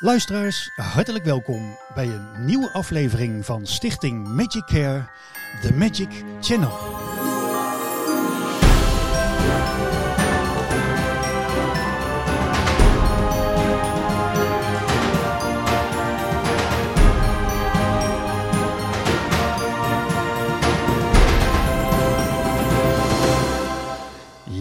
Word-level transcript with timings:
Luisteraars, 0.00 0.70
hartelijk 0.76 1.24
welkom 1.24 1.78
bij 1.94 2.06
een 2.06 2.44
nieuwe 2.44 2.70
aflevering 2.72 3.44
van 3.44 3.66
Stichting 3.66 4.28
Magic 4.28 4.64
Care, 4.64 5.08
The 5.62 5.72
Magic 5.74 6.24
Channel. 6.40 7.27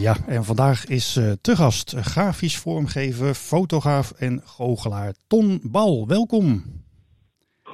Ja, 0.08 0.18
en 0.26 0.46
vandaag 0.46 0.86
is 0.86 1.16
uh, 1.18 1.32
te 1.42 1.56
gast 1.56 1.94
grafisch 1.98 2.58
vormgever, 2.58 3.36
fotograaf 3.36 4.12
en 4.12 4.42
goochelaar 4.46 5.14
Ton 5.28 5.60
Bal. 5.64 6.08
Welkom. 6.08 6.64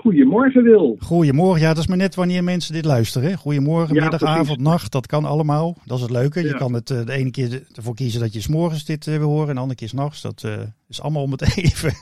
Goedemorgen 0.03 0.63
Wil. 0.63 0.95
Goedemorgen, 0.99 1.62
ja 1.62 1.67
dat 1.67 1.77
is 1.77 1.88
maar 1.88 1.98
net 1.98 2.16
wanneer 2.16 2.43
mensen 2.43 2.73
dit 2.73 2.85
luisteren. 2.85 3.38
Goedemorgen, 3.38 3.95
ja, 3.95 4.02
middag, 4.02 4.23
avond, 4.23 4.59
nacht, 4.59 4.91
dat 4.91 5.05
kan 5.05 5.26
allemaal. 5.26 5.77
Dat 5.85 5.98
is 5.98 6.03
het 6.03 6.12
leuke. 6.12 6.41
Je 6.41 6.55
kan 6.55 6.73
het 6.73 6.89
uh, 6.89 7.05
de 7.05 7.12
ene 7.12 7.31
keer 7.31 7.63
ervoor 7.73 7.95
kiezen 7.95 8.20
dat 8.20 8.34
je 8.34 8.41
s'morgens 8.41 8.85
dit 8.85 9.07
uh, 9.07 9.17
wil 9.17 9.29
horen 9.29 9.48
en 9.48 9.53
de 9.53 9.59
andere 9.59 9.79
keer 9.79 9.88
s'nachts. 9.88 10.21
Dat 10.21 10.43
uh, 10.45 10.53
is 10.88 11.02
allemaal 11.02 11.23
om 11.23 11.31
het 11.31 11.41
even. 11.57 11.93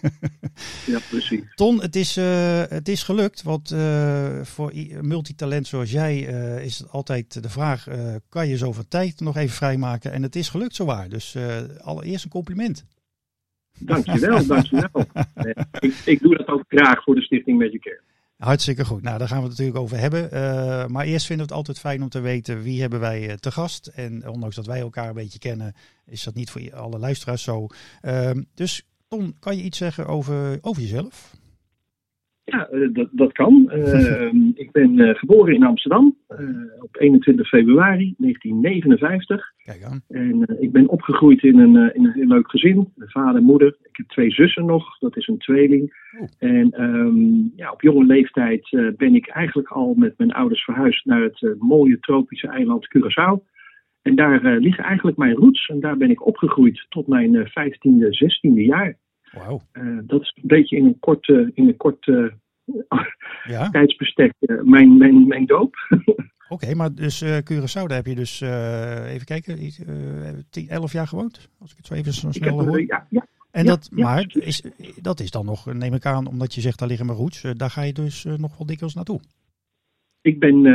ja, 0.86 1.00
precies. 1.10 1.42
Ton, 1.56 1.82
het 1.82 1.96
is, 1.96 2.16
het 2.70 2.88
is 2.88 3.04
gelukt, 3.04 3.44
want 3.44 3.76
voor 4.42 4.74
multitalent 5.02 5.68
zoals 5.68 5.92
jij 5.92 6.20
is 6.64 6.80
het 6.80 6.92
altijd 6.92 7.44
de 7.44 7.50
vraag, 7.50 7.88
kan 8.30 8.48
je 8.48 8.58
zoveel 8.58 8.88
tijd 8.88 9.20
nog 9.20 9.38
even 9.38 9.56
vrijmaken? 9.56 10.12
En 10.12 10.24
het 10.24 10.36
is 10.36 10.50
gelukt 10.50 10.76
zowaar, 10.76 11.10
dus 11.10 11.36
allereerst 11.82 12.24
een 12.24 12.32
compliment. 12.32 12.86
Dankjewel, 13.82 14.46
dankjewel. 14.46 15.06
ik, 15.80 15.94
ik 16.06 16.22
doe 16.22 16.38
dat 16.38 16.48
ook 16.48 16.64
graag 16.68 17.04
voor 17.04 17.16
de 17.16 17.22
Stichting 17.22 17.60
Magic 17.60 17.82
Care. 17.82 18.02
Hartstikke 18.38 18.86
goed. 18.86 19.02
Nou, 19.02 19.18
daar 19.18 19.28
gaan 19.28 19.38
we 19.38 19.44
het 19.44 19.52
natuurlijk 19.52 19.84
over 19.84 19.98
hebben. 19.98 20.30
Uh, 20.34 20.86
maar 20.86 21.06
eerst 21.06 21.26
vinden 21.26 21.46
we 21.46 21.52
het 21.52 21.62
altijd 21.62 21.80
fijn 21.80 22.04
om 22.04 22.10
te 22.10 22.20
weten 22.20 22.62
wie 22.62 22.82
hebben 22.82 23.00
wij 23.00 23.28
uh, 23.28 23.34
te 23.34 23.52
gast. 23.52 23.88
En 23.88 24.28
ondanks 24.28 24.56
dat 24.56 24.66
wij 24.66 24.80
elkaar 24.80 25.08
een 25.08 25.14
beetje 25.14 25.40
kennen, 25.40 25.76
is 26.06 26.24
dat 26.24 26.34
niet 26.34 26.50
voor 26.50 26.74
alle 26.74 27.00
luisteraars 27.00 27.44
zo. 27.44 27.68
Uh, 28.02 28.32
dus 28.54 28.86
Ton, 29.08 29.36
kan 29.40 29.58
je 29.58 29.64
iets 29.64 29.78
zeggen 29.78 30.08
over, 30.08 30.58
over 30.62 30.82
jezelf? 30.82 31.36
Ja, 32.52 32.68
dat, 32.94 33.10
dat 33.12 33.32
kan. 33.32 33.72
ik 34.56 34.72
ben 34.72 35.16
geboren 35.16 35.54
in 35.54 35.64
Amsterdam 35.64 36.18
op 36.80 36.98
21 37.00 37.48
februari 37.48 38.14
1959. 38.18 39.52
Kijk 39.64 39.84
aan. 39.84 40.02
En 40.08 40.58
ik 40.60 40.72
ben 40.72 40.88
opgegroeid 40.88 41.44
in 41.44 41.60
een, 41.60 41.96
in 41.96 42.06
een 42.06 42.12
heel 42.12 42.28
leuk 42.28 42.50
gezin. 42.50 42.94
Vader, 42.98 43.42
moeder. 43.42 43.68
Ik 43.68 43.98
heb 43.98 44.08
twee 44.08 44.32
zussen 44.32 44.66
nog. 44.66 44.98
Dat 45.00 45.18
is 45.18 45.28
een 45.28 45.38
tweeling. 45.38 45.94
Oh. 46.20 46.28
En 46.38 46.84
um, 46.84 47.52
ja, 47.56 47.72
op 47.72 47.82
jonge 47.82 48.06
leeftijd 48.06 48.70
ben 48.98 49.16
ik 49.16 49.28
eigenlijk 49.28 49.68
al 49.68 49.94
met 49.94 50.18
mijn 50.18 50.32
ouders 50.32 50.64
verhuisd 50.64 51.06
naar 51.06 51.22
het 51.22 51.56
mooie 51.60 52.00
tropische 52.00 52.48
eiland 52.48 52.88
Curaçao. 52.88 53.50
En 54.02 54.16
daar 54.16 54.42
liggen 54.42 54.84
eigenlijk 54.84 55.18
mijn 55.18 55.36
roots. 55.36 55.68
En 55.68 55.80
daar 55.80 55.98
ben 55.98 56.10
ik 56.10 56.26
opgegroeid 56.26 56.86
tot 56.90 57.08
mijn 57.08 57.36
15e, 57.36 58.06
16e 58.24 58.66
jaar. 58.66 58.98
Wow. 59.32 59.62
Uh, 59.74 60.00
dat 60.04 60.22
is 60.22 60.34
een 60.36 60.48
beetje 60.48 60.78
in 60.78 60.86
een 60.86 61.00
korte, 61.00 61.52
in 61.54 61.68
een 61.68 61.78
korte 61.78 62.34
ja? 63.44 63.70
tijdsbestek 63.80 64.34
uh, 64.40 64.62
mijn, 64.62 64.98
mijn, 64.98 65.28
mijn 65.28 65.46
doop. 65.46 65.76
Oké, 66.50 66.64
okay, 66.64 66.74
maar 66.74 66.94
dus 66.94 67.22
uh, 67.22 67.38
Curaçao, 67.38 67.88
daar 67.88 67.98
heb 67.98 68.06
je 68.06 68.16
dus, 68.16 68.42
even 68.42 69.26
kijken, 69.26 69.58
10, 70.50 70.68
11 70.68 70.92
jaar 70.92 71.08
gewoond? 71.08 71.50
Als 71.60 71.72
ik 71.72 71.78
het 71.78 71.86
zo 71.86 71.94
even 71.94 72.14
zo 72.14 72.32
snel 72.32 72.58
heb, 72.60 72.68
hoor. 72.68 72.86
Ja, 72.86 73.08
ja. 73.10 73.26
En 73.52 73.66
dat, 73.66 73.90
ja, 73.96 74.04
maar 74.04 74.26
is, 74.30 74.64
dat 75.02 75.20
is 75.20 75.32
dan 75.32 75.46
nog, 75.46 75.74
neem 75.74 75.94
ik 75.94 76.06
aan, 76.06 76.28
omdat 76.28 76.54
je 76.54 76.62
zegt 76.62 76.80
daar 76.80 76.88
liggen 76.88 77.06
mijn 77.06 77.18
roots, 77.18 77.42
daar 77.42 77.70
ga 77.70 77.82
je 77.82 77.94
dus 77.94 78.24
nog 78.24 78.58
wel 78.58 78.68
dikwijls 78.68 78.94
naartoe. 78.94 79.20
Ik 80.22 80.40
ben, 80.40 80.66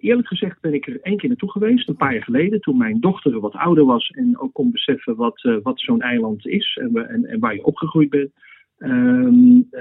eerlijk 0.00 0.28
gezegd, 0.28 0.60
ben 0.60 0.74
ik 0.74 0.86
er 0.86 1.00
één 1.02 1.16
keer 1.16 1.28
naartoe 1.28 1.50
geweest, 1.50 1.88
een 1.88 1.96
paar 1.96 2.12
jaar 2.12 2.22
geleden, 2.22 2.60
toen 2.60 2.76
mijn 2.76 3.00
dochter 3.00 3.40
wat 3.40 3.54
ouder 3.54 3.84
was 3.84 4.08
en 4.08 4.38
ook 4.38 4.52
kon 4.52 4.70
beseffen 4.70 5.16
wat, 5.16 5.58
wat 5.62 5.80
zo'n 5.80 6.00
eiland 6.00 6.46
is 6.46 6.78
en, 6.80 7.08
en, 7.08 7.24
en, 7.24 7.38
waar 7.38 7.54
je 7.54 7.64
opgegroeid 7.64 8.10
bent. 8.10 8.30
Um, 8.78 9.68
uh, 9.70 9.80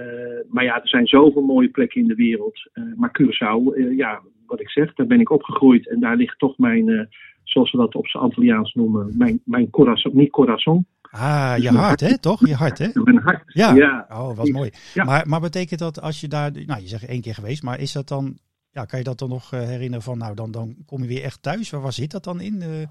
maar 0.50 0.64
ja, 0.64 0.82
er 0.82 0.88
zijn 0.88 1.08
zoveel 1.08 1.42
mooie 1.42 1.70
plekken 1.70 2.02
in 2.02 2.08
de 2.08 2.16
wereld. 2.16 2.70
maar 2.96 3.22
Curaçao, 3.22 3.94
ja, 3.96 4.22
wat 4.46 4.60
ik 4.60 4.70
zeg, 4.70 4.94
daar 4.94 5.08
ben 5.08 5.20
ik 5.20 5.30
opgegroeid 5.30 5.90
en 5.90 6.00
daar 6.00 6.16
ligt 6.16 6.40
toch 6.40 6.58
mijn, 6.58 7.10
zoals 7.44 7.72
we 7.72 7.78
dat 7.78 7.96
op 7.96 8.08
z'n 8.08 8.18
Antilliaans 8.18 8.74
noemen, 8.74 9.18
mijn, 9.18 9.42
mijn 9.46 9.70
corazon, 9.70 10.16
niet 10.16 10.32
corazon. 10.32 10.86
Ah, 11.12 11.54
je 11.58 11.70
hart, 11.70 12.00
hè? 12.00 12.20
Toch? 12.20 12.48
Je 12.48 12.56
hart, 12.56 12.78
hè? 12.78 12.88
Mijn 13.04 13.18
hart. 13.18 13.44
Ja. 13.46 13.74
ja. 13.76 14.06
Oh, 14.10 14.38
wat 14.38 14.50
mooi. 14.50 14.70
Ja. 14.94 15.04
Maar, 15.04 15.28
maar 15.28 15.40
betekent 15.40 15.80
dat 15.80 16.02
als 16.02 16.22
je 16.22 16.28
daar, 16.28 16.52
nou, 16.52 16.82
je 16.82 16.88
zegt 16.88 17.08
één 17.08 17.22
keer 17.22 17.34
geweest, 17.34 17.64
maar 17.64 17.80
is 17.80 17.92
dat 17.92 18.08
dan 18.08 18.38
ja, 18.76 18.86
kan 18.86 19.00
je 19.00 19.06
dat 19.06 19.20
dan 19.20 19.30
nog 19.30 19.50
herinneren 19.50 20.02
van, 20.02 20.18
nou, 20.18 20.36
dan, 20.36 20.52
dan 20.52 20.76
kom 20.86 21.02
je 21.02 21.08
weer 21.08 21.24
echt 21.24 21.42
thuis? 21.42 21.70
Waar, 21.70 21.82
waar 21.82 21.94
zit 21.94 22.12
dat 22.12 22.24
dan 22.24 22.42
in? 22.42 22.56
Uh, 22.56 22.88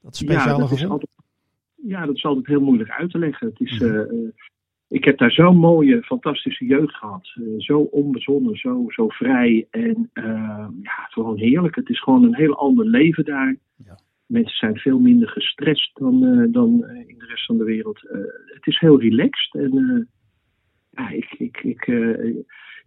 dat 0.00 0.16
speciale 0.16 0.50
ja, 0.50 0.58
dat 0.58 0.68
gevoel? 0.68 0.90
Altijd, 0.90 1.16
ja, 1.74 2.06
dat 2.06 2.16
is 2.16 2.24
altijd 2.24 2.46
heel 2.46 2.60
moeilijk 2.60 2.90
uit 2.90 3.10
te 3.10 3.18
leggen. 3.18 3.46
Het 3.46 3.60
is, 3.60 3.80
uh, 3.80 4.00
ik 4.90 5.04
heb 5.04 5.18
daar 5.18 5.30
zo'n 5.30 5.56
mooie, 5.56 6.02
fantastische 6.02 6.64
jeugd 6.64 6.94
gehad. 6.94 7.32
Uh, 7.34 7.54
zo 7.58 7.78
onbezonnen, 7.78 8.56
zo, 8.56 8.84
zo 8.88 9.08
vrij 9.08 9.66
en 9.70 10.10
ja, 10.82 11.06
gewoon 11.10 11.38
heerlijk. 11.38 11.74
Het 11.74 11.88
is 11.88 12.02
gewoon 12.02 12.24
een 12.24 12.36
heel 12.36 12.56
ander 12.56 12.86
leven 12.86 13.24
daar. 13.24 13.56
Ja. 13.84 13.98
Mensen 14.26 14.56
zijn 14.56 14.76
veel 14.76 14.98
minder 14.98 15.28
gestrest 15.28 15.90
dan, 15.98 16.48
dan 16.52 16.84
in 17.06 17.18
de 17.18 17.26
rest 17.26 17.46
van 17.46 17.58
de 17.58 17.64
wereld. 17.64 18.00
het 18.46 18.66
is 18.66 18.78
heel 18.78 19.00
relaxed 19.00 19.54
en 19.54 20.08
ja, 20.90 21.10
ik, 21.10 21.34
ik, 21.38 21.56
ik 21.62 21.88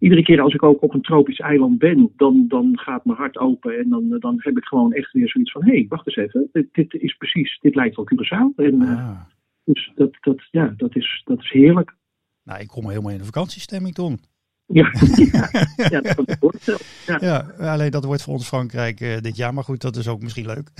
iedere 0.03 0.23
keer 0.23 0.41
als 0.41 0.53
ik 0.53 0.63
ook 0.63 0.81
op 0.81 0.93
een 0.93 1.01
tropisch 1.01 1.39
eiland 1.39 1.77
ben, 1.77 2.11
dan, 2.15 2.45
dan 2.47 2.79
gaat 2.79 3.05
mijn 3.05 3.17
hart 3.17 3.37
open. 3.37 3.77
En 3.77 3.89
dan, 3.89 4.17
dan 4.19 4.35
heb 4.37 4.57
ik 4.57 4.65
gewoon 4.65 4.93
echt 4.93 5.11
weer 5.11 5.29
zoiets 5.29 5.51
van: 5.51 5.63
hé, 5.63 5.71
hey, 5.71 5.85
wacht 5.89 6.07
eens 6.07 6.15
even. 6.15 6.49
Dit, 6.51 6.67
dit, 6.71 6.93
is 6.93 7.13
precies, 7.13 7.59
dit 7.61 7.75
lijkt 7.75 7.95
wel 7.95 8.07
Curaçao. 8.13 8.55
En, 8.55 8.81
ah. 8.81 9.21
Dus 9.63 9.91
dat, 9.95 10.17
dat, 10.21 10.47
ja, 10.51 10.73
dat, 10.77 10.95
is, 10.95 11.21
dat 11.25 11.39
is 11.39 11.51
heerlijk. 11.51 11.95
Nou, 12.43 12.59
ik 12.59 12.67
kom 12.67 12.89
helemaal 12.89 13.11
in 13.11 13.17
de 13.17 13.23
vakantiestemming, 13.23 13.93
Ton. 13.93 14.19
Ja, 14.65 14.91
ja, 15.31 15.49
ja, 15.75 16.01
dat 16.01 16.15
kan 16.15 16.25
ik 16.25 16.37
voorstellen. 16.39 16.79
Ja. 17.07 17.17
ja, 17.21 17.71
alleen 17.71 17.91
dat 17.91 18.03
wordt 18.03 18.21
voor 18.21 18.33
ons 18.33 18.47
Frankrijk 18.47 19.01
uh, 19.01 19.17
dit 19.21 19.35
jaar. 19.35 19.53
Maar 19.53 19.63
goed, 19.63 19.81
dat 19.81 19.95
is 19.95 20.07
ook 20.07 20.21
misschien 20.21 20.45
leuk. 20.45 20.69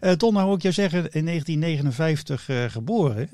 uh, 0.00 0.10
Ton, 0.10 0.32
nou 0.32 0.46
hoor 0.46 0.54
ik 0.54 0.62
jou 0.62 0.74
zeggen, 0.74 0.98
in 0.98 1.24
1959 1.24 2.48
uh, 2.48 2.64
geboren. 2.64 3.28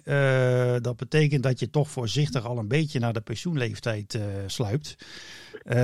dat 0.83 0.97
betekent 0.97 1.43
dat 1.43 1.61
je 1.61 1.71
toch 1.71 1.91
voorzichtig 1.91 2.47
al 2.47 2.59
een 2.59 2.69
beetje 2.69 2.99
naar 2.99 3.12
de 3.12 3.21
pensioenleeftijd 3.21 4.21
sluipt. 4.47 4.97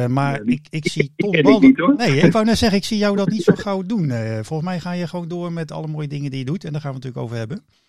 maar 0.08 0.42
ik, 0.44 0.66
ik 0.70 0.88
zie 0.88 1.12
Ton. 1.16 1.94
Nee, 1.96 2.20
ik 2.20 2.32
wou 2.32 2.44
net 2.44 2.58
zeggen, 2.58 2.78
ik 2.78 2.84
zie 2.84 2.98
jou 2.98 3.16
dat 3.16 3.28
niet 3.28 3.42
zo 3.42 3.54
gauw 3.54 3.82
doen. 3.82 4.10
volgens 4.44 4.68
mij 4.68 4.80
ga 4.80 4.92
je 4.92 5.08
gewoon 5.08 5.28
door 5.28 5.52
met 5.52 5.72
alle 5.72 5.86
mooie 5.86 6.08
dingen 6.08 6.30
die 6.30 6.38
je 6.38 6.44
doet. 6.44 6.64
En 6.64 6.72
daar 6.72 6.80
gaan 6.80 6.90
we 6.90 6.96
het 6.96 7.04
natuurlijk 7.04 7.32
over 7.32 7.36
hebben. 7.36 7.81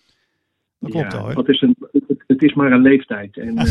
Dat 0.84 0.92
klopt 0.92 1.12
ja, 1.12 1.18
al, 1.18 1.32
Wat 1.32 1.48
is 1.48 1.60
een, 1.60 1.76
het, 1.92 2.24
het, 2.26 2.42
is 2.42 2.54
maar 2.54 2.72
een 2.72 2.82
leeftijd. 2.82 3.36
En 3.36 3.54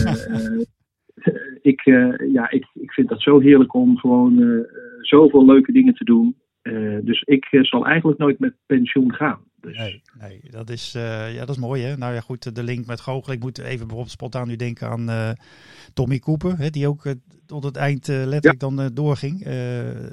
ik, 1.61 1.85
uh, 1.85 2.33
ja, 2.33 2.51
ik, 2.51 2.67
ik 2.73 2.91
vind 2.91 3.09
dat 3.09 3.21
zo 3.21 3.39
heerlijk 3.39 3.73
om 3.73 3.97
gewoon 3.97 4.39
uh, 4.39 4.63
zoveel 5.01 5.45
leuke 5.45 5.71
dingen 5.71 5.93
te 5.93 6.03
doen. 6.03 6.35
Uh, 6.63 6.97
dus 7.03 7.21
ik 7.21 7.47
zal 7.49 7.85
eigenlijk 7.85 8.19
nooit 8.19 8.39
met 8.39 8.53
pensioen 8.65 9.13
gaan. 9.13 9.39
Dus. 9.59 9.77
Nee, 9.77 10.01
nee, 10.19 10.41
dat 10.49 10.69
is, 10.69 10.91
ja, 10.91 11.39
dat 11.39 11.49
is 11.49 11.57
mooi 11.57 11.83
hè. 11.83 11.97
Nou 11.97 12.13
ja, 12.13 12.19
goed, 12.19 12.55
de 12.55 12.63
link 12.63 12.85
met 12.85 13.01
goochelen. 13.01 13.37
Ik 13.37 13.43
moet 13.43 13.57
even 13.57 13.77
bijvoorbeeld 13.77 14.09
spontaan 14.09 14.47
nu 14.47 14.55
denken 14.55 14.87
aan 14.87 15.35
Tommy 15.93 16.19
Cooper. 16.19 16.57
Hè, 16.57 16.69
die 16.69 16.87
ook 16.87 17.13
tot 17.45 17.63
het 17.63 17.75
eind 17.75 18.07
letterlijk 18.07 18.61
ja. 18.61 18.69
dan 18.69 18.93
doorging. 18.93 19.47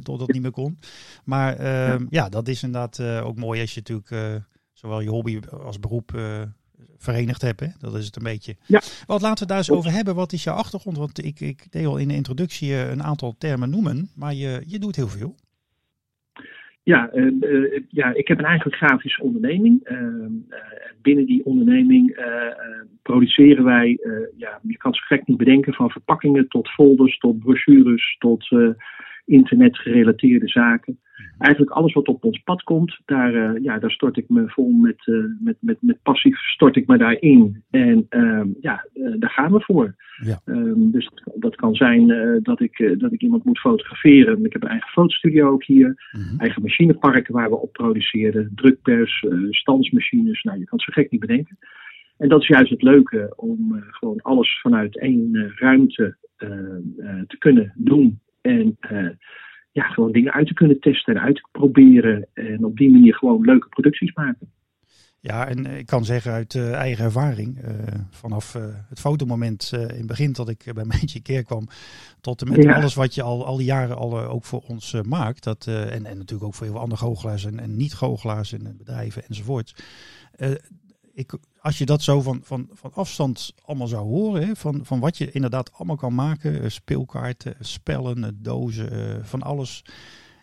tot 0.03 0.21
het 0.21 0.33
niet 0.33 0.43
meer 0.43 0.51
kon. 0.51 0.79
Maar 1.25 1.57
ehm, 1.57 2.01
ja. 2.01 2.07
ja. 2.11 2.29
dat 2.29 2.49
is 2.49 2.63
inderdaad 2.63 3.03
ook 3.25 3.37
mooi 3.37 3.61
als 3.61 3.75
je 3.75 3.83
natuurlijk 3.85 4.45
zowel 4.73 5.01
je 5.01 5.11
hobby 5.11 5.41
als 5.51 5.79
beroep 5.79 6.13
verenigd 6.97 7.43
hebt. 7.43 7.61
Hè? 7.61 7.67
Dat 7.81 7.95
is 7.95 8.07
het 8.07 8.17
een 8.17 8.23
beetje. 8.23 8.57
Ja. 8.67 8.81
Wat 9.07 9.21
laten 9.21 9.43
we 9.43 9.49
daar 9.49 9.59
eens 9.59 9.71
over 9.71 9.93
hebben. 9.93 10.15
Wat 10.15 10.33
is 10.33 10.45
jouw 10.45 10.55
achtergrond? 10.55 10.97
Want 10.99 11.25
ik, 11.25 11.41
ik 11.41 11.73
deed 11.73 11.87
al 11.87 11.97
in 11.99 12.09
de 12.09 12.15
introductie 12.15 12.75
een 12.75 13.03
aantal 13.03 13.35
termen 13.39 13.71
noemen, 13.71 14.09
maar 14.17 14.35
je, 14.35 14.63
je 14.67 14.79
doet 14.79 14.97
heel 14.97 15.09
veel. 15.09 15.35
Ja, 16.83 17.11
uh, 17.15 17.33
uh, 17.41 17.81
ja, 17.89 18.15
ik 18.15 18.29
heb 18.29 18.39
een 18.39 18.45
eigen 18.45 18.73
grafische 18.73 19.23
onderneming. 19.23 19.89
Uh, 19.91 20.27
binnen 21.03 21.27
die 21.27 21.45
onderneming 21.45 22.19
produceren 23.03 23.65
wij, 23.65 23.99
ja, 24.37 24.61
je 24.63 24.77
kan 24.77 24.91
het 24.91 25.01
zo 25.01 25.07
gek 25.07 25.27
niet 25.27 25.37
bedenken, 25.37 25.75
van 25.75 25.91
verpakkingen 25.91 26.49
tot 26.49 26.69
folders, 26.69 27.19
tot 27.19 27.39
brochures, 27.39 28.17
tot 28.19 28.49
internetgerelateerde 29.25 30.49
zaken. 30.49 30.99
Eigenlijk 31.39 31.73
alles 31.73 31.93
wat 31.93 32.09
op 32.09 32.25
ons 32.25 32.39
pad 32.39 32.63
komt, 32.63 33.01
daar, 33.05 33.35
uh, 33.35 33.63
ja, 33.63 33.79
daar 33.79 33.91
stort 33.91 34.17
ik 34.17 34.29
me 34.29 34.49
vol 34.49 34.71
met, 34.71 35.07
uh, 35.07 35.25
met, 35.41 35.57
met, 35.61 35.77
met 35.81 36.03
passief 36.03 36.39
stort 36.39 36.77
ik 36.77 36.87
me 36.87 36.99
daarin. 36.99 37.63
En 37.71 38.07
uh, 38.11 38.43
ja, 38.61 38.87
daar 39.19 39.31
gaan 39.31 39.53
we 39.53 39.61
voor. 39.61 39.95
Ja. 40.25 40.41
Um, 40.45 40.91
dus 40.91 41.11
dat 41.35 41.57
kan 41.57 41.75
zijn 41.75 42.07
dat, 42.43 42.61
ik, 42.61 42.95
dat 42.99 43.13
ik 43.13 43.23
iemand 43.23 43.45
moet 43.45 43.59
fotograferen. 43.59 44.45
Ik 44.45 44.53
heb 44.53 44.63
een 44.63 44.69
eigen 44.69 44.91
fotostudio 44.91 45.51
ook 45.51 45.65
hier. 45.65 46.11
Mhm. 46.13 46.41
Eigen 46.41 46.63
machineparken 46.63 47.35
waar 47.35 47.51
we 47.51 47.57
op 47.57 47.73
produceren. 47.73 48.53
Drukpers, 48.55 49.27
standsmachines. 49.51 50.43
Nou, 50.43 50.59
je 50.59 50.65
kan 50.65 50.79
het 50.79 50.95
zo 50.95 51.01
gek 51.03 51.11
niet 51.11 51.21
bedenken. 51.21 51.59
En 52.17 52.29
dat 52.29 52.41
is 52.41 52.47
juist 52.47 52.71
het 52.71 52.83
leuke 52.83 53.33
om 53.37 53.83
gewoon 53.91 54.21
alles 54.23 54.61
vanuit 54.61 54.99
één 54.99 55.53
ruimte 55.57 56.17
te 57.27 57.37
kunnen 57.39 57.73
doen. 57.77 58.21
En 58.41 58.77
ja, 59.73 59.83
gewoon 59.83 60.13
dingen 60.13 60.33
uit 60.33 60.47
te 60.47 60.55
kunnen 60.55 60.81
testen 60.81 61.15
en 61.15 61.21
uit 61.21 61.35
te 61.35 61.49
proberen. 61.53 62.27
En 62.35 62.65
op 62.65 62.77
die 62.77 62.91
manier 62.91 63.15
gewoon 63.15 63.45
leuke 63.45 63.69
producties 63.69 64.13
maken. 64.15 64.51
Ja, 65.23 65.49
en 65.49 65.67
ik 65.67 65.87
kan 65.87 66.05
zeggen 66.05 66.33
uit 66.33 66.55
uh, 66.55 66.73
eigen 66.73 67.05
ervaring, 67.05 67.59
uh, 67.65 67.71
vanaf 68.11 68.55
uh, 68.55 68.63
het 68.89 69.01
fotomoment 69.01 69.71
in 69.73 69.81
het 69.81 70.07
begin 70.07 70.33
dat 70.33 70.49
ik 70.49 70.71
bij 70.75 70.85
Mijntje 70.99 71.23
keer 71.23 71.45
kwam, 71.45 71.69
tot 72.21 72.43
en 72.43 72.49
met 72.49 72.63
ja. 72.63 72.75
alles 72.75 72.95
wat 72.95 73.15
je 73.15 73.23
al, 73.23 73.47
al 73.47 73.57
die 73.57 73.67
jaren 73.67 73.97
al 73.97 74.21
ook 74.21 74.45
voor 74.45 74.63
ons 74.69 75.01
maakt. 75.09 75.45
Dat, 75.45 75.67
en, 75.67 76.07
en 76.07 76.19
natuurlijk 76.19 76.45
ook 76.45 76.55
voor 76.55 76.65
heel 76.65 76.75
veel 76.75 76.83
andere 76.83 77.01
goochelaars 77.01 77.45
en, 77.45 77.59
en 77.59 77.77
niet-goochelaars 77.77 78.53
en 78.53 78.77
bedrijven 78.79 79.23
enzovoort. 79.29 79.85
Ik, 81.21 81.39
als 81.61 81.79
je 81.79 81.87
dat 81.87 82.03
zo 82.03 82.21
van, 82.21 82.41
van, 82.43 82.69
van 82.73 82.93
afstand 82.95 83.53
allemaal 83.65 83.87
zou 83.87 84.07
horen, 84.07 84.47
hè, 84.47 84.57
van, 84.57 84.81
van 84.85 85.01
wat 85.01 85.19
je 85.19 85.31
inderdaad 85.31 85.73
allemaal 85.73 85.97
kan 85.97 86.15
maken, 86.15 86.73
speelkaarten, 86.73 87.55
spellen, 87.61 88.43
dozen, 88.43 89.27
van 89.27 89.43
alles 89.43 89.83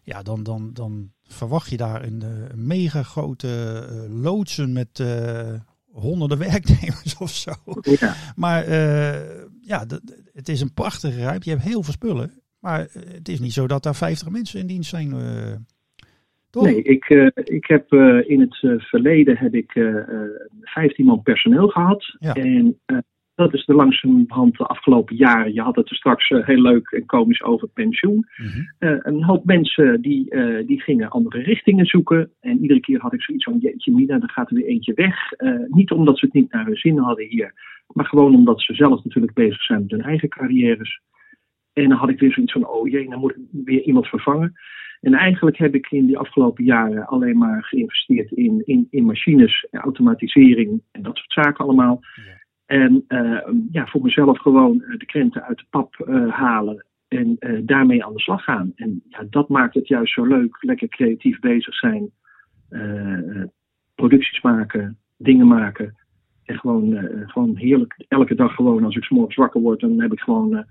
ja, 0.08 0.24
dan, 0.24 0.44
dan, 0.44 0.74
dan 0.74 1.12
verwacht 1.24 1.70
je 1.70 1.78
daar 1.78 2.04
een, 2.04 2.22
een 2.22 2.68
mega 2.68 3.04
grote 3.04 4.08
loodsen 4.10 4.74
met 4.74 5.00
uh, 5.00 5.54
honderden 5.92 6.38
werknemers 6.50 7.18
of 7.18 7.32
zo. 7.32 7.54
Ja. 7.82 8.16
Maar 8.36 8.68
uh, 8.68 9.44
ja, 9.62 9.86
het 10.34 10.50
is 10.50 10.62
een 10.62 10.74
prachtige 10.74 11.22
ruimte. 11.22 11.50
Je 11.50 11.56
hebt 11.56 11.68
heel 11.68 11.84
veel 11.84 11.94
spullen. 11.94 12.42
Maar 12.60 12.88
het 12.94 13.30
is 13.30 13.40
niet 13.40 13.54
zo 13.54 13.68
dat 13.68 13.84
daar 13.84 13.96
50 13.96 14.30
mensen 14.30 14.60
in 14.60 14.68
dienst 14.68 14.90
zijn. 14.90 15.10
Toch? 16.58 16.66
Nee, 16.66 16.82
ik, 16.82 17.06
ik 17.44 17.66
heb 17.66 17.94
in 18.28 18.40
het 18.40 18.84
verleden 18.84 19.38
heb 19.38 19.54
ik 19.54 19.72
15 20.62 21.06
man 21.06 21.22
personeel 21.22 21.68
gehad. 21.68 22.16
Ja. 22.20 22.34
En 22.34 22.80
dat 23.38 23.54
is 23.54 23.66
de 23.66 23.74
langzamerhand 23.74 24.58
de 24.58 24.66
afgelopen 24.66 25.16
jaren. 25.16 25.54
Je 25.54 25.62
had 25.62 25.76
het 25.76 25.90
er 25.90 25.96
straks 25.96 26.30
heel 26.30 26.62
leuk 26.62 26.92
en 26.92 27.06
komisch 27.06 27.44
over 27.44 27.68
pensioen. 27.68 28.28
Mhm. 28.38 28.62
Eh, 28.78 28.98
een 29.00 29.24
hoop 29.24 29.46
mensen 29.46 30.02
die, 30.02 30.36
uh, 30.36 30.68
die 30.68 30.82
gingen 30.82 31.10
andere 31.10 31.42
richtingen 31.42 31.86
zoeken. 31.86 32.32
En 32.40 32.62
iedere 32.62 32.80
keer 32.80 33.00
had 33.00 33.14
ik 33.14 33.22
zoiets 33.22 33.44
van: 33.44 33.58
Jeetje, 33.58 33.92
Mina, 33.92 34.20
dan 34.20 34.30
gaat 34.30 34.50
er 34.50 34.56
weer 34.56 34.66
eentje 34.66 34.94
weg. 34.94 35.16
niet 35.68 35.92
omdat 35.92 36.20
ze 36.20 36.26
het 36.26 36.34
niet 36.34 36.52
naar 36.52 36.66
hun 36.66 36.76
zin 36.76 36.98
hadden 36.98 37.26
hier, 37.26 37.54
maar 37.94 38.06
gewoon 38.06 38.36
omdat 38.36 38.62
ze 38.62 38.74
zelf 38.74 39.04
natuurlijk 39.04 39.34
bezig 39.34 39.62
zijn 39.62 39.82
met 39.82 39.92
hun 39.92 40.02
eigen 40.02 40.30
carrières. 40.30 41.02
En 41.74 41.90
dan 41.90 41.98
had 41.98 42.10
ik 42.10 42.20
weer 42.20 42.34
zoiets 42.34 42.54
van: 42.54 42.68
Oh 42.68 42.88
jee, 42.88 43.10
dan 43.10 43.20
moet 43.20 43.36
ik 43.36 43.38
weer 43.66 43.82
iemand 43.82 44.08
vervangen. 44.08 44.54
En 45.02 45.14
eigenlijk 45.14 45.58
heb 45.58 45.76
ik 45.76 45.92
in 45.92 46.06
die 46.06 46.18
afgelopen 46.18 46.64
jaren 46.64 47.08
alleen 47.08 47.38
maar 47.38 47.64
geïnvesteerd 47.64 48.32
in, 48.32 48.62
in, 48.66 48.88
in 48.90 49.06
machines, 49.06 49.68
automatisering 49.72 50.82
en 50.92 51.02
dat 51.02 51.18
soort 51.18 51.46
zaken 51.46 51.66
allemaal. 51.66 52.00
Ja. 52.16 52.38
En 52.68 53.06
uh, 53.08 53.48
ja, 53.72 53.88
voor 53.88 54.02
mezelf 54.02 54.40
gewoon 54.40 54.82
eh, 54.82 54.98
de 54.98 55.06
krenten 55.06 55.44
uit 55.44 55.58
de 55.58 55.66
pap 55.70 56.06
uh, 56.08 56.34
halen 56.34 56.86
en 57.08 57.36
uh, 57.40 57.60
daarmee 57.66 58.06
aan 58.06 58.14
de 58.14 58.20
slag 58.20 58.44
gaan. 58.44 58.72
En 58.76 59.04
ja, 59.10 59.24
dat 59.30 59.50
maakt 59.50 59.74
het 59.74 59.88
juist 59.88 60.14
zo 60.14 60.26
leuk. 60.26 60.58
Lekker 60.60 60.88
creatief 60.88 61.40
bezig 61.40 61.76
zijn, 61.76 62.12
producties 63.96 64.42
maken, 64.42 64.98
dingen 65.18 65.48
maken. 65.48 65.96
En 66.44 66.60
gewoon, 66.60 66.98
gewoon 67.26 67.56
heerlijk, 67.56 68.06
elke 68.08 68.36
dag 68.36 68.56
gewoon 68.56 68.84
als 68.84 68.96
ik 68.96 69.04
s'morgens 69.04 69.36
wakker 69.36 69.62
word, 69.62 69.80
dan 69.80 70.02
heb 70.02 70.12
ik 70.12 70.20
gewoon 70.20 70.66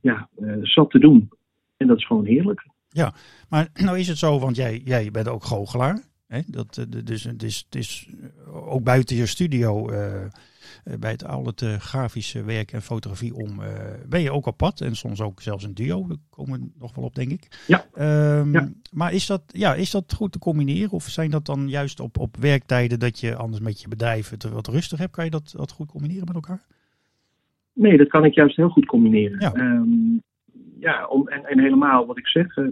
ja, 0.00 0.28
zat 0.62 0.90
te 0.90 0.98
doen. 0.98 1.28
En 1.76 1.86
dat 1.86 1.98
is 1.98 2.06
gewoon 2.06 2.24
heerlijk. 2.24 2.66
Ja, 2.94 3.14
maar 3.48 3.68
nou 3.84 3.98
is 3.98 4.08
het 4.08 4.18
zo, 4.18 4.38
want 4.38 4.56
jij, 4.56 4.80
jij 4.84 5.10
bent 5.10 5.28
ook 5.28 5.44
goochelaar. 5.44 6.02
Hè? 6.26 6.40
Dat, 6.46 6.86
dus 7.04 7.24
het 7.24 7.42
is, 7.42 7.64
het 7.64 7.74
is 7.74 8.08
ook 8.52 8.82
buiten 8.82 9.16
je 9.16 9.26
studio 9.26 9.88
eh, 9.88 10.98
bij 10.98 11.10
het, 11.10 11.26
al 11.26 11.46
het 11.46 11.62
eh, 11.62 11.74
grafische 11.74 12.44
werk 12.44 12.72
en 12.72 12.82
fotografie 12.82 13.34
om 13.34 13.62
eh, 13.62 13.68
ben 14.08 14.20
je 14.20 14.32
ook 14.32 14.46
apart. 14.46 14.80
En 14.80 14.96
soms 14.96 15.20
ook 15.20 15.42
zelfs 15.42 15.64
een 15.64 15.74
duo. 15.74 16.06
Daar 16.06 16.16
komen 16.30 16.60
we 16.60 16.66
nog 16.78 16.94
wel 16.94 17.04
op, 17.04 17.14
denk 17.14 17.30
ik. 17.30 17.64
Ja. 17.66 17.84
Um, 18.38 18.52
ja. 18.52 18.68
Maar 18.92 19.12
is 19.12 19.26
dat, 19.26 19.42
ja, 19.46 19.74
is 19.74 19.90
dat 19.90 20.14
goed 20.16 20.32
te 20.32 20.38
combineren? 20.38 20.90
Of 20.90 21.04
zijn 21.04 21.30
dat 21.30 21.46
dan 21.46 21.68
juist 21.68 22.00
op, 22.00 22.18
op 22.18 22.36
werktijden 22.36 22.98
dat 22.98 23.20
je 23.20 23.36
anders 23.36 23.62
met 23.62 23.80
je 23.80 23.88
bedrijf 23.88 24.30
het 24.30 24.42
wat 24.42 24.66
rustig 24.66 24.98
hebt? 24.98 25.12
Kan 25.12 25.24
je 25.24 25.30
dat, 25.30 25.54
dat 25.56 25.72
goed 25.72 25.90
combineren 25.90 26.26
met 26.26 26.34
elkaar? 26.34 26.62
Nee, 27.72 27.96
dat 27.96 28.08
kan 28.08 28.24
ik 28.24 28.34
juist 28.34 28.56
heel 28.56 28.68
goed 28.68 28.86
combineren. 28.86 29.40
Ja. 29.40 29.54
Um, 29.54 30.22
ja, 30.84 31.06
om, 31.06 31.28
en, 31.28 31.44
en 31.44 31.58
helemaal 31.58 32.06
wat 32.06 32.18
ik 32.18 32.26
zeg, 32.26 32.56
uh, 32.56 32.68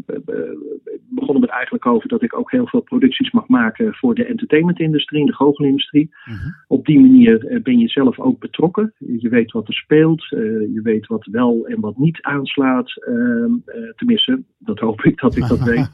begonnen 1.08 1.42
het 1.42 1.50
eigenlijk 1.50 1.86
over 1.86 2.08
dat 2.08 2.22
ik 2.22 2.38
ook 2.38 2.50
heel 2.50 2.66
veel 2.66 2.80
producties 2.80 3.30
mag 3.30 3.48
maken 3.48 3.94
voor 3.94 4.14
de 4.14 4.24
entertainmentindustrie, 4.24 5.26
de 5.26 5.34
goochelindustrie. 5.34 6.10
Uh 6.28 6.34
Op 6.68 6.86
die 6.86 7.00
manier 7.00 7.60
ben 7.62 7.78
je 7.78 7.88
zelf 7.88 8.18
ook 8.18 8.38
betrokken. 8.38 8.94
Je 8.98 9.28
weet 9.28 9.52
wat 9.52 9.68
er 9.68 9.74
speelt, 9.74 10.28
je 10.28 10.80
weet 10.82 11.06
wat 11.06 11.26
wel 11.30 11.66
en 11.66 11.80
wat 11.80 11.96
niet 11.96 12.22
aanslaat. 12.22 13.04
Ehm, 13.04 13.52
tenminste, 13.96 14.42
dat 14.58 14.78
hoop 14.78 15.02
ik 15.02 15.20
dat 15.20 15.36
ik 15.36 15.48
dat 15.48 15.62
weet. 15.72 15.90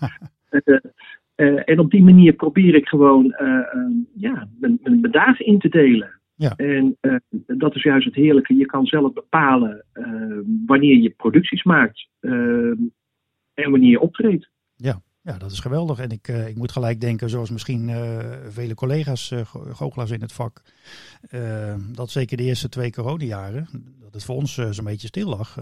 en 1.65 1.79
op 1.79 1.91
die 1.91 2.05
manier 2.05 2.33
probeer 2.33 2.75
ik 2.75 2.89
gewoon 2.89 3.35
ja, 4.15 4.49
mijn, 4.61 4.79
mijn 4.83 5.13
dagen 5.13 5.47
in 5.47 5.59
te 5.59 5.69
delen. 5.69 6.18
Ja. 6.39 6.57
En 6.57 6.97
uh, 7.01 7.17
dat 7.47 7.75
is 7.75 7.83
juist 7.83 8.07
het 8.07 8.15
heerlijke. 8.15 8.55
Je 8.55 8.67
kan 8.67 8.87
zelf 8.87 9.13
bepalen 9.13 9.85
uh, 9.95 10.39
wanneer 10.67 10.97
je 10.97 11.11
producties 11.11 11.63
maakt 11.63 12.09
uh, 12.21 12.33
en 13.55 13.71
wanneer 13.71 13.91
je 13.91 14.01
optreedt. 14.01 14.51
Ja. 14.77 15.01
ja, 15.23 15.39
dat 15.39 15.51
is 15.51 15.61
geweldig. 15.61 15.99
En 15.99 16.11
ik, 16.11 16.29
ik 16.29 16.57
moet 16.57 16.73
gelijk 16.73 17.01
denken, 17.01 17.29
zoals 17.29 17.51
misschien 17.51 17.91
vele 18.49 18.75
collega's 18.75 19.35
goochelaars 19.73 20.11
in 20.11 20.21
het 20.21 20.33
vak, 20.33 20.63
dat 21.95 22.11
zeker 22.11 22.37
de 22.37 22.43
eerste 22.43 22.69
twee 22.69 22.93
coronajaren, 22.93 23.67
dat 24.01 24.15
het 24.15 24.25
voor 24.25 24.37
ons 24.37 24.55
zo'n 24.71 24.85
beetje 24.85 25.07
stil 25.07 25.29
lag. 25.29 25.59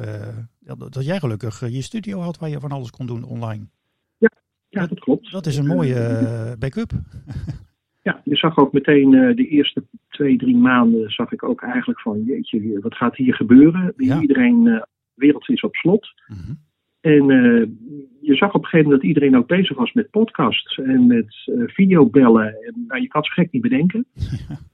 Dat, 0.61 0.93
dat, 0.93 1.05
jij 1.05 1.19
gelukkig 1.19 1.61
je 1.61 1.82
studio 1.82 2.20
had 2.20 2.38
waar 2.38 2.49
je 2.49 2.61
van 2.61 2.72
alles 2.72 2.90
kon 2.90 3.06
doen 3.06 3.25
online. 3.25 3.67
Ja, 4.19 4.31
ja 4.69 4.87
dat 4.87 5.00
klopt. 5.00 5.32
Dat 5.32 5.46
is 5.46 5.56
een 5.56 5.67
mooie 5.67 6.56
backup. 6.58 6.90
Ja, 8.06 8.20
je 8.25 8.37
zag 8.37 8.58
ook 8.58 8.72
meteen 8.72 9.11
de 9.11 9.49
eerste 9.49 9.84
twee, 10.16 10.36
drie 10.36 10.56
maanden 10.56 11.10
zag 11.10 11.32
ik 11.32 11.42
ook 11.42 11.62
eigenlijk 11.62 12.00
van 12.00 12.22
jeetje, 12.24 12.80
wat 12.80 12.94
gaat 12.94 13.16
hier 13.16 13.34
gebeuren? 13.34 13.94
Iedereen, 13.96 14.66
uh, 14.66 14.82
wereld 15.14 15.48
is 15.48 15.60
op 15.60 15.74
slot. 15.74 16.08
Mhm. 16.26 16.52
En 17.00 17.30
uh, 17.30 17.66
je 18.20 18.34
zag 18.34 18.48
op 18.48 18.62
een 18.62 18.68
gegeven 18.68 18.84
moment 18.84 19.00
dat 19.00 19.08
iedereen 19.10 19.36
ook 19.36 19.46
bezig 19.46 19.76
was 19.76 19.92
met 19.92 20.10
podcasts 20.10 20.78
en 20.78 21.06
met 21.06 21.50
videobellen. 21.66 22.46
En, 22.46 22.84
nou, 22.88 23.00
je 23.00 23.08
kan 23.08 23.20
het 23.20 23.30
zo 23.30 23.42
gek 23.42 23.52
niet 23.52 23.62
bedenken. 23.62 24.06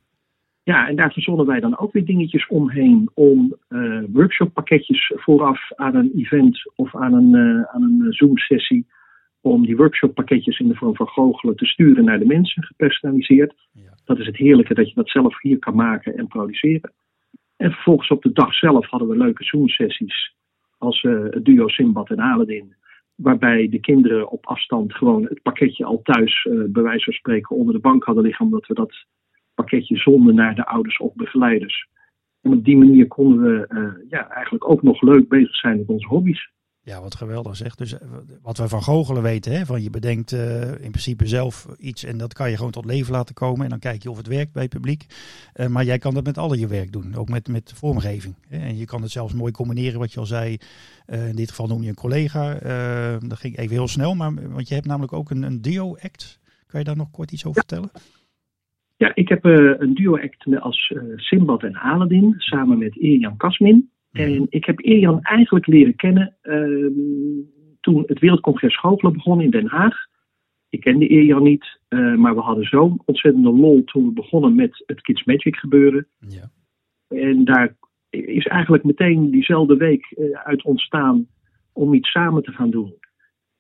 Ja. 0.64 0.88
en 0.88 0.96
daar 0.96 1.12
verzonnen 1.12 1.46
wij 1.46 1.60
dan 1.60 1.78
ook 1.78 1.93
weer 1.93 2.05
dingetjes 2.05 2.46
omheen 2.46 3.10
om 3.14 3.56
workshoppakketjes 4.12 5.12
vooraf 5.14 5.72
aan 5.76 5.94
een 5.94 6.12
event 6.17 6.72
of 6.74 6.96
aan 6.96 7.12
een, 7.12 7.67
aan 7.67 7.82
een 7.82 8.12
Zoom-sessie 8.12 8.86
om 9.43 9.67
die 9.67 9.76
workshoppakketjes 9.76 10.58
in 10.58 10.69
de 10.69 10.74
vorm 10.74 10.96
van 10.96 11.08
goochelen 11.08 11.56
te 11.56 11.67
sturen 11.67 12.05
naar 12.05 12.19
de 12.19 12.26
mensen, 12.26 12.62
gepersonaliseerd. 12.62 13.55
Ja. 13.72 13.92
Dat 14.04 14.18
is 14.18 14.26
het 14.26 14.36
heerlijke 14.36 14.74
dat 14.74 14.88
je 14.88 14.94
dat 14.94 15.08
zelf 15.08 15.40
hier 15.40 15.58
kan 15.58 15.74
maken 15.74 16.16
en 16.16 16.26
produceren. 16.26 16.92
En 17.56 17.72
vervolgens 17.72 18.08
op 18.08 18.22
de 18.22 18.32
dag 18.32 18.54
zelf 18.54 18.86
hadden 18.86 19.08
we 19.08 19.16
leuke 19.16 19.44
Zoom-sessies 19.44 20.34
als 20.78 21.02
uh, 21.02 21.24
het 21.30 21.44
duo 21.44 21.68
Simbad 21.68 22.10
en 22.10 22.18
Aladdin. 22.18 22.74
Waarbij 23.14 23.68
de 23.68 23.80
kinderen 23.80 24.30
op 24.30 24.46
afstand 24.46 24.94
gewoon 24.94 25.24
het 25.24 25.42
pakketje 25.42 25.84
al 25.84 26.02
thuis, 26.02 26.44
uh, 26.44 26.64
bij 26.68 26.82
wijze 26.82 27.04
van 27.04 27.12
spreken, 27.12 27.56
onder 27.56 27.74
de 27.74 27.80
bank 27.80 28.04
hadden 28.04 28.24
liggen. 28.24 28.44
Omdat 28.44 28.66
we 28.66 28.74
dat 28.74 29.04
pakketje 29.54 29.96
zonden 29.96 30.34
naar 30.34 30.54
de 30.54 30.66
ouders 30.66 30.98
of 30.98 31.14
begeleiders. 31.14 31.88
En 32.40 32.52
op 32.52 32.64
die 32.64 32.76
manier 32.76 33.06
konden 33.06 33.42
we 33.42 33.66
uh, 33.68 34.10
ja, 34.10 34.28
eigenlijk 34.28 34.68
ook 34.68 34.82
nog 34.82 35.02
leuk 35.02 35.28
bezig 35.28 35.56
zijn 35.56 35.78
met 35.78 35.88
onze 35.88 36.06
hobby's. 36.06 36.50
Ja, 36.84 37.01
wat 37.01 37.15
geweldig 37.15 37.56
zeg. 37.56 37.74
Dus 37.74 37.98
eh, 37.98 38.08
wat 38.43 38.58
we 38.58 38.69
van 38.69 38.82
goochelen 38.82 39.22
weten, 39.22 39.53
hè, 39.53 39.67
van 39.67 39.82
je 39.82 39.91
bedenkt 39.91 40.32
uh, 40.32 40.70
in 40.70 40.91
principe 40.91 41.27
zelf 41.27 41.67
iets 41.79 42.05
en 42.05 42.19
dat 42.19 42.34
kan 42.34 42.51
je 42.51 42.56
gewoon 42.56 42.70
tot 42.70 42.84
leven 42.84 43.12
laten 43.12 43.34
komen. 43.34 43.65
En 43.65 43.70
dan 43.70 43.79
kijk 43.79 44.03
je 44.03 44.10
of 44.10 44.17
het 44.17 44.27
werkt 44.27 44.53
bij 44.53 44.62
het 44.62 44.72
publiek. 44.72 45.06
Uh, 45.56 45.67
maar 45.67 45.84
jij 45.84 45.98
kan 45.98 46.15
dat 46.15 46.24
met 46.24 46.39
alle 46.39 46.58
je 46.58 46.67
werk 46.67 46.93
doen, 46.93 47.15
ook 47.15 47.29
met, 47.29 47.48
met 47.48 47.72
vormgeving. 47.77 48.34
Hè. 48.48 48.58
En 48.58 48.77
je 48.77 48.84
kan 48.84 49.03
het 49.03 49.10
zelfs 49.10 49.34
mooi 49.34 49.53
combineren, 49.53 49.98
wat 49.98 50.12
je 50.12 50.20
al 50.20 50.27
zei. 50.27 50.56
Uh, 51.06 51.29
in 51.29 51.36
dit 51.36 51.48
geval 51.48 51.67
noem 51.67 51.82
je 51.82 51.89
een 51.89 51.94
collega. 51.94 52.58
dat 53.19 53.39
ging 53.39 53.56
even 53.56 53.77
heel 53.77 53.89
snel, 53.89 54.15
maar 54.15 54.51
want 54.51 54.69
je 54.69 54.74
hebt 54.74 54.86
namelijk 54.86 55.12
ook 55.12 55.31
een, 55.31 55.43
een 55.43 55.62
duo-act. 55.62 56.41
Kan 56.67 56.81
je 56.81 56.86
daar 56.86 56.96
nog 56.96 57.10
kort 57.10 57.32
iets 57.32 57.46
over 57.46 57.65
vertellen? 57.67 57.91
Ja, 58.96 59.15
ik 59.15 59.29
heb 59.29 59.44
een 59.44 59.94
duo-act 59.94 60.60
als 60.60 60.94
Simbad 61.17 61.62
en 61.62 61.77
Aladdin, 61.77 62.34
samen 62.39 62.79
met 62.79 62.94
Jan 62.94 63.36
Kasmin. 63.36 63.91
En 64.12 64.46
ik 64.48 64.64
heb 64.64 64.81
Irian 64.81 65.20
eigenlijk 65.20 65.66
leren 65.66 65.94
kennen 65.94 66.36
uh, 66.42 66.90
toen 67.81 68.02
het 68.06 68.19
Wereldcongres 68.19 68.74
Schooffelen 68.74 69.12
begon 69.12 69.40
in 69.40 69.50
Den 69.50 69.66
Haag. 69.66 69.96
Ik 70.69 70.81
kende 70.81 71.08
Irian 71.08 71.42
niet, 71.42 71.81
uh, 71.88 72.14
maar 72.14 72.34
we 72.34 72.40
hadden 72.40 72.64
zo'n 72.64 73.02
ontzettende 73.04 73.50
lol 73.50 73.84
toen 73.84 74.06
we 74.06 74.12
begonnen 74.12 74.54
met 74.54 74.82
het 74.86 75.00
Kids 75.00 75.24
Magic 75.24 75.56
gebeuren. 75.56 76.06
Ja. 76.19 76.50
En 77.08 77.44
daar 77.44 77.76
is 78.10 78.46
eigenlijk 78.46 78.84
meteen 78.84 79.31
diezelfde 79.31 79.76
week 79.76 80.14
uh, 80.19 80.38
uit 80.38 80.62
ontstaan 80.62 81.26
om 81.72 81.94
iets 81.94 82.10
samen 82.10 82.42
te 82.42 82.52
gaan 82.52 82.70
doen. 82.70 82.94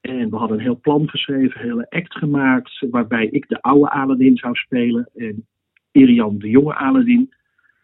En 0.00 0.30
we 0.30 0.36
hadden 0.36 0.56
een 0.56 0.62
heel 0.62 0.80
plan 0.80 1.08
geschreven, 1.08 1.60
een 1.60 1.66
hele 1.66 1.90
act 1.90 2.14
gemaakt, 2.14 2.86
waarbij 2.90 3.26
ik 3.26 3.48
de 3.48 3.62
oude 3.62 3.90
Aladdin 3.90 4.36
zou 4.36 4.54
spelen 4.54 5.10
en 5.14 5.46
Irian 5.92 6.38
de 6.38 6.48
jonge 6.48 6.74
Aladdin. 6.74 7.32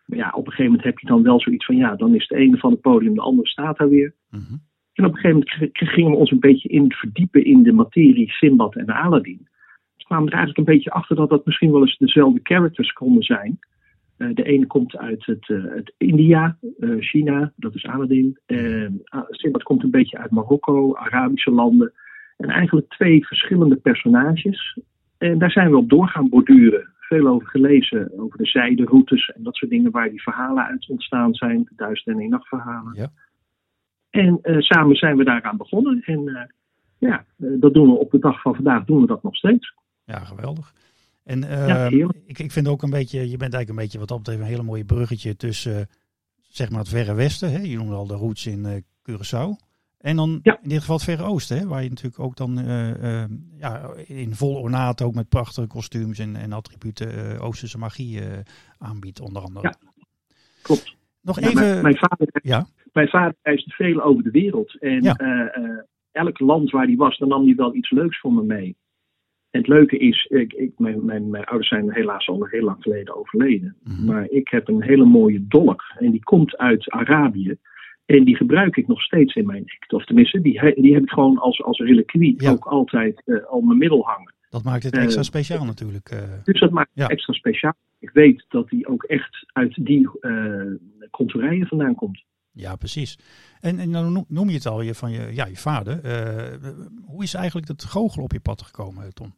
Maar 0.08 0.18
ja, 0.18 0.30
op 0.30 0.46
een 0.46 0.52
gegeven 0.52 0.64
moment 0.64 0.84
heb 0.84 0.98
je 0.98 1.06
dan 1.06 1.22
wel 1.22 1.40
zoiets 1.40 1.64
van, 1.64 1.76
ja, 1.76 1.96
dan 1.96 2.14
is 2.14 2.26
de 2.26 2.36
ene 2.36 2.56
van 2.56 2.70
het 2.70 2.80
podium, 2.80 3.14
de 3.14 3.20
andere 3.20 3.48
staat 3.48 3.78
daar 3.78 3.88
weer. 3.88 4.14
Mhm. 4.30 4.54
En 4.92 5.04
op 5.04 5.14
een 5.14 5.18
gegeven 5.18 5.46
moment 5.50 5.70
gingen 5.72 6.10
we 6.10 6.16
ons 6.16 6.30
een 6.30 6.40
beetje 6.40 6.68
in 6.68 6.92
verdiepen 6.92 7.44
in 7.44 7.62
de 7.62 7.72
materie 7.72 8.30
Simbad 8.30 8.76
en 8.76 8.86
Aladdin. 8.86 9.48
Dus 9.96 10.06
kwamen 10.06 10.24
we 10.24 10.30
er 10.30 10.36
eigenlijk 10.36 10.68
een 10.68 10.74
beetje 10.74 10.90
achter 10.90 11.16
dat 11.16 11.30
dat 11.30 11.46
misschien 11.46 11.72
wel 11.72 11.80
eens 11.80 11.96
dezelfde 11.96 12.40
characters 12.42 12.92
konden 12.92 13.22
zijn. 13.22 13.58
Eh, 14.18 14.28
de 14.34 14.42
ene 14.42 14.66
komt 14.66 14.96
uit 14.96 15.26
het, 15.26 15.48
eh, 15.48 15.62
het 15.62 15.94
India, 15.96 16.56
eh, 16.78 16.90
China, 16.98 17.52
dat 17.56 17.74
is 17.74 17.86
Aladdin. 17.86 18.38
Ah, 19.04 19.24
Simbad 19.28 19.62
komt 19.62 19.82
een 19.82 19.90
beetje 19.90 20.18
uit 20.18 20.30
Marokko, 20.30 20.94
Arabische 20.94 21.50
landen. 21.50 21.92
En 22.36 22.48
eigenlijk 22.48 22.88
twee 22.88 23.26
verschillende 23.26 23.76
personages. 23.76 24.78
En 25.18 25.38
daar 25.38 25.50
zijn 25.50 25.70
we 25.70 25.76
op 25.76 25.88
door 25.88 26.08
gaan 26.08 26.28
borduren. 26.28 26.92
Veel 27.08 27.26
over 27.26 27.48
gelezen, 27.48 28.18
over 28.18 28.38
de 28.38 28.46
zijderoutes 28.46 29.28
en 29.28 29.42
dat 29.42 29.54
soort 29.56 29.70
dingen 29.70 29.90
waar 29.90 30.10
die 30.10 30.22
verhalen 30.22 30.64
uit 30.64 30.88
ontstaan 30.88 31.34
zijn. 31.34 31.64
De 31.64 31.72
duizend 31.76 32.16
en 32.16 32.20
één 32.20 32.30
nacht 32.30 32.48
verhalen. 32.48 32.94
Ja. 32.94 33.10
En 34.10 34.38
eh, 34.42 34.60
samen 34.60 34.96
zijn 34.96 35.16
we 35.16 35.24
daaraan 35.24 35.56
begonnen. 35.56 36.02
En 36.04 36.28
eh, 36.28 36.42
ja, 36.98 37.24
eh, 37.38 37.48
dat 37.60 37.74
doen 37.74 37.86
we 37.86 37.98
op 37.98 38.10
de 38.10 38.18
dag 38.18 38.40
van 38.40 38.54
vandaag 38.54 38.84
doen 38.84 39.00
we 39.00 39.06
dat 39.06 39.22
nog 39.22 39.36
steeds. 39.36 39.74
Ja, 40.04 40.18
geweldig. 40.18 40.74
En 41.24 41.40
Ja, 41.40 41.86
ehm, 41.86 42.08
ik, 42.26 42.38
ik 42.38 42.52
vind 42.52 42.68
ook 42.68 42.82
een 42.82 42.90
beetje, 42.90 43.18
je 43.18 43.36
bent 43.36 43.54
eigenlijk 43.54 43.68
een 43.68 43.84
beetje 43.84 43.98
wat 43.98 44.08
dat 44.08 44.18
betreft 44.18 44.40
een 44.40 44.46
hele 44.46 44.62
mooie 44.62 44.84
bruggetje 44.84 45.36
tussen 45.36 45.88
zeg 46.48 46.70
maar 46.70 46.78
het 46.78 46.88
Verre 46.88 47.14
Westen. 47.14 47.52
Hè? 47.52 47.60
Je 47.60 47.76
noemde 47.76 47.94
al 47.94 48.06
de 48.06 48.14
roots 48.14 48.46
in 48.46 48.84
Curaçao. 49.10 49.67
En 49.98 50.16
dan 50.16 50.40
Ja. 50.42 50.58
in 50.62 50.68
dit 50.68 50.78
geval 50.78 50.94
het 50.96 51.04
Verre 51.04 51.22
Oosten, 51.22 51.58
hè? 51.58 51.66
waar 51.66 51.82
je 51.82 51.88
natuurlijk 51.88 52.20
ook 52.20 52.36
dan 52.36 52.58
eh, 52.58 53.22
eh, 53.22 53.30
ja, 53.58 53.90
in 54.06 54.34
vol 54.34 54.54
ornaat 54.60 55.02
ook 55.02 55.14
met 55.14 55.28
prachtige 55.28 55.66
kostuums 55.66 56.18
en, 56.18 56.36
en 56.36 56.52
attributen 56.52 57.08
eh, 57.34 57.44
Oosterse 57.44 57.78
magie 57.78 58.20
aanbiedt, 58.78 59.20
onder 59.20 59.42
andere. 59.42 59.66
Ja, 59.66 59.90
klopt. 60.62 60.96
Nog 61.22 61.40
Ja, 61.40 61.46
even, 61.46 61.60
mijn, 61.60 61.82
mijn 61.82 61.96
vader, 61.96 62.28
ja, 62.42 62.66
mijn 62.92 63.08
vader 63.08 63.34
reisde 63.42 63.70
veel 63.70 64.02
over 64.02 64.22
de 64.22 64.30
wereld. 64.30 64.80
En 64.80 65.02
Ja. 65.02 65.14
elk 66.12 66.38
land 66.38 66.70
waar 66.70 66.86
hij 66.86 66.96
was, 66.96 67.18
dan 67.18 67.28
nam 67.28 67.44
hij 67.44 67.54
wel 67.54 67.74
iets 67.74 67.90
leuks 67.90 68.20
voor 68.20 68.32
me 68.32 68.42
mee. 68.42 68.76
En 69.50 69.60
het 69.60 69.68
leuke 69.68 69.98
is, 69.98 70.24
ik, 70.24 70.52
ik, 70.52 70.72
mijn, 70.78 71.04
mijn, 71.04 71.30
mijn 71.30 71.44
ouders 71.44 71.68
zijn 71.68 71.92
helaas 71.92 72.28
al 72.28 72.44
heel 72.44 72.64
lang 72.64 72.82
geleden 72.82 73.16
overleden. 73.16 73.76
Mhm. 73.84 74.04
Maar 74.04 74.24
ik 74.28 74.48
heb 74.48 74.68
een 74.68 74.82
hele 74.82 75.04
mooie 75.04 75.46
dolk. 75.46 75.82
En 75.98 76.10
die 76.10 76.22
komt 76.22 76.56
uit 76.56 76.90
Arabië. 76.90 77.56
En 78.16 78.24
die 78.24 78.36
gebruik 78.36 78.76
ik 78.76 78.86
nog 78.86 79.02
steeds 79.02 79.34
in 79.34 79.46
mijn 79.46 79.64
act. 79.78 79.92
Of 79.92 80.04
tenminste, 80.04 80.40
die, 80.40 80.74
die 80.82 80.94
heb 80.94 81.02
ik 81.02 81.10
gewoon 81.10 81.38
als, 81.38 81.62
als 81.62 81.78
reliquie 81.78 82.42
Ja. 82.42 82.50
ook 82.50 82.64
altijd 82.64 83.22
eh, 83.24 83.44
al 83.44 83.60
mijn 83.60 83.78
middel 83.78 84.06
hangen. 84.06 84.34
dat 84.50 84.62
maakt 84.64 84.82
het 84.82 84.96
eh, 84.96 85.02
extra 85.02 85.22
speciaal 85.22 85.64
natuurlijk. 85.64 86.08
eh. 86.08 86.18
Dus 86.44 86.60
dat 86.60 86.70
maakt 86.70 86.90
het 86.94 87.10
extra 87.10 87.32
speciaal. 87.32 87.72
Ik 87.98 88.10
weet 88.10 88.44
dat 88.48 88.68
die 88.68 88.86
ook 88.88 89.02
echt 89.02 89.46
uit 89.52 89.84
die 89.84 90.10
eh 90.20 90.62
contourijen 91.10 91.66
vandaan 91.66 91.94
komt. 91.94 92.22
Ja, 92.52 92.76
precies. 92.76 93.18
En, 93.60 93.78
en 93.78 93.92
dan 93.92 94.24
noem- 94.28 94.48
je 94.48 94.54
het 94.54 94.66
al 94.66 94.80
je, 94.82 94.94
van 94.94 95.10
je, 95.10 95.30
ja, 95.34 95.46
je 95.46 95.56
vader. 95.56 96.00
Eh, 96.04 96.54
hoe 97.04 97.22
is 97.22 97.34
eigenlijk 97.34 97.68
het 97.68 97.84
goochelen 97.84 98.24
op 98.24 98.32
je 98.32 98.40
pad 98.40 98.62
gekomen, 98.62 99.14
Tom? 99.14 99.34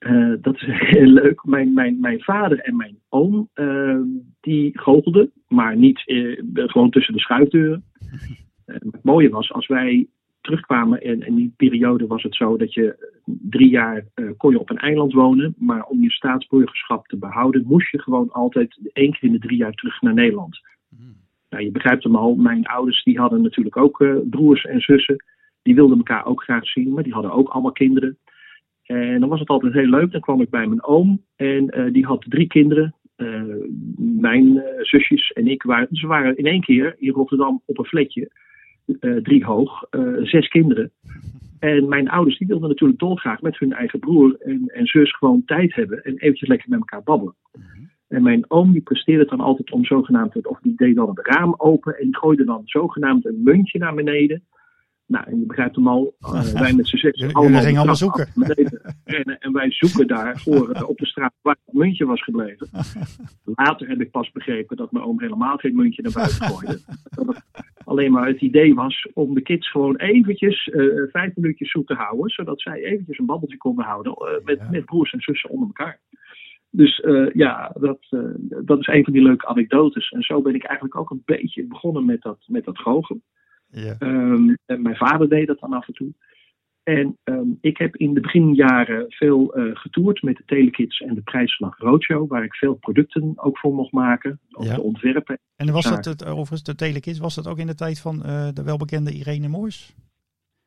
Eh, 0.00 0.32
dat 0.40 0.54
is 0.54 0.66
heel 0.96 1.06
leuk. 1.06 1.44
Mijn, 1.44 1.72
mijn, 1.72 2.00
mijn 2.00 2.20
vader 2.22 2.58
en 2.58 2.76
mijn 2.76 2.98
oom, 3.08 3.48
eh, 3.54 4.00
die 4.40 4.78
goochelden, 4.78 5.32
maar 5.48 5.76
niet 5.76 6.02
eh, 6.06 6.42
gewoon 6.54 6.90
tussen 6.90 7.14
de 7.14 7.20
schuifdeuren. 7.20 7.84
Eh, 8.64 8.76
het 8.92 9.04
mooie 9.04 9.28
was, 9.28 9.52
als 9.52 9.66
wij 9.66 10.06
terugkwamen, 10.40 11.00
en 11.02 11.26
in 11.26 11.34
die 11.34 11.52
periode 11.56 12.06
was 12.06 12.22
het 12.22 12.34
zo 12.34 12.56
dat 12.56 12.74
je 12.74 13.12
drie 13.24 13.68
jaar 13.68 14.04
kon 14.36 14.50
je 14.50 14.60
op 14.60 14.70
een 14.70 14.78
eiland 14.78 15.12
wonen, 15.12 15.54
maar 15.58 15.84
om 15.84 16.02
je 16.02 16.10
staatsburgerschap 16.10 17.06
te 17.06 17.16
behouden, 17.16 17.64
moest 17.66 17.90
je 17.90 18.02
gewoon 18.02 18.30
altijd 18.30 18.78
één 18.92 19.12
keer 19.12 19.22
in 19.22 19.32
de 19.32 19.38
drie 19.38 19.56
jaar 19.56 19.72
terug 19.72 20.00
naar 20.00 20.14
Nederland. 20.14 20.60
Hmm. 20.88 21.16
Nou, 21.48 21.64
je 21.64 21.70
begrijpt 21.70 22.04
hem 22.04 22.16
al, 22.16 22.34
mijn 22.34 22.66
ouders 22.66 23.02
die 23.02 23.18
hadden 23.18 23.42
natuurlijk 23.42 23.76
ook 23.76 24.04
broers 24.30 24.64
en 24.64 24.80
zussen. 24.80 25.24
Die 25.62 25.74
wilden 25.74 25.96
elkaar 25.96 26.26
ook 26.26 26.42
graag 26.42 26.66
zien, 26.66 26.92
maar 26.92 27.02
die 27.02 27.12
hadden 27.12 27.32
ook 27.32 27.48
allemaal 27.48 27.72
kinderen. 27.72 28.18
En 28.90 29.20
dan 29.20 29.28
was 29.28 29.40
het 29.40 29.48
altijd 29.48 29.72
heel 29.72 29.88
leuk. 29.88 30.12
Dan 30.12 30.20
kwam 30.20 30.40
ik 30.40 30.50
bij 30.50 30.66
mijn 30.66 30.84
oom 30.84 31.24
en 31.36 31.68
eh, 31.68 31.92
die 31.92 32.06
had 32.06 32.24
drie 32.28 32.46
kinderen. 32.46 32.94
Eh, 33.16 33.42
mijn 33.96 34.58
eh, 34.58 34.82
zusjes 34.82 35.30
en 35.30 35.46
ik 35.46 35.62
waren, 35.62 35.88
ze 35.90 36.06
waren 36.06 36.36
in 36.36 36.46
één 36.46 36.60
keer 36.60 36.94
in 36.98 37.12
Rotterdam 37.12 37.62
op 37.66 37.78
een 37.78 37.84
flatje, 37.84 38.30
drie 39.22 39.44
hoog, 39.44 39.84
zes 40.22 40.48
kinderen. 40.48 40.90
En 41.58 41.88
mijn 41.88 42.08
ouders 42.08 42.38
die 42.38 42.46
wilden 42.46 42.68
natuurlijk 42.68 43.00
dolgraag 43.00 43.40
met 43.40 43.58
hun 43.58 43.72
eigen 43.72 43.98
broer 43.98 44.36
en, 44.40 44.62
en 44.66 44.86
zus 44.86 45.16
gewoon 45.16 45.44
tijd 45.44 45.74
hebben 45.74 46.04
en 46.04 46.16
eventjes 46.16 46.48
lekker 46.48 46.68
met 46.68 46.78
elkaar 46.78 47.02
babbelen. 47.02 47.34
Mhm. 47.52 47.84
En 48.08 48.22
mijn 48.22 48.44
oom 48.48 48.72
die 48.72 48.82
presteerde 48.82 49.24
dan 49.24 49.40
altijd 49.40 49.70
om 49.70 49.84
zogenaamd, 49.84 50.46
of 50.46 50.58
die 50.60 50.74
deed 50.76 50.94
dan 50.94 51.08
het 51.08 51.26
raam 51.26 51.54
open 51.56 51.98
en 51.98 52.04
die 52.04 52.16
gooide 52.16 52.44
dan 52.44 52.62
zogenaamd 52.64 53.26
een 53.26 53.42
muntje 53.42 53.78
naar 53.78 53.94
beneden. 53.94 54.42
Nou, 55.10 55.24
en 55.26 55.38
je 55.40 55.46
begrijpt 55.46 55.76
hem 55.76 55.88
al, 55.88 56.14
eh, 56.20 56.42
wij 56.62 56.72
met 56.72 56.88
z'n 56.88 56.96
zes 56.96 57.18
Jullie- 57.18 57.34
allemaal 57.34 57.60
gingen 57.60 57.76
allemaal 57.76 57.96
zoeken. 57.96 58.28
rennen. 59.04 59.38
En 59.38 59.52
wij 59.52 59.70
zoeken 59.72 60.06
daar 60.06 60.38
voor 60.40 60.70
eh, 60.70 60.88
op 60.88 60.98
de 60.98 61.06
straat 61.06 61.32
waar 61.42 61.56
het 61.64 61.74
muntje 61.74 62.04
was 62.06 62.22
gebleven. 62.22 62.68
Later 63.54 63.88
heb 63.88 64.00
ik 64.00 64.10
pas 64.10 64.30
begrepen 64.32 64.76
dat 64.76 64.92
mijn 64.92 65.04
oom 65.04 65.20
helemaal 65.20 65.56
geen 65.56 65.76
muntje 65.76 66.02
naar 66.02 66.12
buiten 66.12 66.42
gooide. 66.46 66.80
Dat 67.10 67.26
het 67.26 67.42
alleen 67.84 68.12
maar 68.12 68.26
het 68.26 68.40
idee 68.40 68.74
was 68.74 69.08
om 69.14 69.34
de 69.34 69.40
kids 69.42 69.70
gewoon 69.70 69.96
eventjes 69.96 70.68
eh, 70.68 70.84
vijf 71.10 71.36
minuutjes 71.36 71.70
zoet 71.70 71.86
te 71.86 71.94
houden. 71.94 72.30
Zodat 72.30 72.60
zij 72.60 72.82
eventjes 72.84 73.18
een 73.18 73.26
babbeltje 73.26 73.56
konden 73.56 73.84
houden 73.84 74.12
eh, 74.12 74.44
met, 74.44 74.58
Ja. 74.58 74.68
met 74.70 74.84
broers 74.84 75.12
en 75.12 75.20
zussen 75.20 75.50
onder 75.50 75.66
elkaar. 75.66 76.00
Dus 76.72 77.02
ja, 77.32 77.72
dat, 77.80 77.98
dat 78.64 78.78
is 78.78 78.86
een 78.86 79.04
van 79.04 79.12
die 79.12 79.22
leuke 79.22 79.46
anekdotes. 79.46 80.08
En 80.10 80.22
zo 80.22 80.42
ben 80.42 80.54
ik 80.54 80.64
eigenlijk 80.64 80.96
ook 80.96 81.10
een 81.10 81.22
beetje 81.24 81.66
begonnen 81.66 82.04
met 82.04 82.22
dat, 82.22 82.38
met 82.46 82.64
dat 82.64 82.78
goochelen. 82.78 83.22
Ja. 83.70 83.96
Ehm, 83.98 84.54
en 84.66 84.82
mijn 84.82 84.96
vader 84.96 85.28
deed 85.28 85.46
dat 85.46 85.60
dan 85.60 85.72
af 85.72 85.86
en 85.88 85.94
toe. 85.94 86.12
En 86.82 87.18
ehm, 87.24 87.48
ik 87.60 87.78
heb 87.78 87.96
in 87.96 88.14
de 88.14 88.20
beginjaren 88.20 89.04
veel 89.08 89.54
eh, 89.54 89.76
getoerd 89.76 90.22
met 90.22 90.36
de 90.36 90.42
Telekids 90.46 91.00
en 91.00 91.14
de 91.14 91.20
Prijsslag 91.20 91.78
Roadshow, 91.78 92.28
waar 92.28 92.44
ik 92.44 92.54
veel 92.54 92.74
producten 92.74 93.32
ook 93.36 93.58
voor 93.58 93.74
mocht 93.74 93.92
maken, 93.92 94.40
ook 94.50 94.64
Ja. 94.64 94.74
te 94.74 94.82
ontwerpen. 94.82 95.38
En 95.56 95.72
was 95.72 95.84
dat 95.84 96.04
het, 96.04 96.24
overigens, 96.24 96.62
de 96.62 96.74
Telekids, 96.74 97.18
was 97.18 97.34
dat 97.34 97.48
ook 97.48 97.58
in 97.58 97.66
de 97.66 97.74
tijd 97.74 98.00
van 98.00 98.22
eh, 98.24 98.48
de 98.52 98.62
welbekende 98.62 99.12
Irene 99.12 99.48
Moors? 99.48 99.94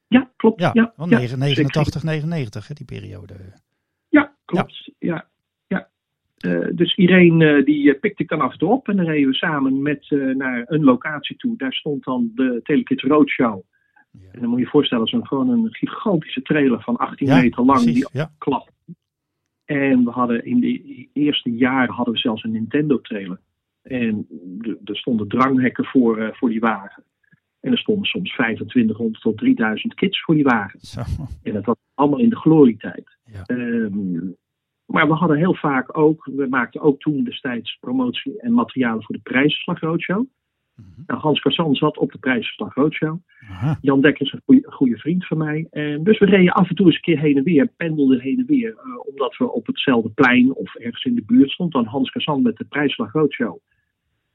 Ja, 0.08 0.32
klopt. 0.36 0.60
Ja, 0.60 0.72
Ja, 0.74 0.94
ja, 0.96 1.36
89, 1.36 2.04
99, 2.04 2.68
hè, 2.68 2.74
die 2.74 2.86
periode. 2.86 3.34
Ja, 4.10 4.36
klopt. 4.46 4.83
Eh, 6.44 6.68
dus 6.72 6.96
Irene 6.96 7.56
eh, 7.56 7.66
die 7.66 7.94
eh, 7.94 8.00
pikte 8.00 8.24
ik 8.24 8.30
dan 8.30 8.42
af 8.42 8.52
en 8.52 8.58
toe 8.58 8.72
op 8.72 8.88
en 8.88 8.96
dan 8.96 9.06
reden 9.06 9.30
we 9.30 9.36
samen 9.36 9.82
met, 9.82 10.06
naar 10.10 10.64
een 10.68 10.84
locatie 10.84 11.36
toe. 11.36 11.58
Daar 11.58 11.74
stond 11.74 12.04
dan 12.04 12.32
de 12.36 12.60
Telekids 12.64 13.04
Roadshow. 13.04 13.62
En 14.32 14.40
dan 14.40 14.50
moet 14.50 14.58
je 14.58 14.64
je 14.64 14.70
voorstellen, 14.70 15.08
zo'n 15.08 15.28
gewoon 15.28 15.50
een 15.50 15.68
gigantische 15.72 16.42
trailer 16.42 16.82
van 16.82 16.96
18 16.96 17.28
Ja, 17.28 17.42
meter 17.42 17.64
lang 17.64 17.84
precies, 17.84 17.94
die 17.94 18.20
ja. 18.20 18.32
klap. 18.38 18.70
En 19.66 20.04
we 20.04 20.10
hadden 20.10 20.46
in 20.46 20.60
de 20.60 21.08
eerste 21.14 21.52
jaren 21.52 21.94
hadden 21.94 22.14
we 22.14 22.20
zelfs 22.20 22.44
een 22.44 22.52
Nintendo 22.52 23.02
trailer. 23.02 23.40
En 23.82 24.28
er 24.84 24.98
stonden 24.98 25.28
dranghekken 25.28 25.86
voor, 25.86 26.30
voor 26.34 26.50
die 26.50 26.60
wagen. 26.60 27.04
En 27.60 27.72
er 27.72 27.78
stonden 27.78 28.06
soms 28.06 28.32
2500 28.32 29.22
tot 29.22 29.38
3000 29.38 29.94
kids 29.94 30.22
voor 30.22 30.36
die 30.36 30.44
wagen. 30.44 30.80
Zo. 30.80 31.02
En 31.44 31.54
dat 31.54 31.66
was 31.66 31.76
allemaal 31.94 32.20
in 32.20 32.30
de 32.30 32.36
glorietijd. 32.36 33.18
Ja. 33.26 33.44
Ehm, 33.46 34.20
maar 34.94 35.08
we 35.08 35.14
hadden 35.14 35.38
heel 35.38 35.56
vaak 35.56 35.98
ook, 35.98 36.30
we 36.36 36.48
maakten 36.48 36.82
ook 36.82 37.00
toen 37.00 37.24
destijds 37.24 37.78
promotie 37.80 38.42
en 38.42 38.54
materialen 38.54 39.04
voor 39.04 39.16
de 39.16 39.22
Prijsslag 39.22 39.80
Roadshow. 39.80 40.26
Mhm. 40.76 41.02
Nou, 41.06 41.20
Hans 41.20 41.40
Kazan 41.40 41.76
zat 41.76 41.98
op 41.98 42.12
de 42.12 42.18
Prijsslag 42.18 42.74
Roadshow. 42.74 43.18
Aha. 43.50 43.78
Jan 43.82 44.02
Dekker 44.02 44.26
is 44.26 44.32
een 44.32 44.42
goede, 44.46 44.72
goede 44.72 44.98
vriend 44.98 45.28
van 45.28 45.38
mij. 45.38 45.68
En 45.70 46.04
dus 46.04 46.20
we 46.20 46.26
reden 46.26 46.54
af 46.54 46.70
en 46.70 46.76
toe 46.76 46.86
eens 46.86 46.96
een 46.96 47.02
keer 47.02 47.20
heen 47.20 47.38
en 47.38 47.44
weer, 47.44 47.68
pendelden 47.78 48.20
heen 48.20 48.40
en 48.40 48.46
weer. 48.46 48.70
eh, 48.70 49.08
omdat 49.08 49.38
we 49.38 49.52
op 49.52 49.68
hetzelfde 49.68 50.10
plein 50.10 50.56
of 50.56 50.76
ergens 50.76 51.04
in 51.04 51.16
de 51.16 51.24
buurt 51.26 51.50
stond 51.50 51.72
dan 51.72 51.86
Hans 51.86 52.10
Kazan 52.10 52.42
met 52.42 52.58
de 52.58 52.66
Prijsslag 52.66 53.12
Roadshow. 53.14 53.58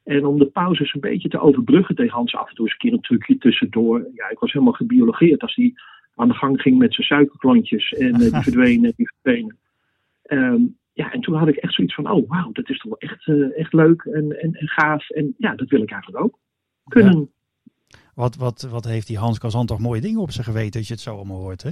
En 0.05 0.25
om 0.25 0.39
de 0.39 0.47
pauzes 0.47 0.95
een 0.95 1.01
beetje 1.01 1.29
te 1.29 1.41
overbruggen 1.41 1.95
deed 1.95 2.11
Hans 2.11 2.35
af 2.35 2.49
en 2.49 2.55
toe 2.55 2.65
eens 2.65 2.73
een 2.73 2.81
keer 2.81 2.93
een 2.93 3.01
trucje 3.01 3.39
tussendoor. 3.39 3.99
Ja, 4.15 4.31
ik 4.31 4.39
was 4.39 4.53
helemaal 4.53 4.75
gebiologeerd 4.75 5.43
als 5.43 5.55
hij 5.55 5.73
aan 6.15 6.29
de 6.29 6.35
gang 6.35 6.61
ging 6.61 6.79
met 6.79 6.95
zijn 6.95 7.07
suikerklontjes. 7.07 7.93
En 7.93 8.13
eh, 8.13 8.19
die 8.19 8.43
verdwenen, 8.51 8.93
die 8.97 9.11
verdwenen. 9.15 9.59
Ehm, 10.29 10.63
ja, 10.93 11.13
en 11.13 11.21
toen 11.21 11.35
had 11.35 11.49
ik 11.49 11.57
echt 11.57 11.75
zoiets 11.75 11.95
van, 11.95 12.11
oh 12.11 12.29
wauw, 12.29 12.53
dat 12.53 12.69
is 12.71 12.79
toch 12.79 12.99
wel 12.99 13.11
echt, 13.11 13.27
eh, 13.27 13.59
echt 13.59 13.73
leuk 13.73 14.03
en, 14.03 14.41
en, 14.41 14.53
en 14.55 14.69
gaaf. 14.69 15.11
En 15.11 15.35
ja, 15.39 15.55
dat 15.55 15.69
wil 15.69 15.83
ik 15.83 15.91
eigenlijk 15.91 16.25
ook 16.25 16.39
kunnen. 16.85 17.31
Wat, 18.15 18.37
wat, 18.37 18.63
wat 18.71 18.85
heeft 18.85 19.07
die 19.07 19.19
Hans 19.19 19.39
Kazan 19.39 19.67
toch 19.67 19.79
mooie 19.79 20.01
dingen 20.01 20.21
op 20.21 20.31
zijn 20.31 20.47
geweten 20.47 20.79
als 20.79 20.89
je 20.89 20.95
het 20.95 21.03
zo 21.03 21.15
allemaal 21.15 21.41
hoort, 21.41 21.63
hè? 21.63 21.71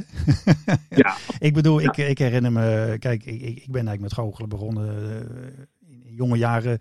Ja, 1.02 1.16
Ik 1.38 1.54
bedoel, 1.54 1.80
ik, 1.80 1.96
ik 1.96 2.18
herinner 2.18 2.52
me, 2.52 2.96
kijk, 2.98 3.24
ik, 3.24 3.40
ik 3.40 3.70
ben 3.72 3.86
eigenlijk 3.86 4.00
met 4.00 4.12
goochelen 4.12 4.48
begonnen 4.48 4.88
eh, 4.88 6.06
in 6.06 6.14
jonge 6.14 6.36
jaren, 6.36 6.78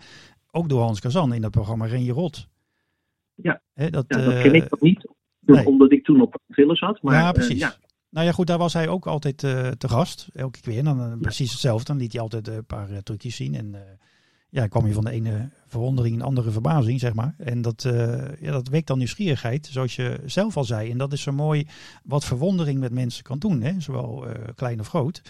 ook 0.51 0.69
door 0.69 0.81
Hans 0.81 0.99
Kazan 0.99 1.33
in 1.33 1.41
dat 1.41 1.51
programma 1.51 1.85
Ren 1.85 2.03
je 2.03 2.11
Rot. 2.11 2.49
Ja. 3.35 3.61
Hè, 3.73 3.89
dat, 3.89 4.05
ja, 4.07 4.17
dat 4.17 4.33
eh, 4.33 4.41
ken 4.41 4.53
ik 4.53 4.69
nog 4.69 4.81
niet. 4.81 5.09
nee. 5.39 5.65
Omdat 5.65 5.91
ik 5.91 6.03
toen 6.03 6.21
op 6.21 6.39
Villen 6.49 6.75
zat. 6.75 7.01
Maar, 7.01 7.15
ja, 7.15 7.27
eh, 7.27 7.33
precies. 7.33 7.59
ja, 7.59 7.75
Nou 8.15 8.27
ja, 8.27 8.33
goed, 8.33 8.47
daar 8.47 8.57
was 8.57 8.73
hij 8.73 8.87
ook 8.87 9.07
altijd 9.07 9.43
eh, 9.43 9.67
te 9.67 9.89
gast, 9.89 10.27
elke 10.33 10.59
keer. 10.59 10.83
Dan 10.83 11.01
eh, 11.01 11.17
precies 11.21 11.51
hetzelfde, 11.51 11.85
dan 11.85 11.97
liet 11.97 12.11
hij 12.11 12.21
altijd 12.21 12.47
eh, 12.47 12.55
een 12.55 12.65
paar 12.65 13.03
trucjes 13.03 13.35
zien. 13.35 13.55
En 13.55 13.75
ja, 14.49 14.67
kwam 14.67 14.87
je 14.87 14.93
van 14.93 15.03
de 15.03 15.11
ene 15.11 15.49
verwondering 15.67 16.13
in 16.13 16.19
de 16.19 16.25
andere 16.25 16.51
verbazing, 16.51 16.99
zeg 16.99 17.13
maar. 17.13 17.35
En 17.37 17.61
dat, 17.61 17.81
ja, 18.39 18.51
dat 18.51 18.67
wekt 18.67 18.87
dan 18.87 18.97
nieuwsgierigheid, 18.97 19.69
zoals 19.71 19.95
je 19.95 20.19
zelf 20.25 20.57
al 20.57 20.63
zei. 20.63 20.91
En 20.91 20.97
dat 20.97 21.13
is 21.13 21.21
zo 21.21 21.31
mooi 21.31 21.67
wat 22.03 22.25
verwondering 22.25 22.79
met 22.79 22.91
mensen 22.91 23.23
kan 23.23 23.39
doen, 23.39 23.61
hè? 23.61 23.79
zowel 23.79 24.25
klein 24.55 24.79
of 24.79 24.87
groot. 24.87 25.21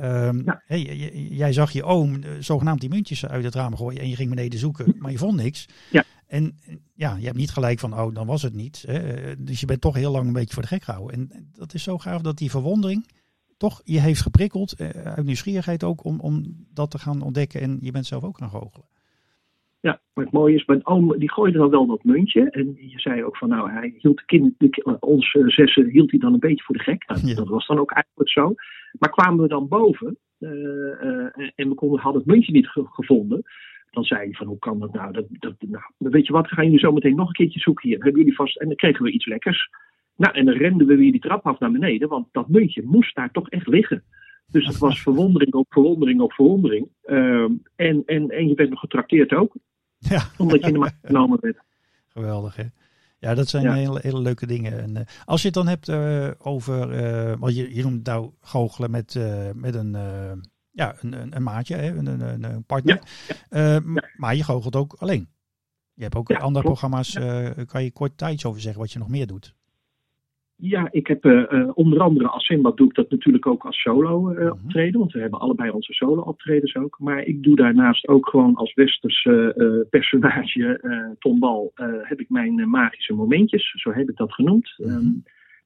Um, 0.00 0.42
ja. 0.44 0.62
hey, 0.66 0.82
jij 1.30 1.52
zag 1.52 1.72
je 1.72 1.84
oom 1.84 2.20
zogenaamd 2.40 2.80
die 2.80 2.88
muntjes 2.88 3.26
uit 3.26 3.44
het 3.44 3.54
raam 3.54 3.76
gooien 3.76 4.00
en 4.00 4.08
je 4.08 4.16
ging 4.16 4.30
beneden 4.30 4.58
zoeken, 4.58 4.94
maar 4.98 5.10
je 5.10 5.18
vond 5.18 5.36
niks. 5.36 5.66
Ja. 5.90 6.04
En 6.26 6.56
ja, 6.94 7.16
je 7.16 7.24
hebt 7.24 7.36
niet 7.36 7.50
gelijk 7.50 7.78
van, 7.78 7.92
oh, 7.92 8.14
dan 8.14 8.26
was 8.26 8.42
het 8.42 8.54
niet. 8.54 8.84
Hè? 8.86 9.00
Dus 9.44 9.60
je 9.60 9.66
bent 9.66 9.80
toch 9.80 9.94
heel 9.94 10.12
lang 10.12 10.26
een 10.26 10.32
beetje 10.32 10.54
voor 10.54 10.62
de 10.62 10.68
gek 10.68 10.82
gehouden. 10.82 11.14
En 11.14 11.50
dat 11.52 11.74
is 11.74 11.82
zo 11.82 11.98
gaaf 11.98 12.20
dat 12.20 12.38
die 12.38 12.50
verwondering 12.50 13.06
toch 13.56 13.80
je 13.84 14.00
heeft 14.00 14.22
geprikkeld, 14.22 14.80
uh, 14.80 14.88
uit 14.88 15.24
nieuwsgierigheid 15.24 15.84
ook, 15.84 16.04
om, 16.04 16.20
om 16.20 16.42
dat 16.74 16.90
te 16.90 16.98
gaan 16.98 17.22
ontdekken. 17.22 17.60
En 17.60 17.78
je 17.80 17.90
bent 17.90 18.06
zelf 18.06 18.24
ook 18.24 18.38
gaan 18.38 18.50
goochelen. 18.50 18.86
Ja, 19.80 20.00
maar 20.14 20.24
het 20.24 20.32
mooie 20.32 20.54
is, 20.54 20.64
mijn 20.64 20.86
oom 20.86 21.18
die 21.18 21.32
gooide 21.32 21.58
dan 21.58 21.70
wel 21.70 21.86
dat 21.86 22.04
muntje. 22.04 22.50
En 22.50 22.76
je 22.78 23.00
zei 23.00 23.24
ook 23.24 23.36
van, 23.36 23.48
nou, 23.48 23.70
hij 23.70 23.94
hield 23.98 24.16
de 24.16 24.24
kind, 24.24 24.54
de, 24.58 24.96
ons 25.00 25.34
uh, 25.34 25.48
zessen 25.48 25.88
hield 25.88 26.10
hij 26.10 26.20
dan 26.20 26.32
een 26.32 26.38
beetje 26.38 26.64
voor 26.64 26.76
de 26.76 26.82
gek. 26.82 27.06
Nou, 27.06 27.34
Dat 27.34 27.48
was 27.48 27.66
dan 27.66 27.78
ook 27.78 27.90
eigenlijk 27.90 28.30
zo. 28.30 28.54
Maar 28.98 29.10
kwamen 29.10 29.42
we 29.42 29.48
dan 29.48 29.68
boven 29.68 30.18
uh, 30.38 30.50
en 31.54 31.68
we 31.68 31.74
konden, 31.74 32.00
hadden 32.00 32.22
het 32.22 32.30
muntje 32.30 32.52
niet 32.52 32.68
ge 32.68 32.86
gevonden 32.90 33.42
dan 33.94 34.04
zei 34.04 34.20
hij 34.20 34.32
van 34.32 34.46
hoe 34.46 34.58
kan 34.58 34.78
dat 34.78 34.92
nou? 34.92 35.12
Dat, 35.12 35.24
dat, 35.30 35.54
nou? 35.58 35.84
Weet 35.98 36.26
je 36.26 36.32
wat, 36.32 36.48
gaan 36.48 36.64
jullie 36.64 36.78
zo 36.78 36.92
meteen 36.92 37.16
nog 37.16 37.28
een 37.28 37.34
keertje 37.34 37.60
zoeken 37.60 37.88
hier. 37.88 37.98
Hebben 37.98 38.20
jullie 38.20 38.36
vast... 38.36 38.56
En 38.56 38.66
dan 38.66 38.76
kregen 38.76 39.04
we 39.04 39.10
iets 39.10 39.26
lekkers. 39.26 39.70
Nou, 40.16 40.34
en 40.34 40.44
dan 40.44 40.54
renden 40.54 40.86
we 40.86 40.96
weer 40.96 41.12
die 41.12 41.20
trap 41.20 41.46
af 41.46 41.58
naar 41.58 41.70
beneden, 41.70 42.08
want 42.08 42.28
dat 42.32 42.48
muntje 42.48 42.82
moest 42.84 43.14
daar 43.14 43.30
toch 43.30 43.48
echt 43.48 43.66
liggen. 43.66 44.02
Dus 44.46 44.66
het 44.66 44.78
was 44.78 45.02
verwondering 45.02 45.52
op 45.52 45.66
verwondering 45.68 46.20
op 46.20 46.32
verwondering. 46.32 46.88
Uh, 47.06 47.44
en, 47.76 48.02
en, 48.06 48.28
en 48.28 48.48
je 48.48 48.54
bent 48.54 48.70
nog 48.70 48.80
getrakteerd 48.80 49.32
ook. 49.32 49.54
Ja. 49.98 50.22
Omdat 50.38 50.60
je 50.60 50.66
in 50.66 50.72
de 50.72 50.78
maat 50.78 50.96
genomen 51.02 51.38
werd. 51.40 51.58
Geweldig, 52.08 52.56
hè? 52.56 52.64
Ja, 53.18 53.34
dat 53.34 53.48
zijn 53.48 53.72
hele, 53.72 53.98
hele 54.02 54.20
leuke 54.20 54.46
dingen. 54.46 54.82
En, 54.82 54.90
uh, 54.90 55.00
als 55.24 55.40
je 55.40 55.46
het 55.46 55.56
dan 55.56 55.66
hebt 55.66 55.88
uh, 55.88 56.30
over, 56.38 57.02
uh, 57.02 57.34
wat 57.38 57.56
je, 57.56 57.74
je 57.74 57.82
noemt 57.82 58.06
nou 58.06 58.30
goochelen 58.40 58.90
met, 58.90 59.18
met 59.54 59.74
een, 59.74 59.96
ja, 60.74 60.94
een, 61.00 61.12
een, 61.12 61.36
een, 61.36 61.42
maatje, 61.42 61.74
hè? 61.74 61.96
Een, 61.96 62.06
een, 62.06 62.44
een 62.44 62.64
partner. 62.64 63.02
Ja, 63.50 63.60
ja. 63.60 63.80
Maar 64.16 64.36
je 64.36 64.44
goochelt 64.44 64.76
ook 64.76 64.94
alleen. 64.98 65.28
Je 65.94 66.02
hebt 66.02 66.16
ook 66.16 66.30
andere 66.30 66.64
klopt. 66.64 66.64
programma's. 66.64 67.18
kan 67.66 67.84
je 67.84 67.92
kort 67.92 68.18
tijd 68.18 68.44
over 68.44 68.60
zeggen 68.60 68.80
wat 68.80 68.92
je 68.92 68.98
nog 68.98 69.08
meer 69.08 69.26
doet? 69.26 69.54
Ja, 70.56 70.88
ik 70.90 71.06
heb 71.06 71.24
uh, 71.24 71.70
onder 71.74 72.00
andere 72.00 72.28
als 72.28 72.44
Simbad 72.44 72.76
doe 72.76 72.88
ik 72.88 72.94
dat 72.94 73.10
natuurlijk 73.10 73.46
ook 73.46 73.64
als 73.64 73.80
solo 73.80 74.30
uh, 74.32 74.50
optreden. 74.50 75.00
Want 75.00 75.12
we 75.12 75.20
hebben 75.20 75.40
allebei 75.40 75.70
onze 75.70 75.92
solo 75.92 76.22
optredens 76.22 76.76
ook. 76.76 76.96
Maar 76.98 77.22
ik 77.22 77.42
doe 77.42 77.56
daarnaast 77.56 78.08
ook 78.08 78.28
gewoon 78.28 78.54
als 78.54 78.74
westers 78.74 79.28
personage 79.90 81.14
Tom 81.18 81.38
Bal 81.38 81.72
heb 82.02 82.20
ik 82.20 82.30
mijn 82.30 82.70
magische 82.70 83.14
momentjes. 83.14 83.72
Zo 83.76 83.92
heb 83.92 84.08
ik 84.08 84.16
dat 84.16 84.32
genoemd. 84.32 84.74
-hmm. 84.76 84.90
um, 84.90 85.22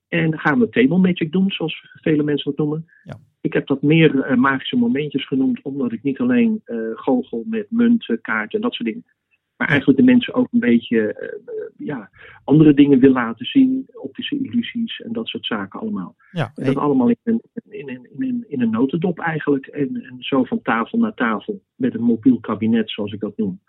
en 0.09 0.31
dan 0.31 0.39
gaan 0.39 0.59
we 0.59 0.69
table 0.69 0.99
magic 0.99 1.33
doen, 1.33 1.51
zoals 1.51 1.91
vele 2.01 2.23
mensen 2.23 2.51
dat 2.51 2.67
noemen. 2.67 2.87
Ja. 3.05 3.15
Ik 3.41 3.53
heb 3.53 3.67
dat 3.67 3.83
meer 3.83 4.39
magische 4.39 4.77
momentjes 4.77 5.27
genoemd, 5.27 5.63
omdat 5.63 5.93
ik 5.93 6.03
niet 6.03 6.19
alleen 6.19 6.63
goochel 6.95 7.45
met 7.47 7.67
munten, 7.71 8.21
kaarten 8.21 8.59
en 8.59 8.61
dat 8.61 8.75
soort 8.75 8.89
dingen. 8.89 9.05
Maar 9.59 9.69
eigenlijk 9.69 9.99
de 9.99 10.05
mensen 10.05 10.35
ook 10.35 10.49
een 10.51 10.61
beetje 10.61 10.97
uh, 10.97 11.87
ja, 11.87 12.11
andere 12.45 12.75
dingen 12.75 12.99
wil 12.99 13.13
laten 13.13 13.47
zien. 13.47 13.89
Optische 13.93 14.39
illusies 14.39 15.01
en 15.01 15.13
dat 15.13 15.29
soort 15.29 15.47
zaken 15.47 15.81
allemaal. 15.81 16.17
Ja, 16.31 16.53
en 16.55 16.65
dat 16.65 16.77
allemaal 16.77 17.09
in 17.09 17.17
een, 17.23 17.43
in, 17.69 17.89
een, 17.89 18.09
in, 18.17 18.29
een, 18.29 18.45
in 18.49 18.61
een 18.61 18.71
notendop 18.71 19.19
eigenlijk. 19.19 19.67
En, 19.67 20.03
en 20.03 20.17
zo 20.19 20.45
van 20.45 20.63
tafel 20.63 20.99
naar 20.99 21.15
tafel. 21.15 21.63
Met 21.75 21.95
een 21.95 22.03
mobiel 22.03 22.41
kabinet 22.41 22.91
zoals 22.91 23.13
ik 23.13 23.21
dat 23.21 23.37
noem. 23.37 23.61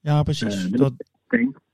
Ja, 0.00 0.22
precies. 0.22 0.64
Uh, 0.64 0.72
dat, 0.72 0.92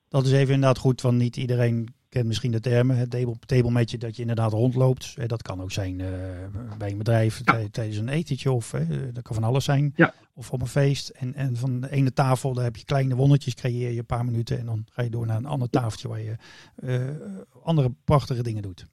dat 0.08 0.24
is 0.26 0.32
even 0.32 0.54
inderdaad 0.54 0.78
goed, 0.78 1.00
want 1.00 1.18
niet 1.18 1.36
iedereen 1.36 1.94
kent 2.16 2.28
misschien 2.28 2.52
de 2.52 2.60
termen. 2.60 2.96
Het 2.96 3.10
table, 3.46 3.84
dat 3.98 4.16
je 4.16 4.20
inderdaad 4.20 4.52
rondloopt. 4.52 5.28
Dat 5.28 5.42
kan 5.42 5.62
ook 5.62 5.72
zijn 5.72 5.98
uh, 5.98 6.08
bij 6.78 6.90
een 6.90 6.98
bedrijf 6.98 7.40
ja. 7.44 7.62
tijdens 7.70 7.96
een 7.96 8.08
etentje 8.08 8.52
of 8.52 8.72
uh, 8.72 8.80
dat 9.12 9.22
kan 9.22 9.34
van 9.34 9.44
alles 9.44 9.64
zijn. 9.64 9.92
Ja. 9.96 10.14
Of 10.34 10.50
op 10.50 10.60
een 10.60 10.66
feest. 10.66 11.08
En, 11.08 11.34
en 11.34 11.56
van 11.56 11.80
de 11.80 11.90
ene 11.90 12.12
tafel, 12.12 12.54
daar 12.54 12.64
heb 12.64 12.76
je 12.76 12.84
kleine 12.84 13.14
wondertjes, 13.14 13.54
creëer 13.54 13.90
je 13.90 13.98
een 13.98 14.06
paar 14.06 14.24
minuten. 14.24 14.58
En 14.58 14.66
dan 14.66 14.86
ga 14.90 15.02
je 15.02 15.10
door 15.10 15.26
naar 15.26 15.36
een 15.36 15.46
ander 15.46 15.70
tafeltje 15.70 16.08
waar 16.08 16.20
je 16.20 16.36
uh, 16.76 17.00
andere 17.62 17.92
prachtige 18.04 18.42
dingen 18.42 18.62
doet. 18.62 18.86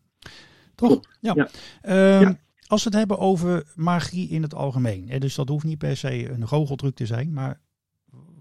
Toch? 0.75 0.99
Ja. 1.19 1.49
ja. 1.81 2.37
Als 2.67 2.83
we 2.83 2.89
het 2.89 2.97
hebben 2.97 3.17
over 3.19 3.63
magie 3.75 4.29
in 4.29 4.41
het 4.41 4.53
algemeen. 4.53 5.09
Hè, 5.09 5.19
dus 5.19 5.35
dat 5.35 5.49
hoeft 5.49 5.65
niet 5.65 5.77
per 5.77 5.97
se 5.97 6.29
een 6.29 6.47
goocheltruc 6.47 6.95
te 6.95 7.05
zijn. 7.05 7.33
Maar 7.33 7.59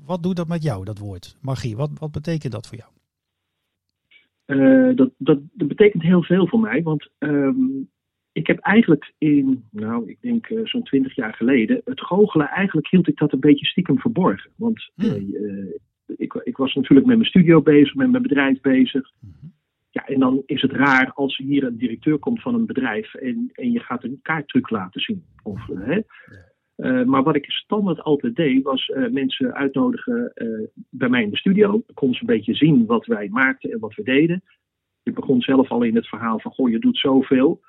wat 0.05 0.23
doet 0.23 0.37
dat 0.37 0.49
met 0.49 0.63
jou, 0.63 0.85
dat 0.85 0.99
woord? 0.99 1.37
Magie, 1.41 1.77
wat, 1.77 1.91
wat 1.95 2.13
betekent 2.13 2.53
dat 2.53 2.67
voor 2.67 2.77
jou? 2.77 2.92
Uh, 4.57 4.97
dat, 4.97 5.11
dat, 5.19 5.39
dat, 5.53 5.69
betekent 5.69 6.03
heel 6.03 6.23
veel 6.23 6.47
voor 6.49 6.61
mij, 6.61 6.83
want 6.83 7.09
um, 7.19 7.91
ik 8.33 8.47
heb 8.47 8.59
eigenlijk 8.59 9.13
in, 9.19 9.65
nou, 9.71 10.11
ik 10.11 10.19
denk 10.21 10.49
uh, 10.49 10.61
zo'n 10.65 10.83
twintig 10.83 11.15
jaar 11.15 11.35
geleden, 11.35 11.81
het 11.85 12.01
goochelen, 12.01 12.49
eigenlijk 12.49 12.89
hield 12.89 13.09
ik 13.09 13.17
dat 13.17 13.33
een 13.33 13.41
beetje 13.41 13.67
stiekem 13.67 13.99
verborgen. 13.99 14.51
Want 14.57 14.91
hmm. 14.95 15.29
uh, 15.33 15.75
ik, 16.17 16.35
ik, 16.45 16.57
was 16.57 16.75
natuurlijk 16.75 17.07
met 17.07 17.17
mijn 17.17 17.29
studio 17.29 17.63
bezig, 17.63 17.95
met 17.95 18.11
mijn 18.11 18.23
bedrijf 18.23 18.61
bezig. 18.61 19.11
Hmm. 19.21 19.53
Ja, 19.91 20.07
en 20.07 20.21
dan 20.21 20.43
is 20.47 20.63
het 20.63 20.73
raar 20.73 21.13
als 21.15 21.37
hier 21.37 21.65
een 21.65 21.77
directeur 21.77 22.19
komt 22.19 22.43
van 22.43 22.55
een 22.55 22.67
bedrijf 22.67 23.15
en, 23.15 23.51
en 23.53 23.73
je 23.73 23.81
gaat 23.81 24.05
een 24.05 24.19
kaarttruc 24.23 24.71
laten 24.71 25.01
zien. 25.01 25.25
Of, 25.43 25.67
hè? 25.67 26.01
Uh, 26.83 27.05
maar 27.05 27.23
wat 27.23 27.37
ik 27.37 27.51
standaard 27.51 28.03
altijd 28.03 28.37
deed, 28.37 28.63
was 28.63 28.89
uh, 28.89 29.09
mensen 29.09 29.55
uitnodigen 29.55 30.33
uh, 30.35 30.67
bij 30.91 31.09
mij 31.09 31.23
in 31.23 31.31
de 31.31 31.37
studio. 31.37 31.71
Dan 31.71 31.95
konden 31.95 32.17
ze 32.17 32.23
een 32.23 32.37
beetje 32.37 32.55
zien 32.55 32.87
wat 32.87 33.07
wij 33.07 33.29
maakten 33.29 33.71
en 33.71 33.79
wat 33.79 33.95
we 33.95 34.03
deden. 34.03 34.43
Ik 35.03 35.15
begon 35.15 35.41
zelf 35.41 35.71
al 35.71 35.83
in 35.83 35.95
het 35.95 36.09
verhaal 36.09 36.41
van, 36.41 36.53
goh, 36.53 36.71
je 36.71 36.79
doet 36.79 36.99
zoveel. 36.99 37.61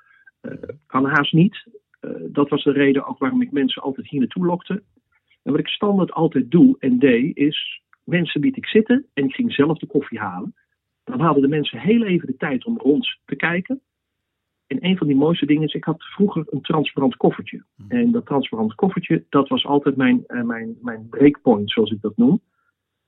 kan 0.86 1.04
haast 1.04 1.32
niet. 1.32 1.66
dat 2.30 2.48
was 2.48 2.64
de 2.64 2.72
reden 2.72 3.06
ook 3.06 3.18
waarom 3.18 3.42
ik 3.42 3.52
mensen 3.52 3.82
altijd 3.82 4.08
hier 4.08 4.20
naartoe 4.20 4.46
lokte. 4.46 4.82
En 5.42 5.52
wat 5.52 5.60
ik 5.60 5.68
standaard 5.68 6.12
altijd 6.12 6.50
doe 6.50 6.76
en 6.78 6.98
deed, 6.98 7.36
is 7.36 7.82
mensen 8.04 8.40
bied 8.40 8.56
ik 8.56 8.66
zitten 8.66 9.06
en 9.12 9.24
ik 9.24 9.34
ging 9.34 9.52
zelf 9.52 9.78
de 9.78 9.86
koffie 9.86 10.18
halen. 10.18 10.54
Dan 11.04 11.20
hadden 11.20 11.42
de 11.42 11.48
mensen 11.48 11.78
heel 11.78 12.04
even 12.04 12.26
de 12.26 12.36
tijd 12.36 12.64
om 12.64 12.78
rond 12.78 13.18
te 13.24 13.36
kijken. 13.36 13.80
En 14.74 14.88
een 14.90 14.96
van 14.96 15.06
die 15.06 15.16
mooiste 15.16 15.46
dingen 15.46 15.62
is, 15.62 15.74
ik 15.74 15.84
had 15.84 16.02
vroeger 16.02 16.44
een 16.50 16.60
transparant 16.60 17.16
koffertje. 17.16 17.64
Hmm. 17.76 17.90
En 17.90 18.10
dat 18.10 18.26
transparant 18.26 18.74
koffertje, 18.74 19.24
dat 19.28 19.48
was 19.48 19.66
altijd 19.66 19.96
mijn, 19.96 20.24
uh, 20.28 20.42
mijn, 20.42 20.76
mijn 20.82 21.08
breakpoint, 21.08 21.70
zoals 21.70 21.90
ik 21.90 22.00
dat 22.00 22.16
noem. 22.16 22.40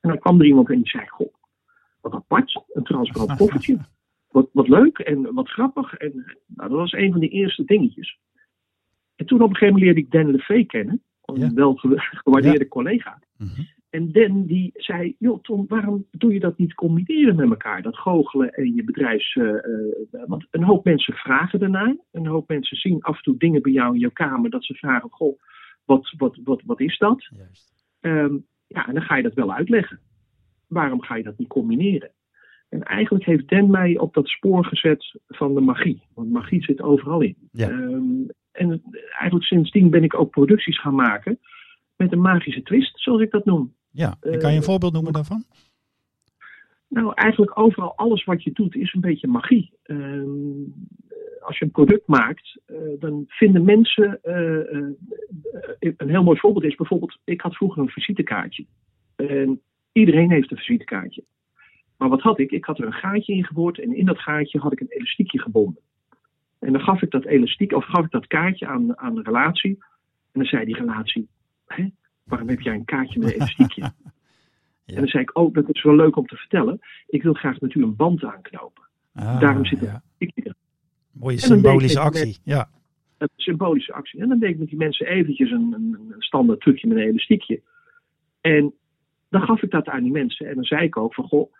En 0.00 0.08
dan 0.08 0.18
kwam 0.18 0.40
er 0.40 0.46
iemand 0.46 0.68
en 0.68 0.76
die 0.76 0.88
zei, 0.88 1.08
goh, 1.08 1.34
wat 2.00 2.12
apart, 2.12 2.62
een 2.72 2.84
transparant 2.84 3.36
koffertje. 3.38 3.78
Wat, 4.28 4.48
wat 4.52 4.68
leuk 4.68 4.98
en 4.98 5.34
wat 5.34 5.48
grappig. 5.48 5.94
En 5.94 6.12
nou, 6.46 6.68
dat 6.68 6.78
was 6.78 6.92
een 6.92 7.12
van 7.12 7.20
die 7.20 7.30
eerste 7.30 7.64
dingetjes. 7.64 8.18
En 9.16 9.26
toen 9.26 9.42
op 9.42 9.48
een 9.48 9.56
gegeven 9.56 9.74
moment 9.74 9.84
leerde 9.84 10.00
ik 10.00 10.10
Dan 10.10 10.30
LeVay 10.30 10.64
kennen. 10.64 11.02
Een 11.24 11.40
ja. 11.40 11.52
wel 11.54 11.74
gewaardeerde 11.74 12.64
ja. 12.64 12.68
collega. 12.68 13.18
Mm 13.36 13.48
-hmm. 13.54 13.66
En 13.96 14.12
Dan 14.12 14.46
die 14.46 14.70
zei, 14.74 15.14
joh 15.18 15.42
Tom, 15.42 15.64
waarom 15.68 16.06
doe 16.10 16.32
je 16.32 16.40
dat 16.40 16.58
niet 16.58 16.74
combineren 16.74 17.36
met 17.36 17.50
elkaar? 17.50 17.82
Dat 17.82 17.96
goochelen 17.96 18.52
en 18.52 18.74
je 18.74 18.84
bedrijfs... 18.84 19.34
Uh, 19.34 19.44
uh, 19.44 20.22
want 20.26 20.46
een 20.50 20.62
hoop 20.62 20.84
mensen 20.84 21.14
vragen 21.14 21.60
ernaar. 21.60 21.96
Een 22.12 22.26
hoop 22.26 22.48
mensen 22.48 22.76
zien 22.76 23.02
af 23.02 23.16
en 23.16 23.22
toe 23.22 23.36
dingen 23.36 23.62
bij 23.62 23.72
jou 23.72 23.94
in 23.94 24.00
jouw 24.00 24.10
kamer... 24.10 24.50
dat 24.50 24.64
ze 24.64 24.74
vragen, 24.74 25.10
goh, 25.10 25.38
wat, 25.84 26.14
wat, 26.16 26.38
wat, 26.44 26.62
wat 26.64 26.80
is 26.80 26.98
dat? 26.98 27.30
Um, 28.00 28.46
ja, 28.66 28.86
en 28.86 28.94
dan 28.94 29.02
ga 29.02 29.16
je 29.16 29.22
dat 29.22 29.34
wel 29.34 29.52
uitleggen. 29.52 30.00
Waarom 30.68 31.02
ga 31.02 31.16
je 31.16 31.22
dat 31.22 31.38
niet 31.38 31.48
combineren? 31.48 32.10
En 32.68 32.82
eigenlijk 32.82 33.24
heeft 33.24 33.48
Dan 33.48 33.70
mij 33.70 33.98
op 33.98 34.14
dat 34.14 34.28
spoor 34.28 34.64
gezet 34.64 35.20
van 35.26 35.54
de 35.54 35.60
magie. 35.60 36.02
Want 36.14 36.30
magie 36.30 36.62
zit 36.62 36.82
overal 36.82 37.20
in. 37.20 37.36
Ja. 37.52 37.68
Um, 37.68 38.26
en 38.52 38.82
eigenlijk 39.18 39.44
sindsdien 39.44 39.90
ben 39.90 40.04
ik 40.04 40.18
ook 40.18 40.30
producties 40.30 40.80
gaan 40.80 40.94
maken 40.94 41.38
met 41.96 42.12
een 42.12 42.20
magische 42.20 42.62
twist, 42.62 43.00
zoals 43.00 43.20
ik 43.20 43.30
dat 43.30 43.44
noem. 43.44 43.74
Ja, 43.96 44.16
en 44.20 44.38
kan 44.38 44.50
je 44.50 44.56
een 44.56 44.62
uh, 44.62 44.68
voorbeeld 44.68 44.92
noemen 44.92 45.12
daarvan? 45.12 45.44
Nou, 46.88 47.12
eigenlijk 47.14 47.58
overal 47.58 47.96
alles 47.96 48.24
wat 48.24 48.42
je 48.42 48.52
doet 48.52 48.74
is 48.74 48.94
een 48.94 49.00
beetje 49.00 49.26
magie. 49.26 49.72
Uh, 49.86 50.22
als 51.40 51.58
je 51.58 51.64
een 51.64 51.70
product 51.70 52.06
maakt, 52.06 52.58
uh, 52.66 52.78
dan 52.98 53.24
vinden 53.26 53.64
mensen. 53.64 54.18
Uh, 54.24 55.94
een 55.96 56.08
heel 56.08 56.22
mooi 56.22 56.38
voorbeeld 56.38 56.64
is 56.64 56.74
bijvoorbeeld: 56.74 57.18
ik 57.24 57.40
had 57.40 57.56
vroeger 57.56 57.82
een 57.82 57.88
visitekaartje. 57.88 58.66
En 59.16 59.60
iedereen 59.92 60.30
heeft 60.30 60.50
een 60.50 60.56
visitekaartje. 60.56 61.24
Maar 61.96 62.08
wat 62.08 62.20
had 62.20 62.38
ik? 62.38 62.50
Ik 62.50 62.64
had 62.64 62.78
er 62.78 62.86
een 62.86 62.92
gaatje 62.92 63.32
in 63.32 63.44
geboord 63.44 63.78
en 63.78 63.96
in 63.96 64.06
dat 64.06 64.18
gaatje 64.18 64.58
had 64.58 64.72
ik 64.72 64.80
een 64.80 64.88
elastiekje 64.88 65.40
gebonden. 65.40 65.82
En 66.58 66.72
dan 66.72 66.80
gaf 66.80 67.02
ik 67.02 67.10
dat 67.10 67.24
elastiek, 67.24 67.72
of 67.72 67.84
gaf 67.84 68.04
ik 68.04 68.10
dat 68.10 68.26
kaartje 68.26 68.66
aan, 68.66 68.98
aan 68.98 69.14
de 69.14 69.22
relatie. 69.22 69.76
En 70.32 70.40
dan 70.40 70.44
zei 70.44 70.64
die 70.64 70.76
relatie: 70.76 71.28
Hè? 71.66 71.88
Waarom 72.26 72.48
heb 72.48 72.60
jij 72.60 72.74
een 72.74 72.84
kaartje 72.84 73.18
met 73.18 73.28
een 73.28 73.34
elastiekje? 73.40 73.80
ja. 73.80 73.92
En 74.84 74.94
dan 74.94 75.06
zei 75.06 75.22
ik, 75.22 75.36
oh, 75.36 75.54
dat 75.54 75.68
is 75.68 75.82
wel 75.82 75.96
leuk 75.96 76.16
om 76.16 76.26
te 76.26 76.36
vertellen. 76.36 76.78
Ik 77.06 77.22
wil 77.22 77.32
graag 77.32 77.60
natuurlijk 77.60 77.90
een 77.90 77.96
band 77.96 78.24
aanknopen. 78.24 78.82
Ah, 79.14 79.40
Daarom 79.40 79.64
zit 79.64 79.80
er 79.80 79.86
ja. 79.86 80.02
een 80.18 80.54
Mooie 81.10 81.38
symbolische 81.38 82.00
actie, 82.00 82.26
met, 82.26 82.40
ja. 82.42 82.68
Een 83.18 83.28
symbolische 83.36 83.92
actie. 83.92 84.20
En 84.20 84.28
dan 84.28 84.38
deed 84.38 84.50
ik 84.50 84.58
met 84.58 84.68
die 84.68 84.78
mensen 84.78 85.06
eventjes 85.06 85.50
een, 85.50 85.72
een, 85.72 85.96
een 86.10 86.22
standaard 86.22 86.60
trucje 86.60 86.88
met 86.88 86.96
een 86.96 87.02
elastiekje. 87.02 87.62
En 88.40 88.74
dan 89.28 89.42
gaf 89.42 89.62
ik 89.62 89.70
dat 89.70 89.88
aan 89.88 90.02
die 90.02 90.12
mensen. 90.12 90.46
En 90.46 90.54
dan 90.54 90.64
zei 90.64 90.84
ik 90.84 90.96
ook 90.96 91.14
van, 91.14 91.24
goh, 91.24 91.52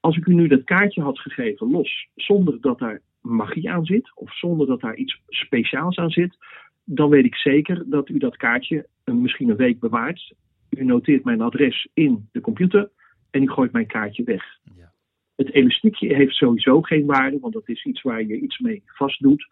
als 0.00 0.16
ik 0.16 0.26
u 0.26 0.34
nu 0.34 0.46
dat 0.46 0.64
kaartje 0.64 1.02
had 1.02 1.18
gegeven 1.18 1.70
los, 1.70 2.08
zonder 2.14 2.60
dat 2.60 2.78
daar 2.78 3.00
magie 3.20 3.70
aan 3.70 3.84
zit, 3.84 4.12
of 4.14 4.36
zonder 4.36 4.66
dat 4.66 4.80
daar 4.80 4.96
iets 4.96 5.20
speciaals 5.28 5.96
aan 5.96 6.10
zit, 6.10 6.36
dan 6.84 7.08
weet 7.08 7.24
ik 7.24 7.34
zeker 7.34 7.84
dat 7.86 8.08
u 8.08 8.18
dat 8.18 8.36
kaartje 8.36 8.86
misschien 9.04 9.48
een 9.48 9.56
week 9.56 9.80
bewaart. 9.80 10.34
U 10.70 10.84
noteert 10.84 11.24
mijn 11.24 11.40
adres 11.40 11.88
in 11.94 12.28
de 12.32 12.40
computer 12.40 12.90
en 13.30 13.42
u 13.42 13.48
gooit 13.48 13.72
mijn 13.72 13.86
kaartje 13.86 14.24
weg. 14.24 14.44
Ja. 14.76 14.92
Het 15.36 15.52
elastiekje 15.52 16.14
heeft 16.14 16.34
sowieso 16.34 16.80
geen 16.80 17.06
waarde, 17.06 17.38
want 17.38 17.52
dat 17.52 17.68
is 17.68 17.84
iets 17.84 18.02
waar 18.02 18.22
je 18.26 18.40
iets 18.40 18.58
mee 18.58 18.82
vastdoet. 18.86 19.48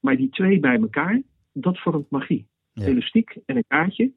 Maar 0.00 0.16
die 0.16 0.28
twee 0.28 0.60
bij 0.60 0.78
elkaar, 0.80 1.22
dat 1.52 1.78
vormt 1.78 2.10
magie. 2.10 2.48
Elastiek 2.74 3.36
en 3.46 3.56
een 3.56 3.64
kaartje. 3.68 4.12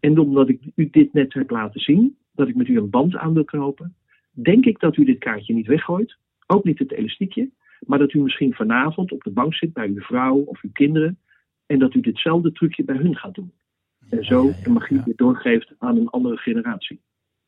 En 0.00 0.18
omdat 0.18 0.48
ik 0.48 0.60
u 0.74 0.90
dit 0.90 1.12
net 1.12 1.32
heb 1.32 1.50
laten 1.50 1.80
zien, 1.80 2.16
dat 2.34 2.48
ik 2.48 2.54
met 2.54 2.68
u 2.68 2.76
een 2.76 2.90
band 2.90 3.16
aan 3.16 3.34
wil 3.34 3.44
knopen, 3.44 3.94
denk 4.30 4.64
ik 4.64 4.80
dat 4.80 4.96
u 4.96 5.04
dit 5.04 5.18
kaartje 5.18 5.54
niet 5.54 5.66
weggooit. 5.66 6.16
Ook 6.46 6.64
niet 6.64 6.78
het 6.78 6.92
elastiekje. 6.92 7.50
Maar 7.86 7.98
dat 7.98 8.12
u 8.12 8.20
misschien 8.20 8.54
vanavond 8.54 9.12
op 9.12 9.22
de 9.22 9.30
bank 9.30 9.54
zit 9.54 9.72
bij 9.72 9.88
uw 9.88 10.00
vrouw 10.00 10.36
of 10.36 10.62
uw 10.62 10.70
kinderen. 10.72 11.18
En 11.70 11.78
dat 11.78 11.94
u 11.94 12.00
ditzelfde 12.00 12.52
trucje 12.52 12.84
bij 12.84 12.96
hun 12.96 13.16
gaat 13.16 13.34
doen. 13.34 13.52
En 14.08 14.24
zo 14.24 14.52
de 14.62 14.70
magie 14.70 15.02
weer 15.04 15.16
doorgeeft 15.16 15.72
aan 15.78 15.96
een 15.96 16.08
andere 16.08 16.36
generatie. 16.36 17.00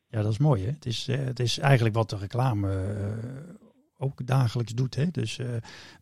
Ja, 0.07 0.21
dat 0.21 0.31
is 0.31 0.37
mooi. 0.37 0.63
Hè? 0.63 0.69
Het, 0.69 0.85
is, 0.85 1.07
het 1.11 1.39
is 1.39 1.59
eigenlijk 1.59 1.95
wat 1.95 2.09
de 2.09 2.17
reclame 2.17 2.69
ook 3.97 4.25
dagelijks 4.27 4.73
doet. 4.73 4.95
Hè? 4.95 5.11
Dus 5.11 5.37
uh, 5.37 5.47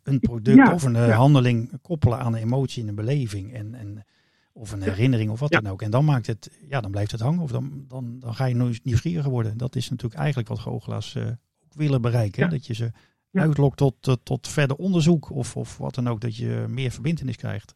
een 0.04 0.20
product 0.20 0.72
of 0.72 0.84
een 0.84 0.96
uh, 0.96 1.18
handeling 1.18 1.82
koppelen 1.82 2.20
aan 2.20 2.34
een 2.34 2.42
emotie 2.42 2.84
en 2.84 2.90
een 2.90 2.96
beleving. 2.96 3.54
En, 3.54 3.74
en, 3.76 4.06
of 4.54 4.72
een 4.72 4.82
herinnering 4.82 5.32
of 5.32 5.40
wat 5.40 5.52
dan 5.52 5.68
ook. 5.68 5.82
En 5.82 5.92
dan 5.92 6.06
maakt 6.06 6.28
het, 6.28 6.60
ja, 6.70 6.82
dan 6.82 6.92
blijft 6.92 7.12
het 7.12 7.22
hangen. 7.22 7.42
Of 7.42 7.52
dan, 7.52 7.86
dan, 7.88 8.20
dan 8.20 8.36
ga 8.36 8.46
je 8.46 8.80
nieuwsgieriger 8.84 9.32
worden. 9.32 9.58
Dat 9.58 9.76
is 9.76 9.90
natuurlijk 9.90 10.20
eigenlijk 10.20 10.50
wat 10.50 10.60
goochelaars 10.60 11.16
uh, 11.16 11.26
ook 11.64 11.74
willen 11.74 12.02
bereiken. 12.02 12.50
Dat 12.50 12.68
je 12.68 12.74
ze 12.74 12.92
uitlokt 13.32 13.78
tot, 13.78 14.20
tot 14.24 14.48
verder 14.48 14.78
onderzoek 14.78 15.30
of, 15.30 15.58
of 15.58 15.78
wat 15.78 15.96
dan 15.96 16.08
ook. 16.10 16.22
Dat 16.22 16.36
je 16.36 16.66
meer 16.70 16.92
verbindenis 16.92 17.36
krijgt. 17.36 17.76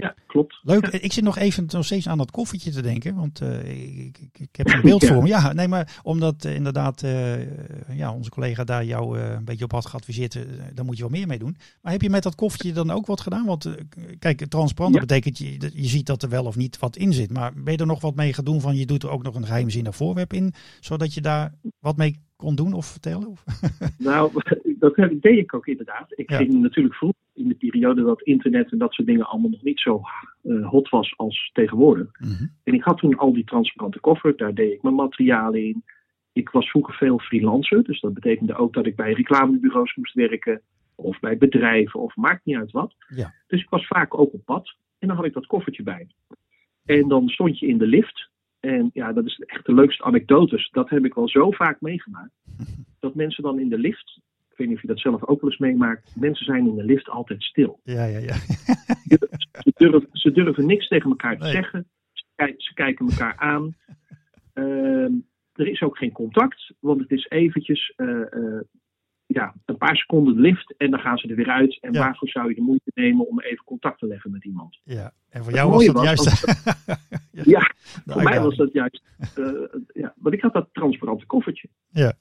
Ja, 0.00 0.14
klopt. 0.26 0.60
Leuk. 0.62 0.86
Ik 0.86 1.12
zit 1.12 1.24
nog 1.24 1.38
even 1.38 1.66
nog 1.68 1.84
steeds 1.84 2.08
aan 2.08 2.18
dat 2.18 2.30
koffertje 2.30 2.70
te 2.70 2.82
denken. 2.82 3.14
Want 3.14 3.40
uh, 3.40 4.06
ik, 4.06 4.18
ik, 4.18 4.38
ik, 4.38 4.56
heb 4.56 4.68
een 4.68 4.80
beeld 4.90 5.04
voor 5.04 5.22
me. 5.22 5.28
Ja, 5.28 5.52
nee, 5.52 5.68
maar 5.68 6.00
omdat 6.02 6.44
uh, 6.44 6.54
inderdaad 6.54 7.02
uh, 7.02 7.96
ja, 7.96 8.12
onze 8.12 8.30
collega 8.30 8.64
daar 8.64 8.84
jou 8.84 9.18
een 9.18 9.44
beetje 9.44 9.64
op 9.64 9.72
had 9.72 9.86
geadviseerd. 9.86 10.38
daar 10.74 10.84
moet 10.84 10.96
je 10.96 11.02
wel 11.02 11.10
meer 11.10 11.26
mee 11.26 11.38
doen. 11.38 11.56
Maar 11.82 11.92
heb 11.92 12.02
je 12.02 12.10
met 12.10 12.22
dat 12.22 12.34
koffertje 12.34 12.72
dan 12.72 12.90
ook 12.90 13.06
wat 13.06 13.20
gedaan? 13.20 13.44
Want 13.44 13.74
kijk, 14.18 14.46
transparant 14.46 14.94
ja. 14.94 15.00
betekent 15.00 15.38
je, 15.38 15.70
je 15.74 15.88
ziet 15.88 16.06
dat 16.06 16.22
er 16.22 16.28
wel 16.28 16.44
of 16.44 16.56
niet 16.56 16.78
wat 16.78 16.96
in 16.96 17.12
zit. 17.12 17.32
Maar 17.32 17.52
ben 17.54 17.72
je 17.72 17.78
er 17.78 17.86
nog 17.86 18.00
wat 18.00 18.14
mee 18.14 18.32
gaan 18.32 18.44
doen 18.44 18.60
van 18.60 18.76
je 18.76 18.86
doet 18.86 19.02
er 19.02 19.10
ook 19.10 19.22
nog 19.22 19.34
een 19.34 19.46
geheimzinnig 19.46 19.96
voorwerp 19.96 20.32
in. 20.32 20.54
Zodat 20.80 21.14
je 21.14 21.20
daar 21.20 21.54
wat 21.78 21.96
mee 21.96 22.20
kon 22.38 22.54
doen 22.54 22.72
of 22.72 22.86
vertellen? 22.86 23.26
Of? 23.26 23.44
nou, 23.98 24.32
dat 24.78 24.94
deed 24.96 25.38
ik 25.38 25.54
ook 25.54 25.66
inderdaad. 25.66 26.06
Ik 26.08 26.32
ging 26.32 26.52
natuurlijk 26.52 26.94
vroeg 26.94 27.12
in 27.34 27.48
de 27.48 27.54
periode 27.54 28.02
dat 28.02 28.22
internet 28.22 28.72
en 28.72 28.78
dat 28.78 28.92
soort 28.92 29.08
dingen 29.08 29.26
allemaal 29.26 29.50
nog 29.50 29.62
niet 29.62 29.80
zo 29.80 30.00
uh, 30.42 30.68
hot 30.68 30.88
was 30.88 31.14
als 31.16 31.50
tegenwoordig. 31.52 32.10
Mhm. 32.18 32.46
En 32.64 32.74
ik 32.74 32.82
had 32.82 32.98
toen 32.98 33.16
al 33.16 33.32
die 33.32 33.44
transparante 33.44 34.00
koffer, 34.00 34.36
daar 34.36 34.54
deed 34.54 34.72
ik 34.72 34.82
mijn 34.82 34.94
materialen 34.94 35.64
in. 35.64 35.84
Ik 36.32 36.50
was 36.50 36.70
vroeger 36.70 36.94
veel 36.94 37.18
freelancer, 37.18 37.82
dus 37.84 38.00
dat 38.00 38.14
betekende 38.14 38.54
ook 38.54 38.72
dat 38.72 38.86
ik 38.86 38.96
bij 38.96 39.12
reclamebureaus 39.12 39.94
moest 39.94 40.14
werken, 40.14 40.60
of 40.94 41.20
bij 41.20 41.38
bedrijven, 41.38 42.00
of 42.00 42.16
maakt 42.16 42.44
niet 42.44 42.56
uit 42.56 42.70
wat. 42.70 42.94
Ja. 43.08 43.34
Dus 43.46 43.62
ik 43.62 43.70
was 43.70 43.86
vaak 43.86 44.18
ook 44.18 44.32
op 44.32 44.44
pad 44.44 44.74
en 44.98 45.08
dan 45.08 45.16
had 45.16 45.26
ik 45.26 45.32
dat 45.32 45.46
koffertje 45.46 45.82
bij. 45.82 46.06
En 46.84 47.08
dan 47.08 47.28
stond 47.28 47.58
je 47.58 47.66
in 47.66 47.78
de 47.78 47.86
lift. 47.86 48.30
En 48.60 48.90
ja, 48.92 49.12
dat 49.12 49.26
is 49.26 49.38
echt 49.46 49.66
de 49.66 49.74
leukste 49.74 50.04
anekdotes. 50.04 50.68
Dat 50.70 50.90
heb 50.90 51.04
ik 51.04 51.14
wel 51.14 51.28
zo 51.28 51.50
vaak 51.50 51.80
meegemaakt. 51.80 52.32
Dat 53.00 53.14
mensen 53.14 53.42
dan 53.42 53.58
in 53.58 53.68
de 53.68 53.78
lift 53.78 54.20
ik 54.58 54.64
weet 54.66 54.72
niet 54.72 54.84
of 54.84 54.88
je 54.88 54.94
dat 54.94 55.12
zelf 55.12 55.28
ook 55.28 55.40
wel 55.40 55.50
eens 55.50 55.60
meemaakt. 55.60 56.16
Mensen 56.16 56.44
zijn 56.44 56.66
in 56.66 56.76
de 56.76 56.84
lift 56.84 57.08
altijd 57.08 57.42
stil. 57.42 57.80
Ja, 57.82 58.04
ja, 58.04 58.18
ja. 58.18 58.34
ze, 59.64 59.72
durven, 59.74 60.08
ze 60.12 60.30
durven 60.32 60.66
niks 60.66 60.88
tegen 60.88 61.10
elkaar 61.10 61.38
te 61.38 61.46
zeggen. 61.46 61.86
Ze, 62.12 62.54
ze, 62.56 62.74
kijken 62.74 63.08
elkaar 63.08 63.36
aan. 63.36 63.76
Ehm, 64.52 65.12
er 65.52 65.68
is 65.68 65.82
ook 65.82 65.98
geen 65.98 66.12
contact, 66.12 66.72
want 66.80 67.00
het 67.00 67.10
is 67.10 67.26
eventjes 67.28 67.92
uh, 67.96 68.08
uh, 68.30 68.60
ja, 69.28 69.54
een 69.64 69.76
paar 69.76 69.96
seconden 69.96 70.40
lift 70.40 70.74
en 70.76 70.90
dan 70.90 71.00
gaan 71.00 71.18
ze 71.18 71.28
er 71.28 71.36
weer 71.36 71.50
uit. 71.50 71.78
En 71.80 71.92
waarvoor 71.92 72.28
zou 72.28 72.48
je 72.48 72.54
de 72.54 72.60
moeite 72.60 72.90
nemen 72.94 73.28
om 73.28 73.40
even 73.40 73.64
contact 73.64 73.98
te 73.98 74.06
leggen 74.06 74.30
met 74.30 74.44
iemand? 74.44 74.80
Ja, 74.84 75.12
en 75.28 75.44
voor 75.44 75.52
jou 75.52 75.70
was 75.70 75.86
dat 75.86 76.02
juist. 76.02 76.46
ja, 77.32 77.42
ja 77.44 77.72
voor 78.06 78.22
mij 78.22 78.40
was 78.40 78.56
dat 78.56 78.72
juist. 78.72 79.02
Uh, 79.38 79.62
ja, 79.92 80.14
want 80.16 80.34
ik 80.34 80.40
had 80.40 80.52
dat 80.52 80.68
transparante 80.72 81.26
koffertje. 81.26 81.68
Ja 81.88 82.14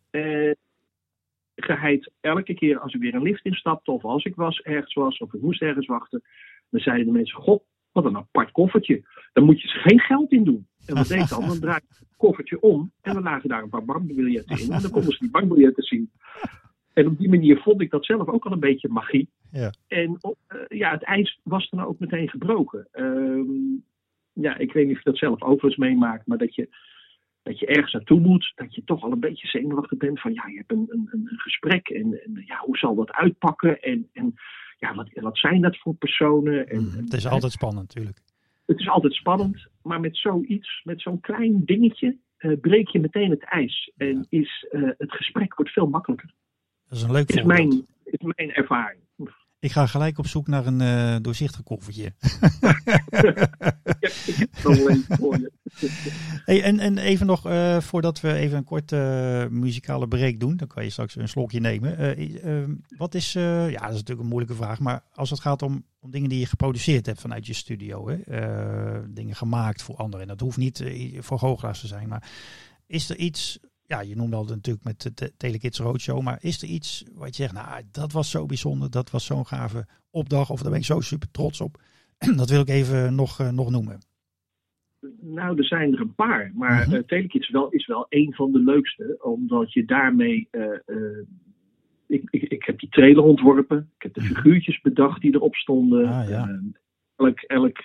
geheid 1.62 2.12
elke 2.20 2.54
keer 2.54 2.80
als 2.80 2.94
ik 2.94 3.02
weer 3.02 3.14
een 3.14 3.22
lift 3.22 3.46
instapte 3.46 3.92
of 3.92 4.04
als 4.04 4.26
ik 4.26 4.36
was, 4.36 4.60
ergens 4.62 4.94
was 4.94 5.18
of 5.18 5.34
ik 5.34 5.42
moest 5.42 5.62
ergens 5.62 5.86
wachten, 5.86 6.22
dan 6.70 6.80
zeiden 6.80 7.06
de 7.06 7.12
mensen: 7.12 7.42
God, 7.42 7.64
wat 7.92 8.06
een 8.06 8.18
apart 8.18 8.52
koffertje. 8.52 9.06
Daar 9.34 9.44
moet 9.44 9.62
je 9.62 9.68
geen 9.68 10.00
geld 10.00 10.32
in 10.32 10.44
doen. 10.44 10.68
En 10.86 10.96
wat 10.96 11.08
deed 11.08 11.30
dan? 11.30 11.48
Dan 11.48 11.60
draai 11.60 11.78
ik 11.78 11.98
het 12.00 12.18
koffertje 12.18 12.62
om 12.62 12.92
en 13.02 13.14
dan 13.14 13.24
lagen 13.24 13.50
daar 13.50 13.64
een 13.64 13.70
paar 13.70 13.86
bankbiljetten 13.86 14.58
in. 14.58 14.72
En 14.72 14.82
dan 14.82 14.92
konden 14.92 15.12
ze 15.12 15.20
die 15.20 15.32
bankbiljetten 15.32 15.84
zien. 15.84 16.12
En 16.98 17.08
op 17.08 17.18
die 17.18 17.30
manier 17.30 17.58
vond 17.58 17.82
ik 17.82 17.90
dat 17.90 18.06
zelf 18.06 18.28
ook 18.28 18.46
al 18.46 18.52
een 18.52 18.60
beetje 18.60 18.90
magie. 18.90 19.30
Ja. 19.52 19.74
En 19.88 20.10
uh, 20.10 20.62
ja, 20.68 20.92
het 20.92 21.04
ijs 21.04 21.40
was 21.44 21.70
dan 21.70 21.86
ook 21.86 22.00
meteen 22.00 22.30
gebroken. 22.30 22.88
Uh, 22.94 23.80
ja, 24.34 24.58
ik 24.58 24.74
weet 24.74 24.88
niet 24.88 24.96
of 24.96 25.04
je 25.04 25.10
dat 25.10 25.20
zelf 25.20 25.42
ook 25.42 25.62
wel 25.62 25.70
eens 25.70 25.80
meemaakt, 25.80 26.28
maar 26.28 26.38
dat 26.38 26.56
je 26.56 26.70
dat 27.44 27.60
je 27.60 27.66
ergens 27.66 27.94
naartoe 27.94 28.20
moet, 28.20 28.52
dat 28.56 28.76
je 28.76 28.84
toch 28.84 29.04
al 29.04 29.12
een 29.12 29.20
beetje 29.20 29.48
zenuwachtig 29.48 29.98
bent 29.98 30.22
van 30.22 30.34
ja, 30.34 30.48
je 30.48 30.58
hebt 30.58 30.72
een, 30.72 30.86
een, 30.90 31.10
een 31.12 31.40
gesprek 31.40 31.88
en, 31.90 32.24
en, 32.24 32.44
ja, 32.46 32.58
hoe 32.58 32.78
zal 32.78 32.96
dat 32.96 33.12
uitpakken 33.12 33.82
en, 33.82 34.10
en 34.14 34.36
ja, 34.78 34.96
wat, 34.96 35.10
wat 35.14 35.38
zijn 35.38 35.62
dat 35.62 35.78
voor 35.78 35.94
personen? 35.94 36.70
En, 36.70 36.82
mm, 36.82 37.04
het 37.04 37.14
is 37.14 37.28
altijd 37.28 37.52
spannend 37.52 37.88
natuurlijk. 37.88 38.20
Het 38.66 38.80
is 38.80 38.90
altijd 38.90 39.14
spannend, 39.14 39.68
maar 39.84 40.00
met 40.00 40.18
zoiets, 40.18 40.82
met 40.84 41.02
zo'n 41.02 41.20
klein 41.20 41.66
dingetje, 41.66 42.18
uh, 42.40 42.60
breek 42.62 42.88
je 42.88 43.00
meteen 43.00 43.30
het 43.30 43.44
ijs 43.44 43.92
en 43.98 44.26
is, 44.30 44.68
uh, 44.72 44.90
het 44.98 45.12
gesprek 45.12 45.56
wordt 45.56 45.72
veel 45.72 45.90
makkelijker. 45.90 46.34
Dat 46.90 46.98
is 46.98 47.04
een 47.04 47.12
leuk 47.12 47.30
is 47.30 47.44
mijn, 47.44 47.86
is 48.04 48.34
mijn 48.36 48.54
ervaring. 48.54 49.02
Ik 49.60 49.72
ga 49.72 49.86
gelijk 49.86 50.18
op 50.18 50.28
zoek 50.28 50.48
naar 50.48 50.66
een 50.66 50.82
uh, 50.82 51.16
doorzichtig 51.22 51.64
koffertje. 51.64 52.14
hey, 56.46 56.64
en, 56.64 56.80
en 56.80 56.98
even 56.98 57.26
nog, 57.26 57.48
uh, 57.48 57.80
voordat 57.80 58.22
we 58.22 58.34
even 58.34 58.58
een 58.58 58.64
korte 58.64 59.48
uh, 59.52 59.58
muzikale 59.58 60.08
break 60.08 60.40
doen, 60.40 60.58
dan 60.58 60.68
kan 60.68 60.84
je 60.84 60.90
straks 60.90 61.16
een 61.16 61.30
slokje 61.30 61.60
nemen. 61.60 61.98
Ehm, 61.98 62.76
wat 62.98 63.16
is, 63.16 63.34
ja, 63.34 63.62
dat 63.62 63.74
is 63.74 63.80
natuurlijk 63.80 64.20
een 64.20 64.26
moeilijke 64.26 64.56
vraag, 64.56 64.80
maar 64.80 65.04
als 65.14 65.30
het 65.30 65.40
gaat 65.40 65.62
om, 65.62 65.84
om 66.00 66.12
dingen 66.12 66.30
die 66.30 66.40
je 66.40 66.46
geproduceerd 66.46 67.06
hebt 67.06 67.22
vanuit 67.22 67.46
je 67.46 67.54
studio, 67.54 68.10
hè, 68.10 68.18
dingen 69.14 69.36
gemaakt 69.36 69.82
voor 69.82 69.96
anderen, 69.96 70.22
en 70.22 70.28
dat 70.28 70.40
hoeft 70.40 70.58
niet 70.58 70.84
voor 71.20 71.40
goochelaars 71.40 71.80
te 71.80 71.88
zijn, 71.88 72.08
maar 72.08 72.30
is 72.88 73.10
er 73.10 73.18
iets 73.18 73.60
ja, 73.88 74.02
je 74.02 74.16
noemde 74.16 74.36
al 74.36 74.46
natuurlijk 74.46 74.86
met 74.86 75.18
de 75.18 75.32
Telekids 75.38 75.80
Roadshow, 75.80 76.22
maar 76.22 76.38
is 76.42 76.62
er 76.62 76.68
iets 76.68 77.06
wat 77.14 77.36
je 77.36 77.44
zegt, 77.44 77.54
nou, 77.54 77.84
dat 77.92 78.12
was 78.12 78.30
zo 78.30 78.46
bijzonder, 78.46 78.92
dat 78.92 79.12
was 79.12 79.26
zo'n 79.26 79.48
gave 79.48 79.86
opdracht, 80.10 80.50
of 80.50 80.62
daar 80.62 80.72
ben 80.72 80.80
ik 80.80 80.86
zo 80.86 81.00
super 81.00 81.32
trots 81.32 81.62
op. 81.62 81.82
dat 82.42 82.50
wil 82.50 82.62
ik 82.62 82.70
even 82.70 83.16
nog, 83.16 83.42
uh, 83.42 83.50
nog 83.50 83.72
noemen. 83.72 84.00
Nou, 85.22 85.58
er 85.58 85.66
zijn 85.66 85.94
er 85.94 86.02
een 86.02 86.16
paar, 86.16 86.52
maar 86.56 86.78
mm 86.78 86.84
-hmm. 86.84 86.94
uh, 86.94 87.04
Telekids 87.04 87.50
wel, 87.50 87.70
is 87.70 87.88
wel 87.88 88.06
een 88.10 88.34
van 88.34 88.52
de 88.52 88.60
leukste, 88.60 89.18
omdat 89.22 89.74
je 89.74 89.86
daarmee. 89.86 90.48
Uh, 90.52 90.80
ik, 92.08 92.28
ik, 92.30 92.42
ik 92.42 92.64
heb 92.64 92.80
die 92.80 92.90
trailer 92.90 93.24
ontworpen, 93.24 93.78
ik 93.78 94.04
heb 94.04 94.14
de 94.14 94.22
mhm. 94.22 94.34
figuurtjes 94.34 94.82
bedacht 94.82 95.22
die 95.22 95.34
erop 95.34 95.56
stonden. 95.56 96.08
Ah, 96.08 96.30
ja. 96.30 96.60
elk 97.16 97.40
elk 97.40 97.78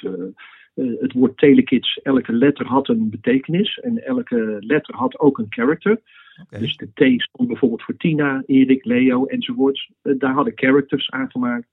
uh, 0.75 1.01
het 1.01 1.13
woord 1.13 1.37
telekids, 1.37 2.01
elke 2.03 2.33
letter 2.33 2.67
had 2.67 2.89
een 2.89 3.11
betekenis 3.11 3.79
en 3.79 4.05
elke 4.05 4.57
letter 4.61 4.95
had 4.95 5.19
ook 5.19 5.39
een 5.39 5.47
character. 5.49 6.01
Okay. 6.43 6.61
Dus 6.61 6.77
de 6.77 7.17
T 7.17 7.23
stond 7.23 7.49
bijvoorbeeld 7.49 7.83
voor 7.83 7.97
Tina, 7.97 8.43
Erik, 8.47 8.85
Leo 8.85 9.27
enzovoort. 9.27 9.91
Uh, 10.03 10.19
daar 10.19 10.33
hadden 10.33 10.53
characters 10.57 11.11
aangemaakt. 11.11 11.67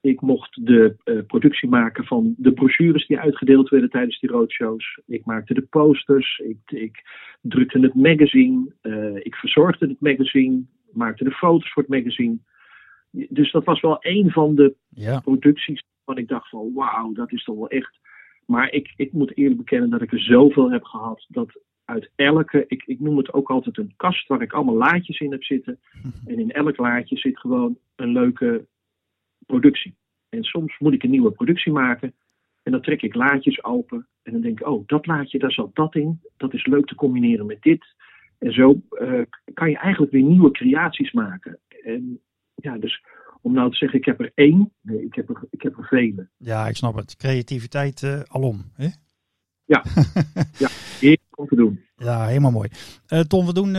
Ik 0.00 0.20
mocht 0.20 0.66
de 0.66 0.96
uh, 1.04 1.20
productie 1.26 1.68
maken 1.68 2.04
van 2.04 2.34
de 2.38 2.52
brochures 2.52 3.06
die 3.06 3.18
uitgedeeld 3.18 3.68
werden 3.68 3.90
tijdens 3.90 4.20
die 4.20 4.30
roadshows. 4.30 5.00
Ik 5.06 5.24
maakte 5.24 5.54
de 5.54 5.62
posters, 5.62 6.38
ik, 6.38 6.58
ik 6.64 7.02
drukte 7.40 7.78
het 7.78 7.94
magazine, 7.94 8.66
ik 9.22 9.34
verzorgde 9.34 9.86
het 9.86 10.00
magazine, 10.00 10.62
maakte 10.92 11.24
de 11.24 11.30
foto's 11.30 11.72
voor 11.72 11.82
het 11.82 11.92
magazine. 11.92 12.38
Dus 13.10 13.52
dat 13.52 13.64
was 13.64 13.80
wel 13.80 13.96
een 14.00 14.30
van 14.30 14.54
de 14.54 14.74
ja. 14.88 15.20
producties 15.20 15.84
waarvan 16.04 16.22
ik 16.22 16.28
dacht 16.28 16.48
van 16.48 16.72
wauw, 16.74 17.12
dat 17.12 17.32
is 17.32 17.44
toch 17.44 17.56
wel 17.56 17.68
echt 17.68 17.98
maar 18.46 18.72
ik, 18.72 18.92
ik 18.96 19.12
moet 19.12 19.36
eerlijk 19.36 19.56
bekennen 19.56 19.90
dat 19.90 20.02
ik 20.02 20.12
er 20.12 20.20
zoveel 20.20 20.70
heb 20.70 20.84
gehad 20.84 21.26
dat 21.28 21.60
uit 21.84 22.10
elke, 22.14 22.64
ik, 22.68 22.82
ik 22.86 23.00
noem 23.00 23.16
het 23.16 23.32
ook 23.32 23.50
altijd 23.50 23.78
een 23.78 23.92
kast 23.96 24.26
waar 24.28 24.42
ik 24.42 24.52
allemaal 24.52 24.74
laadjes 24.74 25.20
in 25.20 25.30
heb 25.30 25.44
zitten. 25.44 25.78
En 26.26 26.38
in 26.38 26.52
elk 26.52 26.76
laadje 26.76 27.16
zit 27.16 27.38
gewoon 27.38 27.78
een 27.96 28.12
leuke 28.12 28.66
productie. 29.46 29.96
En 30.28 30.44
soms 30.44 30.78
moet 30.78 30.92
ik 30.92 31.02
een 31.02 31.10
nieuwe 31.10 31.30
productie 31.30 31.72
maken. 31.72 32.14
En 32.62 32.72
dan 32.72 32.80
trek 32.80 33.02
ik 33.02 33.14
laadjes 33.14 33.64
open. 33.64 34.06
En 34.22 34.32
dan 34.32 34.40
denk 34.40 34.60
ik, 34.60 34.66
oh, 34.66 34.86
dat 34.86 35.06
laadje, 35.06 35.38
daar 35.38 35.52
zat 35.52 35.74
dat 35.74 35.94
in. 35.94 36.20
Dat 36.36 36.54
is 36.54 36.66
leuk 36.66 36.86
te 36.86 36.94
combineren 36.94 37.46
met 37.46 37.62
dit. 37.62 37.94
En 38.38 38.52
zo 38.52 38.80
uh, 38.90 39.22
kan 39.54 39.70
je 39.70 39.76
eigenlijk 39.76 40.12
weer 40.12 40.22
nieuwe 40.22 40.50
creaties 40.50 41.12
maken. 41.12 41.58
En 41.82 42.20
ja, 42.54 42.78
dus 42.78 43.04
om 43.42 43.52
nou 43.52 43.70
te 43.70 43.76
zeggen, 43.76 43.98
ik 43.98 44.04
heb 44.04 44.20
er 44.20 44.32
één. 44.34 44.72
Nee, 44.80 45.04
ik 45.04 45.14
heb 45.14 45.28
er, 45.28 45.42
ik 45.50 45.62
heb 45.62 45.78
er 45.78 45.84
vele. 45.84 46.28
Ja, 46.36 46.68
ik 46.68 46.76
snap 46.76 46.94
het. 46.94 47.16
Creativiteit 47.16 48.02
uh, 48.02 48.20
alom. 48.26 48.64
Hè? 48.72 48.88
Ja, 49.64 49.84
ja 50.58 50.68
heerlijk 51.00 51.38
om 51.38 51.46
te 51.46 51.56
doen. 51.56 51.80
Ja, 51.96 52.26
helemaal 52.26 52.50
mooi. 52.50 52.68
Uh, 53.08 53.20
Tom, 53.20 53.46
we, 53.46 53.52
doen, 53.52 53.68
uh, 53.68 53.74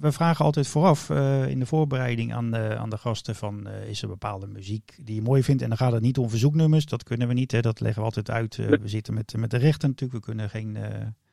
we 0.00 0.12
vragen 0.12 0.44
altijd 0.44 0.68
vooraf 0.68 1.10
in 1.48 1.58
de 1.58 1.66
voorbereiding 1.66 2.32
aan 2.32 2.50
de, 2.50 2.76
aan 2.76 2.90
de 2.90 2.98
gasten 2.98 3.34
van 3.34 3.68
is 3.68 4.02
er 4.02 4.08
bepaalde 4.08 4.46
muziek 4.46 4.98
die 5.04 5.14
je 5.14 5.22
mooi 5.22 5.42
vindt. 5.42 5.62
En 5.62 5.68
dan 5.68 5.78
gaat 5.78 5.92
het 5.92 6.02
niet 6.02 6.18
om 6.18 6.30
verzoeknummers, 6.30 6.86
dat 6.86 7.02
kunnen 7.02 7.28
we 7.28 7.34
niet. 7.34 7.52
Hè, 7.52 7.60
dat 7.60 7.80
leggen 7.80 7.98
we 8.00 8.04
altijd 8.06 8.30
uit. 8.30 8.56
we 8.56 8.88
zitten 8.88 9.14
met, 9.14 9.34
met 9.36 9.50
de 9.50 9.58
rechten 9.58 9.88
natuurlijk, 9.88 10.18
we 10.20 10.32
kunnen 10.32 10.50
geen 10.50 10.78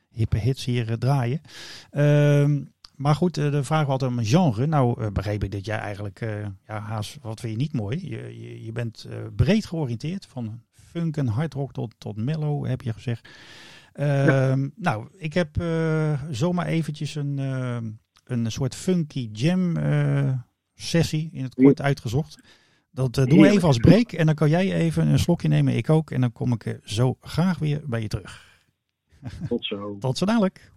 hippe 0.10 0.38
hits 0.38 0.65
hier 0.65 0.98
draaien. 0.98 1.41
Ehm, 2.97 3.03
maar 3.03 3.15
goed, 3.15 3.36
dan 3.36 3.65
vragen 3.65 3.86
we 3.86 3.91
altijd 3.91 4.12
om 4.12 4.17
een 4.17 4.25
genre. 4.25 4.67
Nou 4.67 5.12
begreep 5.12 5.43
ik 5.43 5.51
dat 5.51 5.65
jij 5.65 5.77
eigenlijk, 5.77 6.19
ja 6.67 6.79
Haas, 6.79 7.17
wat 7.21 7.39
vind 7.39 7.51
je 7.51 7.60
niet 7.60 7.73
mooi? 7.73 8.10
Je, 8.10 8.39
je, 8.41 8.63
je 8.63 8.71
bent 8.71 9.07
breed 9.36 9.65
georiënteerd, 9.65 10.25
van 10.25 10.62
funk 10.71 11.17
en 11.17 11.27
hardrock 11.27 11.73
tot, 11.73 11.93
tot 11.97 12.15
mellow, 12.15 12.65
heb 12.65 12.81
je 12.81 12.93
gezegd. 12.93 13.29
Uh, 13.99 14.53
Nou, 14.75 15.07
ik 15.17 15.33
heb 15.33 15.62
uh, 15.62 16.21
zomaar 16.29 16.65
eventjes 16.65 17.15
een, 17.15 17.38
uh, 17.38 17.77
een 18.23 18.51
soort 18.51 18.75
funky 18.75 19.29
jam 19.31 19.77
uh, 19.77 20.33
sessie 20.73 21.29
in 21.33 21.43
het 21.43 21.53
kort 21.53 21.81
uitgezocht. 21.81 22.39
Dat 22.91 23.13
doen 23.13 23.41
we 23.41 23.49
even 23.49 23.67
als 23.67 23.77
break 23.77 24.12
en 24.12 24.25
dan 24.25 24.36
kan 24.36 24.49
jij 24.49 24.73
even 24.73 25.07
een 25.07 25.19
slokje 25.19 25.47
nemen, 25.47 25.75
ik 25.75 25.89
ook. 25.89 26.12
En 26.12 26.21
dan 26.21 26.31
kom 26.31 26.53
ik 26.53 26.79
zo 26.83 27.17
graag 27.21 27.60
weer 27.60 27.81
bij 27.86 28.01
je 28.01 28.07
terug. 28.07 28.45
Tot 29.47 29.65
zo. 29.65 29.97
Tot 29.99 30.17
zo 30.17 30.25
dadelijk. 30.25 30.71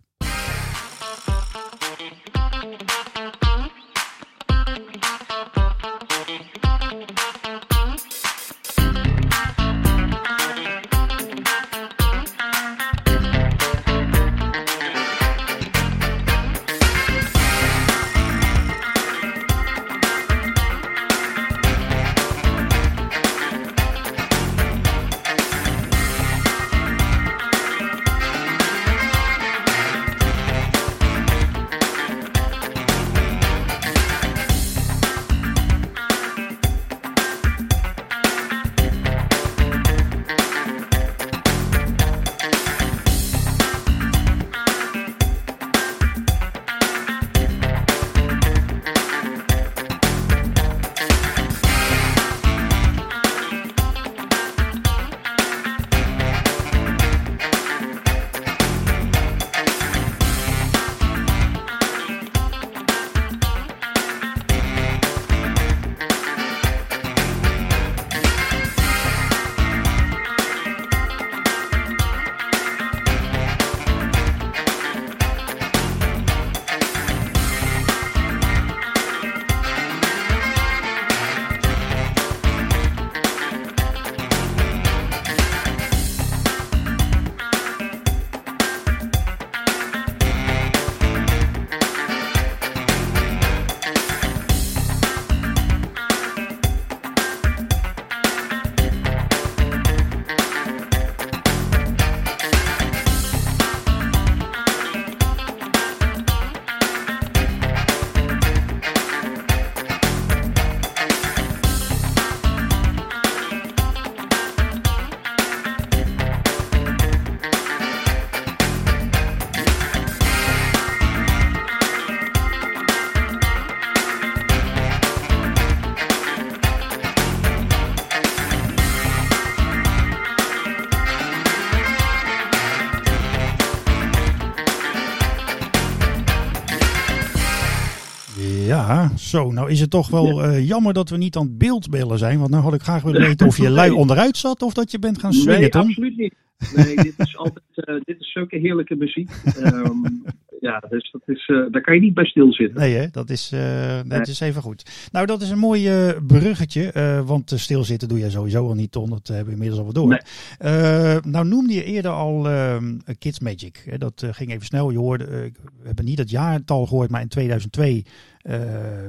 Zo, 139.31 139.51
nou 139.51 139.71
is 139.71 139.81
het 139.81 139.91
toch 139.91 140.09
wel 140.09 140.45
uh, 140.45 140.67
jammer 140.69 140.93
dat 140.93 141.09
we 141.09 141.17
niet 141.17 141.37
aan 141.37 141.47
het 141.47 141.59
beeldbellen 141.59 142.19
zijn. 142.19 142.39
Want 142.39 142.51
nou 142.51 142.63
had 142.63 142.75
ik 142.75 142.83
graag 142.83 143.03
willen 143.03 143.21
weten 143.21 143.47
of 143.47 143.57
je 143.57 143.71
lui 143.71 143.91
onderuit 144.03 144.37
zat 144.37 144.63
of 144.63 144.73
dat 144.75 144.91
je 144.91 144.99
bent 144.99 145.19
gaan 145.19 145.33
swingen, 145.33 145.61
Nee, 145.61 145.75
absoluut 145.75 146.17
niet. 146.17 146.35
Nee, 146.75 146.97
dit 146.97 147.15
is 147.17 147.37
altijd 147.37 147.65
uh, 147.75 148.01
dit 148.05 148.21
is 148.21 148.33
zulke 148.33 148.57
heerlijke 148.57 148.97
muziek. 148.97 149.31
Um, 149.63 150.23
ja, 150.61 150.79
dus 150.89 151.11
dat 151.11 151.23
is, 151.25 151.49
uh, 151.49 151.67
daar 151.71 151.83
kan 151.83 151.95
je 151.95 152.01
niet 152.01 152.15
bij 152.15 152.25
stilzitten. 152.25 152.81
Nee, 152.81 152.95
hè? 152.95 153.07
Dat, 153.11 153.31
is, 153.31 153.53
uh, 153.55 154.01
dat 154.05 154.29
is 154.29 154.41
even 154.41 154.63
goed. 154.63 155.09
Nou, 155.13 155.27
dat 155.27 155.43
is 155.43 155.51
een 155.51 155.59
mooi 155.59 156.09
uh, 156.09 156.17
bruggetje. 156.27 156.93
want 157.27 157.53
stilzitten 157.55 158.09
doe 158.09 158.19
je 158.19 158.31
sowieso 158.31 158.67
al 158.67 158.75
niet, 158.75 158.93
Ton. 158.93 159.11
Dat 159.11 159.29
hebben 159.29 159.47
we 159.47 159.53
inmiddels 159.53 159.79
al 159.79 159.87
wat 159.87 159.95
door. 159.95 160.09
Nee. 160.09 161.21
nou, 161.33 161.47
noemde 161.47 161.75
je 161.75 161.85
eerder 161.85 162.11
al 162.11 162.49
ehm, 162.49 162.99
Kids 163.19 163.41
Magic. 163.41 163.83
Hè? 163.91 163.99
Dat 163.99 164.27
ging 164.31 164.51
even 164.51 164.67
snel. 164.67 164.91
Je 164.91 164.99
hoorde, 164.99 165.25
we 165.25 165.87
hebben 165.87 166.05
niet 166.05 166.19
het 166.19 166.31
jaartal 166.31 166.87
gehoord, 166.87 167.11
maar 167.11 167.21
in 167.21 167.29
2002 167.29 168.05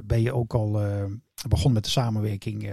ben 0.04 0.22
je 0.22 0.34
ook 0.34 0.54
al 0.54 0.80
begonnen 1.48 1.74
met 1.74 1.84
de 1.84 1.90
samenwerking 1.90 2.70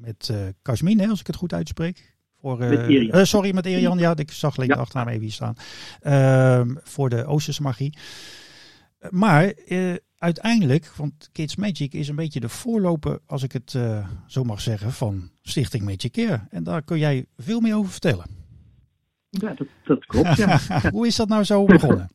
met 0.00 0.30
uh, 0.62 1.10
als 1.10 1.20
ik 1.20 1.26
het 1.26 1.36
goed 1.36 1.52
uitspreek. 1.52 2.18
Voor, 2.40 2.62
uh, 2.62 3.24
sorry, 3.24 3.54
met 3.54 3.66
Erian. 3.66 3.98
Ja, 3.98 4.16
ik 4.16 4.30
zag 4.30 4.56
alleen 4.56 4.68
ja. 4.68 4.74
de 4.74 4.80
achternaam 4.80 5.08
even 5.08 5.20
hier 5.20 5.32
staan. 5.32 5.54
Uh, 6.02 6.76
voor 6.82 7.08
de 7.08 7.24
Oosterse 7.24 7.62
magie. 7.62 7.98
Maar 9.10 9.52
uh, 9.68 9.94
uiteindelijk, 10.18 10.92
want 10.96 11.28
Kids 11.32 11.56
Magic 11.56 11.92
is 11.92 12.08
een 12.08 12.16
beetje 12.16 12.40
de 12.40 12.48
voorloper, 12.48 13.18
als 13.26 13.42
ik 13.42 13.52
het 13.52 13.78
zo 14.26 14.44
mag 14.44 14.60
zeggen, 14.60 14.92
van 14.92 15.30
Stichting 15.42 15.84
Magic 15.84 16.12
Care. 16.12 16.40
En 16.50 16.62
daar 16.62 16.82
kun 16.82 16.98
jij 16.98 17.26
veel 17.36 17.60
meer 17.60 17.76
over 17.76 17.90
vertellen. 17.90 18.26
Ja, 19.30 19.54
dat, 19.54 19.66
dat 19.84 20.06
klopt. 20.06 20.36
Ja. 20.36 20.60
Hoe 20.92 21.06
is 21.06 21.16
dat 21.16 21.28
nou 21.28 21.44
zo 21.44 21.64
begonnen? 21.64 22.10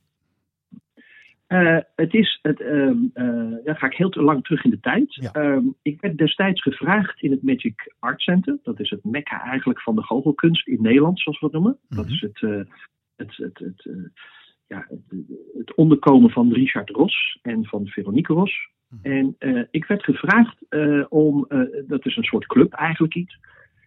Uh, 1.47 1.77
het 1.95 2.13
is, 2.13 2.39
het, 2.41 2.59
uh, 2.59 2.91
uh, 3.13 3.55
ja, 3.63 3.73
ga 3.73 3.85
ik 3.85 3.97
heel 3.97 4.09
te 4.09 4.21
lang 4.21 4.43
terug 4.43 4.63
in 4.63 4.69
de 4.69 4.79
tijd. 4.79 5.15
Ja. 5.15 5.31
Ehm, 5.31 5.63
ik 5.81 6.01
werd 6.01 6.17
destijds 6.17 6.61
gevraagd 6.61 7.21
in 7.21 7.31
het 7.31 7.43
Magic 7.43 7.93
Art 7.99 8.21
Center. 8.21 8.57
Dat 8.63 8.79
is 8.79 8.89
het 8.89 9.03
mekka 9.03 9.41
eigenlijk 9.41 9.81
van 9.81 9.95
de 9.95 10.03
goochelkunst 10.03 10.67
in 10.67 10.81
Nederland, 10.81 11.19
zoals 11.19 11.39
we 11.39 11.45
het 11.45 11.55
noemen. 11.55 11.71
Mm 11.71 11.87
-hmm. 11.87 11.97
Dat 11.97 12.11
is 12.13 12.21
het, 12.21 12.39
het, 13.15 13.35
het, 13.37 13.59
het, 13.59 14.09
ja, 14.67 14.87
het, 15.57 15.75
onderkomen 15.75 16.29
van 16.29 16.53
Richard 16.53 16.89
Ros 16.89 17.39
en 17.41 17.65
van 17.65 17.87
Veronique 17.87 18.33
Ros. 18.33 18.69
Mm 18.89 18.99
-hmm. 19.01 19.35
En 19.39 19.67
ik 19.71 19.85
werd 19.85 20.03
gevraagd 20.03 20.57
om, 21.09 21.47
dat 21.87 22.05
is 22.05 22.15
een 22.15 22.23
soort 22.23 22.45
club 22.45 22.73
eigenlijk 22.73 23.15
iets. 23.15 23.39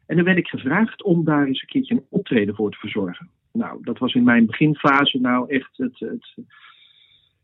En 0.07 0.17
dan 0.17 0.25
werd 0.25 0.39
ik 0.39 0.49
gevraagd 0.49 1.03
om 1.03 1.25
daar 1.25 1.47
eens 1.47 1.61
een 1.61 1.69
keertje 1.69 1.95
een 1.95 2.07
optreden 2.09 2.55
voor 2.55 2.71
te 2.71 2.79
verzorgen. 2.79 3.31
Nou, 3.53 3.79
dat 3.83 3.99
was 3.99 4.15
in 4.15 4.25
mijn 4.25 4.47
beginfase 4.47 5.19
nou 5.21 5.51
echt 5.51 5.77
het, 5.77 5.99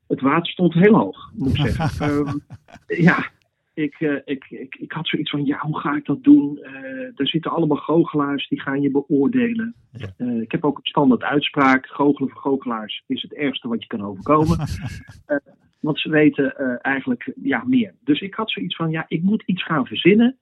het 0.07 0.21
water 0.21 0.53
stond 0.53 0.75
heel 0.75 0.95
hoog, 0.95 1.31
moet 1.35 1.49
ik 1.49 1.57
zeggen. 1.57 2.11
um, 2.11 2.41
ja, 3.09 3.31
ik, 3.75 4.01
uh, 4.01 4.19
ik, 4.25 4.45
ik, 4.49 4.75
ik 4.75 4.93
had 4.93 5.09
zoiets 5.09 5.31
van, 5.31 5.45
ja, 5.45 5.59
hoe 5.59 5.79
ga 5.79 5.97
ik 5.97 6.05
dat 6.05 6.23
doen? 6.23 6.59
Uh, 6.63 7.19
er 7.19 7.29
zitten 7.29 7.51
allemaal 7.51 7.77
goochelaars, 7.77 8.49
die 8.49 8.61
gaan 8.61 8.81
je 8.81 8.91
beoordelen. 8.91 9.75
Ja. 9.91 10.15
Uh, 10.19 10.41
ik 10.41 10.53
heb 10.53 10.65
ook 10.65 10.77
een 10.77 10.85
standaard 10.87 11.23
uitspraak, 11.23 11.87
goochelen 11.87 12.31
voor 12.31 12.41
goochelaars 12.41 13.03
is 13.07 13.23
het 13.23 13.35
ergste 13.35 13.69
wat 13.69 13.81
je 13.81 13.87
kan 13.87 14.05
overkomen. 14.05 14.59
want 15.81 16.01
ze 16.01 16.09
weten 16.09 16.81
eigenlijk 16.81 17.33
ja, 17.43 17.65
meer. 17.67 17.95
Dus 18.01 18.21
ik 18.21 18.35
had 18.35 18.51
zoiets 18.51 18.77
van, 18.77 18.91
ja, 18.91 19.05
ik 19.09 19.23
moet 19.23 19.43
iets 19.47 19.65
gaan 19.65 19.87
verzinnen, 19.87 20.39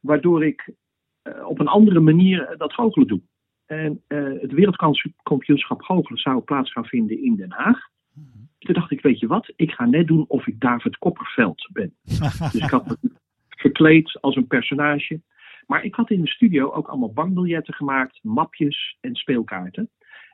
waardoor 0.00 0.44
ik 0.44 0.70
op 1.44 1.58
een 1.58 1.68
andere 1.68 2.00
manier 2.00 2.54
dat 2.56 2.72
goochelen 2.72 3.08
doe. 3.08 3.20
En 3.66 4.02
het 4.40 4.52
wereldkampioenschap 4.52 5.82
goochelen 5.82 6.18
zou 6.18 6.40
plaats 6.40 6.72
gaan 6.72 6.84
vinden 6.86 7.22
in 7.22 7.36
Den 7.36 7.52
Haag. 7.52 7.88
Toen 8.66 8.74
dacht 8.74 8.90
ik, 8.90 9.00
weet 9.00 9.18
je 9.18 9.26
wat, 9.26 9.52
ik 9.56 9.70
ga 9.70 9.84
net 9.84 10.06
doen 10.06 10.24
of 10.28 10.46
ik 10.46 10.60
David 10.60 10.98
Kopperveld 10.98 11.68
ben. 11.72 11.94
dus 12.02 12.54
ik 12.54 12.70
had 12.70 12.86
me 12.86 12.98
verkleed 13.48 14.18
als 14.20 14.36
een 14.36 14.46
personage. 14.46 15.20
Maar 15.66 15.84
ik 15.84 15.94
had 15.94 16.10
in 16.10 16.20
de 16.20 16.28
studio 16.28 16.70
ook 16.70 16.88
allemaal 16.88 17.12
bankbiljetten 17.12 17.74
gemaakt, 17.74 18.18
mapjes 18.22 18.96
en 19.00 19.14
speelkaarten. 19.14 19.90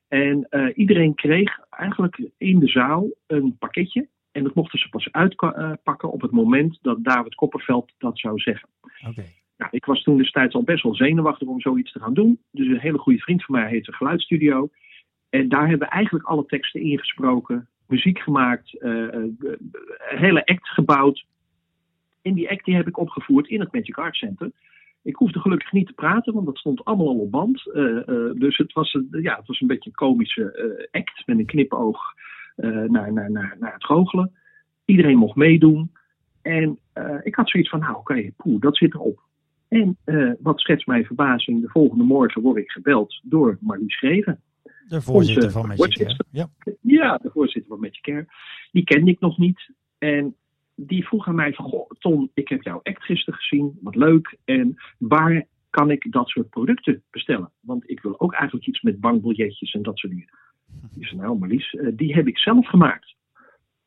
En 0.08 0.46
uh, 0.50 0.68
iedereen 0.74 1.14
kreeg 1.14 1.58
eigenlijk 1.70 2.30
in 2.38 2.58
de 2.58 2.68
zaal 2.68 3.10
een 3.26 3.56
pakketje. 3.58 4.08
En 4.32 4.42
dat 4.42 4.54
mochten 4.54 4.78
ze 4.78 4.88
pas 4.88 5.12
uitpakken 5.12 6.12
op 6.12 6.20
het 6.20 6.30
moment 6.30 6.78
dat 6.82 7.04
David 7.04 7.34
Kopperveld 7.34 7.92
dat 7.98 8.18
zou 8.18 8.38
zeggen. 8.38 8.68
Okay. 9.08 9.34
Nou, 9.56 9.70
ik 9.70 9.84
was 9.84 10.02
toen 10.02 10.16
destijds 10.16 10.54
al 10.54 10.62
best 10.62 10.82
wel 10.82 10.94
zenuwachtig 10.94 11.48
om 11.48 11.60
zoiets 11.60 11.92
te 11.92 12.00
gaan 12.00 12.14
doen. 12.14 12.40
Dus 12.50 12.66
een 12.66 12.78
hele 12.78 12.98
goede 12.98 13.18
vriend 13.18 13.44
van 13.44 13.54
mij 13.54 13.68
heet 13.68 13.84
de 13.84 13.92
Geluidsstudio. 13.92 14.70
En 15.28 15.48
daar 15.48 15.68
hebben 15.68 15.88
we 15.88 15.94
eigenlijk 15.94 16.24
alle 16.24 16.46
teksten 16.46 16.80
ingesproken 16.80 17.68
muziek 17.92 18.18
gemaakt, 18.18 18.83
een 18.83 19.38
hele 19.98 20.46
act 20.46 20.68
gebouwd. 20.68 21.24
En 22.22 22.35
die 22.35 22.50
act 22.50 22.64
die 22.64 22.74
heb 22.74 22.88
ik 22.88 22.98
opgevoerd 22.98 23.48
in 23.48 23.61
het 23.61 23.72
Magic 23.72 23.98
Art 23.98 24.16
Center. 24.16 24.50
Ik 25.02 25.16
hoefde 25.16 25.40
gelukkig 25.40 25.72
niet 25.72 25.87
te 25.87 25.92
praten, 25.92 26.35
want 26.35 26.46
dat 26.46 26.59
stond 26.59 26.85
allemaal 26.85 27.09
al 27.09 27.18
op 27.18 27.31
band. 27.31 27.66
Uh, 27.66 28.31
dus 28.35 28.57
het 28.57 28.72
was, 28.72 28.94
een, 28.94 29.09
ja, 29.11 29.37
het 29.37 29.46
was 29.46 29.61
een 29.61 29.66
beetje 29.66 29.90
een 29.90 29.96
komische 29.96 30.88
act 30.90 31.22
met 31.26 31.38
een 31.38 31.46
knipoog 31.46 32.00
naar, 32.87 33.12
naar, 33.12 33.57
het 33.59 33.85
goochelen. 33.85 34.33
Iedereen 34.85 35.16
mocht 35.16 35.37
meedoen. 35.37 35.92
En 36.42 36.78
ik 37.22 37.35
had 37.35 37.50
zoiets 37.50 37.70
van, 37.70 37.81
nou 37.81 37.96
oké, 37.96 38.33
okay, 38.37 38.59
dat 38.61 38.76
zit 38.76 38.94
erop. 38.94 39.20
En 39.68 39.96
wat 40.40 40.61
schetst 40.61 40.87
mijn 40.87 41.05
verbazing, 41.05 41.61
de 41.61 41.68
volgende 41.68 42.05
morgen 42.05 42.42
word 42.42 42.57
ik 42.57 42.70
gebeld 42.70 43.20
door 43.22 43.59
Marlies 43.61 43.96
Schreven. 43.96 44.40
De 44.88 45.00
voorzitter 45.00 45.50
van 45.50 45.66
Magic 45.66 45.92
Care. 45.92 46.16
Ja. 46.30 46.50
ja, 46.80 47.16
de 47.16 47.30
voorzitter 47.30 47.70
van 47.70 47.80
Magic 47.80 48.02
Care. 48.02 48.26
Die 48.72 48.84
kende 48.84 49.10
ik 49.10 49.20
nog 49.20 49.38
niet. 49.38 49.70
En 49.98 50.36
die 50.74 51.06
vroeg 51.06 51.26
aan 51.26 51.34
mij 51.34 51.52
van, 51.52 51.64
goh, 51.64 51.90
Tom, 51.98 52.30
ik 52.34 52.48
heb 52.48 52.62
jouw 52.62 52.80
act 52.82 53.04
gisteren 53.04 53.38
gezien. 53.40 53.78
Wat 53.80 53.94
leuk. 53.94 54.36
En 54.44 54.74
waar 54.98 55.46
kan 55.70 55.90
ik 55.90 56.12
dat 56.12 56.28
soort 56.28 56.50
producten 56.50 57.02
bestellen? 57.10 57.50
Want 57.60 57.90
ik 57.90 58.00
wil 58.00 58.20
ook 58.20 58.32
eigenlijk 58.32 58.66
iets 58.66 58.80
met 58.80 59.00
bankbiljetjes 59.00 59.72
en 59.72 59.82
dat 59.82 59.98
soort 59.98 60.12
dingen. 60.12 60.28
Die 60.94 61.06
zei, 61.06 61.20
nou 61.20 61.38
Marlies, 61.38 61.74
eh, 61.74 61.86
die 61.92 62.14
heb 62.14 62.26
ik 62.26 62.38
zelf 62.38 62.66
gemaakt. 62.66 63.14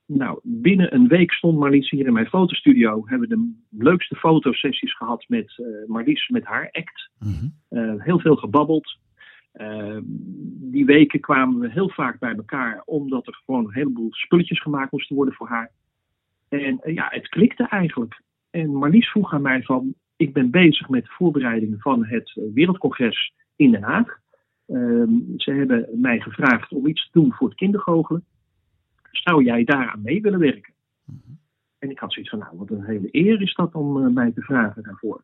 Nou, 0.08 0.40
binnen 0.44 0.94
een 0.94 1.08
week 1.08 1.32
stond 1.32 1.58
Marlies 1.58 1.90
hier 1.90 2.06
in 2.06 2.14
mijn 2.14 2.26
fotostudio. 2.26 3.04
Hebben 3.06 3.30
we 3.30 3.36
de 3.36 3.54
leukste 3.84 4.16
fotosessies 4.16 4.96
gehad 4.96 5.26
met 5.28 5.58
uh, 5.58 5.88
Marlies, 5.88 6.28
met 6.28 6.44
haar 6.44 6.70
act. 6.72 7.10
Mhm. 7.20 7.48
uh, 7.70 8.04
heel 8.04 8.20
veel 8.20 8.36
gebabbeld. 8.36 8.98
Uh, 9.58 9.98
die 10.72 10.86
weken 10.86 11.20
kwamen 11.20 11.60
we 11.60 11.72
heel 11.72 11.90
vaak 11.90 12.20
bij 12.20 12.36
elkaar, 12.36 12.82
omdat 12.86 13.28
er 13.28 13.42
gewoon 13.46 13.66
een 13.66 13.74
heleboel 13.74 14.14
spulletjes 14.14 14.62
gemaakt 14.62 14.92
moesten 14.92 15.16
worden 15.16 15.34
voor 15.34 15.48
haar. 15.48 15.72
En 16.50 16.80
uh, 16.84 16.94
ja, 16.94 17.08
het 17.10 17.28
klikte 17.28 17.68
eigenlijk. 17.68 18.22
En 18.50 18.76
Marlies 18.76 19.10
vroeg 19.10 19.34
aan 19.34 19.42
mij 19.42 19.64
van, 19.64 19.94
ik 20.16 20.34
ben 20.34 20.52
bezig 20.52 20.90
met 20.90 21.04
de 21.04 21.12
voorbereidingen 21.12 21.80
van 21.80 22.06
het 22.06 22.40
Wereldcongres 22.54 23.34
in 23.56 23.72
Den 23.72 23.84
Haag. 23.84 24.20
Uh, 24.68 25.04
ze 25.38 25.52
hebben 25.52 25.88
mij 25.94 26.20
gevraagd 26.20 26.72
om 26.72 26.88
iets 26.88 27.10
te 27.10 27.20
doen 27.20 27.34
voor 27.34 27.48
het 27.48 27.58
kindergoochelen. 27.58 28.26
Zou 29.12 29.44
jij 29.44 29.64
daaraan 29.64 30.02
mee 30.02 30.22
willen 30.22 30.40
werken? 30.40 30.74
Mm 31.06 31.22
-hmm. 31.26 31.40
En 31.80 31.92
ik 31.92 32.00
had 32.00 32.14
zoiets 32.14 32.32
van, 32.32 32.40
nou, 32.40 32.58
wat 32.58 32.70
een 32.70 32.84
hele 32.84 33.08
eer 33.12 33.42
is 33.42 33.54
dat 33.54 33.74
om 33.74 33.98
uh, 33.98 34.14
mij 34.14 34.32
te 34.32 34.42
vragen 34.42 34.84
daarvoor. 34.84 35.24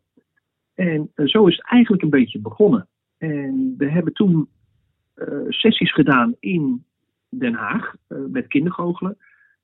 En 0.74 1.12
uh, 1.16 1.28
zo 1.28 1.48
is 1.48 1.56
het 1.56 1.66
eigenlijk 1.66 2.04
een 2.04 2.10
beetje 2.10 2.40
begonnen. 2.40 2.88
En 3.22 3.74
we 3.78 3.90
hebben 3.90 4.14
toen 4.14 4.50
uh, 5.16 5.26
sessies 5.48 5.94
gedaan 5.94 6.36
in 6.40 6.84
Den 7.30 7.54
Haag 7.54 7.96
uh, 8.08 8.20
met 8.30 8.48
kindergoochelen. 8.48 9.18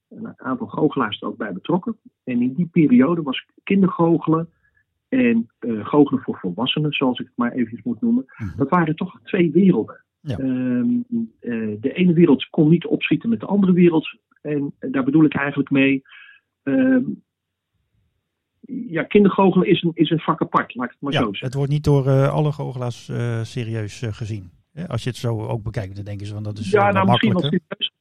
Een 0.09 0.33
aantal 0.35 0.67
goochelaars 0.67 1.21
er 1.21 1.27
ook 1.27 1.37
bij 1.37 1.53
betrokken. 1.53 1.97
En 2.23 2.41
in 2.41 2.53
die 2.53 2.69
periode 2.71 3.21
was 3.21 3.45
kindergoochelen 3.63 4.49
en 5.09 5.49
uh, 5.59 5.85
goochelen 5.85 6.23
voor 6.23 6.37
volwassenen, 6.37 6.91
zoals 6.91 7.19
ik 7.19 7.25
het 7.25 7.37
maar 7.37 7.51
even 7.51 7.81
moet 7.83 8.01
noemen. 8.01 8.25
Mhm. 8.37 8.57
Dat 8.57 8.69
waren 8.69 8.95
toch 8.95 9.19
twee 9.23 9.51
werelden. 9.51 10.03
Ja. 10.19 10.39
Um, 10.39 11.05
de 11.79 11.91
ene 11.93 12.13
wereld 12.13 12.49
kon 12.49 12.69
niet 12.69 12.85
opschieten 12.85 13.29
met 13.29 13.39
de 13.39 13.45
andere 13.45 13.73
wereld. 13.73 14.19
En 14.41 14.73
daar 14.79 15.03
bedoel 15.03 15.23
ik 15.23 15.35
eigenlijk 15.35 15.69
mee. 15.69 16.01
Um, 16.63 17.23
ja, 18.67 19.03
kindergoochelen 19.03 19.67
is 19.67 19.84
een, 19.84 19.91
is 19.93 20.10
een 20.10 20.19
vak 20.19 20.41
apart, 20.41 20.75
laat 20.75 20.86
ik 20.86 20.91
het 20.91 21.01
maar 21.01 21.13
ja, 21.13 21.19
zo 21.19 21.25
zeggen. 21.25 21.45
Het 21.45 21.56
wordt 21.56 21.71
niet 21.71 21.84
door 21.84 22.08
uh, 22.08 22.34
alle 22.34 22.51
goochelaars 22.51 23.10
uh, 23.10 23.43
serieus 23.43 24.01
uh, 24.01 24.13
gezien. 24.13 24.51
Als 24.88 25.03
je 25.03 25.10
het 25.10 25.17
zo 25.17 25.41
ook 25.41 25.63
bekijkt, 25.63 25.95
dan 25.95 26.06
denken 26.06 26.27
ze 26.27 26.34
van 26.34 26.43
dat 26.43 26.58
is 26.58 26.69
ja, 26.71 26.91
nou, 26.91 27.08
misschien 27.08 27.34
wel 27.34 27.41
serieus. 27.41 27.91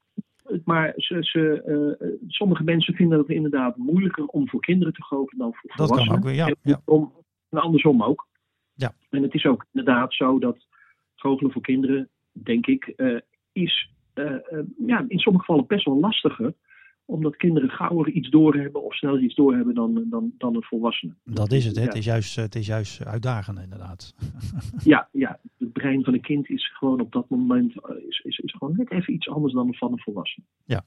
Maar 0.64 0.92
ze, 0.96 1.16
ze, 1.20 2.18
sommige 2.28 2.64
mensen 2.64 2.94
vinden 2.94 3.18
het 3.18 3.28
inderdaad 3.28 3.76
moeilijker 3.76 4.24
om 4.24 4.48
voor 4.48 4.60
kinderen 4.60 4.92
te 4.92 5.02
goochelen 5.02 5.38
dan 5.38 5.54
voor 5.54 5.70
dat 5.74 5.86
volwassenen. 5.86 6.20
Kan 6.20 6.30
ook 6.30 6.36
ja, 6.36 6.46
en, 6.46 6.56
ja. 6.62 6.80
om, 6.84 7.12
en 7.50 7.58
andersom 7.58 8.02
ook. 8.02 8.26
Ja. 8.74 8.92
En 9.10 9.22
het 9.22 9.34
is 9.34 9.44
ook 9.44 9.66
inderdaad 9.72 10.14
zo 10.14 10.38
dat 10.38 10.66
goochelen 11.14 11.52
voor 11.52 11.62
kinderen, 11.62 12.08
denk 12.32 12.66
ik, 12.66 12.94
is 13.52 13.90
ja, 14.86 15.04
in 15.08 15.18
sommige 15.18 15.44
gevallen 15.44 15.66
best 15.66 15.84
wel 15.84 16.00
lastiger 16.00 16.54
omdat 17.06 17.36
kinderen 17.36 17.70
gauwer 17.70 18.08
iets 18.08 18.30
doorhebben 18.30 18.84
of 18.84 18.94
sneller 18.94 19.20
iets 19.20 19.34
doorhebben 19.34 19.74
dan, 19.74 20.06
dan, 20.10 20.32
dan 20.38 20.54
een 20.54 20.62
volwassene. 20.62 21.14
Dat 21.24 21.52
is 21.52 21.64
het, 21.64 21.76
hè? 21.76 21.82
Ja. 21.82 21.88
Het, 21.88 21.96
is 21.96 22.04
juist, 22.04 22.36
het 22.36 22.54
is 22.54 22.66
juist 22.66 23.04
uitdagend 23.04 23.58
inderdaad. 23.58 24.14
ja, 24.84 25.08
ja, 25.12 25.38
het 25.58 25.72
brein 25.72 26.04
van 26.04 26.14
een 26.14 26.20
kind 26.20 26.48
is 26.48 26.76
gewoon 26.76 27.00
op 27.00 27.12
dat 27.12 27.28
moment 27.28 27.74
is, 28.08 28.20
is, 28.20 28.38
is 28.38 28.54
gewoon 28.58 28.76
net 28.76 28.90
even 28.90 29.14
iets 29.14 29.28
anders 29.28 29.54
dan 29.54 29.74
van 29.74 29.92
een 29.92 30.00
volwassene. 30.00 30.46
Ja. 30.64 30.84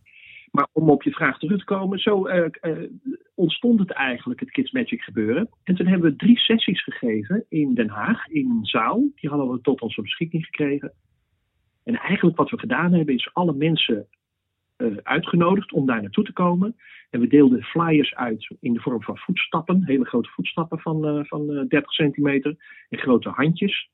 Maar 0.52 0.68
om 0.72 0.90
op 0.90 1.04
je 1.04 1.12
vraag 1.12 1.40
terug 1.40 1.60
te 1.60 1.66
komen, 1.66 2.00
zo 2.00 2.28
uh, 2.28 2.46
uh, 2.62 2.90
ontstond 3.36 3.80
het 3.80 3.92
eigenlijk, 3.92 4.40
het 4.40 4.52
Kids 4.52 4.72
Magic 4.72 5.02
gebeuren. 5.02 5.50
En 5.64 5.76
toen 5.76 5.88
hebben 5.88 6.10
we 6.10 6.16
drie 6.16 6.38
sessies 6.38 6.84
gegeven 6.84 7.46
in 7.50 7.74
Den 7.74 7.90
Haag, 7.90 8.28
in 8.28 8.50
een 8.50 8.66
zaal. 8.66 9.10
Die 9.16 9.30
hadden 9.30 9.52
we 9.52 9.62
tot 9.62 9.82
onze 9.82 10.02
beschikking 10.02 10.46
gekregen. 10.46 10.94
En 11.84 11.96
eigenlijk 11.96 12.38
wat 12.38 12.50
we 12.50 12.60
gedaan 12.60 12.94
hebben, 12.94 13.16
is 13.16 13.34
alle 13.34 13.54
mensen 13.54 14.08
uitgenodigd 15.04 15.72
om 15.72 15.86
daar 15.86 16.02
naartoe 16.02 16.24
te 16.24 16.34
komen. 16.34 16.76
En 17.10 17.20
we 17.20 17.28
deelden 17.28 17.64
flyers 17.64 18.16
uit 18.16 18.56
in 18.60 18.74
de 18.74 18.80
vorm 18.80 19.04
van 19.04 19.18
voetstappen, 19.18 19.86
hele 19.86 20.06
grote 20.06 20.30
voetstappen 20.30 20.80
van, 20.80 21.18
uh, 21.18 21.24
van 21.24 21.50
uh, 21.50 21.68
30 21.68 21.94
centimeter 21.94 22.56
en 22.90 23.00
grote 23.00 23.30
handjes. 23.30 23.90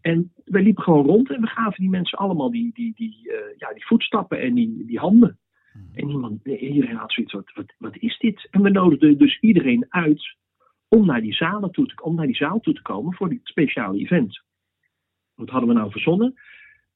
En 0.00 0.32
we 0.44 0.62
liepen 0.62 0.82
gewoon 0.82 1.06
rond 1.06 1.30
en 1.30 1.40
we 1.40 1.46
gaven 1.46 1.80
die 1.80 1.90
mensen 1.90 2.18
allemaal 2.18 2.50
die, 2.50 2.70
die, 2.74 2.92
die, 2.94 3.32
ja, 3.56 3.72
die 3.72 3.86
voetstappen 3.86 4.40
en 4.40 4.54
die, 4.54 4.86
die 4.86 4.98
handen. 4.98 5.38
Hmm. 5.72 5.90
En 5.94 6.08
iemand, 6.08 6.46
iedereen 6.46 6.96
had 6.96 7.12
zoiets 7.12 7.32
wat, 7.32 7.52
wat, 7.54 7.74
wat 7.78 7.96
is 7.96 8.18
dit? 8.18 8.48
En 8.50 8.62
we 8.62 8.70
nodigden 8.70 9.18
dus 9.18 9.40
iedereen 9.40 9.86
uit 9.88 10.36
om 10.88 11.06
naar 11.06 11.20
die 11.20 11.34
zalen 11.34 11.70
toe 11.70 11.86
te, 11.86 12.02
om 12.02 12.14
naar 12.14 12.26
die 12.26 12.36
zaal 12.36 12.60
toe 12.60 12.74
te 12.74 12.82
komen 12.82 13.14
voor 13.14 13.28
dit 13.28 13.40
speciale 13.42 13.98
event. 13.98 14.42
Wat 15.34 15.48
hadden 15.48 15.68
we 15.68 15.74
nou 15.74 15.90
verzonnen? 15.90 16.34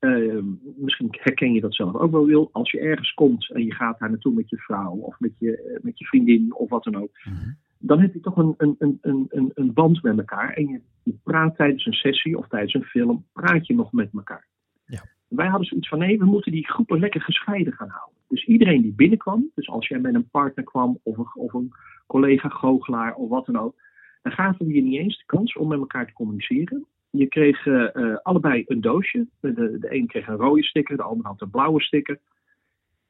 Uh, 0.05 0.43
misschien 0.77 1.09
herken 1.11 1.53
je 1.53 1.61
dat 1.61 1.75
zelf 1.75 1.95
ook 1.95 2.11
wel, 2.11 2.27
Wil. 2.27 2.49
Als 2.53 2.71
je 2.71 2.81
ergens 2.81 3.15
komt 3.15 3.51
en 3.51 3.65
je 3.65 3.75
gaat 3.75 3.99
daar 3.99 4.11
naartoe 4.11 4.35
met 4.35 4.51
je 4.51 4.57
vrouw 4.57 4.93
of 4.93 5.21
met 5.21 5.33
je, 5.38 5.79
met 5.83 5.99
je 5.99 6.05
vriendin 6.05 6.55
of 6.55 6.71
wat 6.71 6.85
dan 6.85 6.97
ook. 6.97 7.11
Mm-hmm. 7.25 7.57
Dan 7.79 8.01
heb 8.01 8.12
je 8.12 8.21
toch 8.21 8.37
een, 8.37 8.55
een, 8.59 8.77
een, 8.79 8.99
een, 9.31 9.51
een 9.55 9.73
band 9.73 10.03
met 10.03 10.19
elkaar. 10.19 10.53
En 10.53 10.69
je, 10.69 10.81
je, 11.03 11.15
praat 11.23 11.57
tijdens 11.57 11.87
een 11.87 11.92
sessie 11.92 12.38
of 12.38 12.48
tijdens 12.48 12.75
een 12.75 12.85
film, 12.85 13.25
praat 13.33 13.67
je 13.67 13.75
nog 13.75 13.92
met 13.92 14.11
elkaar. 14.13 14.46
Ja. 14.87 15.05
Wij 15.29 15.46
hadden 15.46 15.67
zoiets 15.67 15.88
van, 15.88 15.98
nee, 15.98 16.19
we 16.19 16.25
moeten 16.25 16.53
die 16.53 16.69
groepen 16.69 16.98
lekker 16.98 17.21
gescheiden 17.21 17.73
gaan 17.73 17.88
houden. 17.88 18.19
Dus 18.29 18.44
iedereen 18.44 18.83
die 18.83 18.94
binnenkwam, 18.94 19.50
dus 19.55 19.69
als 19.69 19.88
jij 19.88 19.98
met 19.98 20.15
een 20.15 20.29
partner 20.29 20.65
kwam 20.65 20.98
of 21.03 21.19
een, 21.19 21.31
of 21.35 21.53
een 21.53 21.73
collega 22.07 22.48
goochelaar 22.48 23.15
of 23.15 23.29
wat 23.29 23.46
dan 23.46 23.59
ook. 23.59 23.75
Dan 24.23 24.33
gaven 24.33 24.67
we 24.67 24.75
je 24.75 24.83
niet 24.83 24.98
eens 24.98 25.19
de 25.19 25.27
kans 25.27 25.57
om 25.57 25.69
met 25.69 25.79
elkaar 25.79 26.07
te 26.07 26.13
communiceren. 26.13 26.87
Je 27.13 27.27
kreeg 27.27 27.67
uh, 27.67 27.88
uh, 27.94 28.17
allebei 28.23 28.65
een 28.67 28.81
doosje. 28.81 29.27
De, 29.40 29.52
de 29.54 29.94
een 29.94 30.06
kreeg 30.06 30.27
een 30.27 30.37
rode 30.37 30.63
sticker, 30.63 30.96
de 30.96 31.02
ander 31.02 31.27
had 31.27 31.40
een 31.40 31.50
blauwe 31.50 31.81
sticker. 31.81 32.21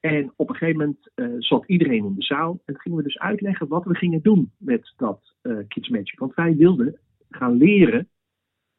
En 0.01 0.33
op 0.37 0.49
een 0.49 0.57
gegeven 0.57 0.81
moment 0.81 1.11
uh, 1.15 1.35
zat 1.39 1.67
iedereen 1.67 2.05
in 2.05 2.15
de 2.15 2.23
zaal. 2.23 2.61
En 2.65 2.81
gingen 2.81 2.99
we 2.99 3.05
dus 3.05 3.19
uitleggen 3.19 3.69
wat 3.69 3.85
we 3.85 3.95
gingen 3.95 4.23
doen 4.23 4.53
met 4.59 4.93
dat 4.97 5.35
Kids 5.69 5.89
Magic. 5.89 6.19
Want 6.19 6.35
wij 6.35 6.57
wilden 6.57 6.99
gaan 7.31 7.57
leren 7.57 8.09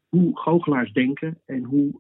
hoe 0.09 0.39
goochelaars 0.39 0.93
denken 0.93 1.41
en 1.45 1.63
hoe 1.63 1.99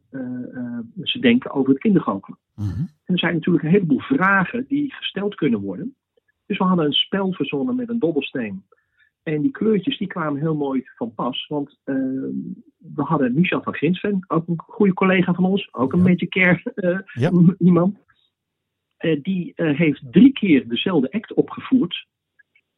ze 1.01 1.19
denken 1.19 1.51
over 1.51 1.69
het 1.69 1.81
kindergoochelen. 1.81 2.39
Mm-hmm. 2.55 2.89
En 3.03 3.13
er 3.13 3.19
zijn 3.19 3.33
natuurlijk 3.33 3.63
een 3.63 3.71
heleboel 3.71 3.99
vragen 3.99 4.65
die 4.67 4.93
gesteld 4.93 5.35
kunnen 5.35 5.59
worden. 5.59 5.95
Dus 6.45 6.57
we 6.57 6.63
hadden 6.63 6.85
een 6.85 6.93
spel 6.93 7.33
verzonnen 7.33 7.75
met 7.75 7.89
een 7.89 7.99
dobbelsteen. 7.99 8.63
En 9.23 9.41
die 9.41 9.51
kleurtjes 9.51 9.97
die 9.97 10.07
kwamen 10.07 10.41
heel 10.41 10.55
mooi 10.55 10.83
van 10.95 11.13
pas. 11.13 11.47
Want 11.47 11.79
uh, 11.85 11.95
we 12.77 13.01
hadden 13.01 13.33
Michel 13.33 13.61
van 13.61 13.75
Ginsven, 13.75 14.25
ook 14.27 14.47
een 14.47 14.59
goede 14.59 14.93
collega 14.93 15.33
van 15.33 15.45
ons. 15.45 15.73
Ook 15.73 15.93
een 15.93 15.99
ja. 15.99 16.05
Magic 16.05 16.29
Care 16.29 16.61
uh, 16.75 16.99
ja. 17.13 17.31
iemand. 17.67 17.97
Uh, 18.99 19.21
die 19.21 19.51
heeft 19.55 20.01
drie 20.11 20.31
keer 20.31 20.67
dezelfde 20.67 21.11
act 21.11 21.33
opgevoerd. 21.33 22.07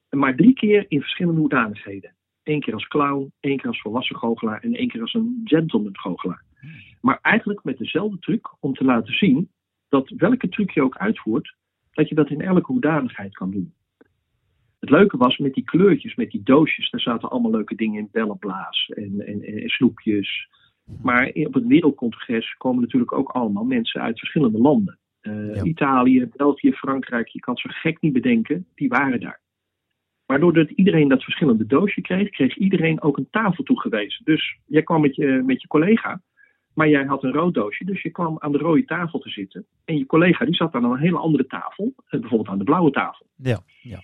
Maar 0.09 0.35
drie 0.35 0.53
keer 0.53 0.85
in 0.87 1.01
verschillende 1.01 1.39
hoedanigheden. 1.39 2.15
Eén 2.43 2.59
keer 2.59 2.73
als 2.73 2.87
clown, 2.87 3.31
één 3.39 3.57
keer 3.57 3.67
als 3.67 3.81
volwassen 3.81 4.15
goochelaar 4.15 4.61
en 4.61 4.75
één 4.75 4.87
keer 4.87 5.01
als 5.01 5.13
een 5.13 5.41
gentleman 5.43 5.97
goochelaar. 5.97 6.43
Maar 7.01 7.19
eigenlijk 7.21 7.63
met 7.63 7.77
dezelfde 7.77 8.19
truc 8.19 8.55
om 8.59 8.73
te 8.73 8.83
laten 8.83 9.13
zien 9.13 9.49
dat 9.89 10.09
welke 10.09 10.49
truc 10.49 10.71
je 10.71 10.81
ook 10.81 10.97
uitvoert, 10.97 11.55
dat 11.91 12.09
je 12.09 12.15
dat 12.15 12.29
in 12.29 12.41
elke 12.41 12.71
hoedanigheid 12.71 13.33
kan 13.33 13.51
doen. 13.51 13.73
Het 14.85 14.93
leuke 14.93 15.17
was 15.17 15.37
met 15.37 15.53
die 15.53 15.63
kleurtjes, 15.63 16.15
met 16.15 16.31
die 16.31 16.43
doosjes, 16.43 16.89
daar 16.89 17.01
zaten 17.01 17.29
allemaal 17.29 17.51
leuke 17.51 17.75
dingen 17.75 17.99
in, 17.99 18.09
bellenblaas 18.11 18.89
en, 18.95 19.25
en, 19.25 19.41
en 19.41 19.69
sloepjes. 19.69 20.49
Maar 21.01 21.31
op 21.33 21.53
het 21.53 21.67
wereldcongres 21.67 22.55
komen 22.57 22.81
natuurlijk 22.81 23.11
ook 23.11 23.29
allemaal 23.29 23.63
mensen 23.63 24.01
uit 24.01 24.19
verschillende 24.19 24.57
landen. 24.57 24.97
Uh, 25.21 25.63
Italië, 25.63 26.29
België, 26.35 26.71
Frankrijk, 26.71 27.27
je 27.27 27.39
kan 27.39 27.53
het 27.53 27.63
zo 27.63 27.69
gek 27.71 28.01
niet 28.01 28.13
bedenken, 28.13 28.67
die 28.75 28.89
waren 28.89 29.19
daar. 29.19 29.41
Maar 30.25 30.39
doordat 30.39 30.69
iedereen 30.69 31.07
dat 31.07 31.23
verschillende 31.23 31.65
doosje 31.65 32.01
kreeg, 32.01 32.29
kreeg 32.29 32.57
iedereen 32.57 33.01
ook 33.01 33.17
een 33.17 33.29
tafel 33.29 33.63
toegewezen. 33.63 34.25
Dus 34.25 34.57
jij 34.65 34.83
kwam 34.83 35.01
met 35.01 35.15
je, 35.15 35.43
met 35.45 35.61
je 35.61 35.67
collega, 35.67 36.21
maar 36.73 36.89
jij 36.89 37.05
had 37.05 37.23
een 37.23 37.33
rood 37.33 37.53
doosje, 37.53 37.85
dus 37.85 38.01
je 38.01 38.09
kwam 38.09 38.35
aan 38.39 38.51
de 38.51 38.57
rode 38.57 38.85
tafel 38.85 39.19
te 39.19 39.29
zitten. 39.29 39.65
En 39.85 39.97
je 39.97 40.05
collega 40.05 40.45
die 40.45 40.55
zat 40.55 40.73
aan 40.73 40.83
een 40.83 40.97
hele 40.97 41.17
andere 41.17 41.45
tafel, 41.45 41.93
eh, 41.95 42.19
bijvoorbeeld 42.19 42.49
aan 42.49 42.57
de 42.57 42.63
blauwe 42.63 42.91
tafel. 42.91 43.25
Ja, 43.35 43.59
ja. 43.81 44.01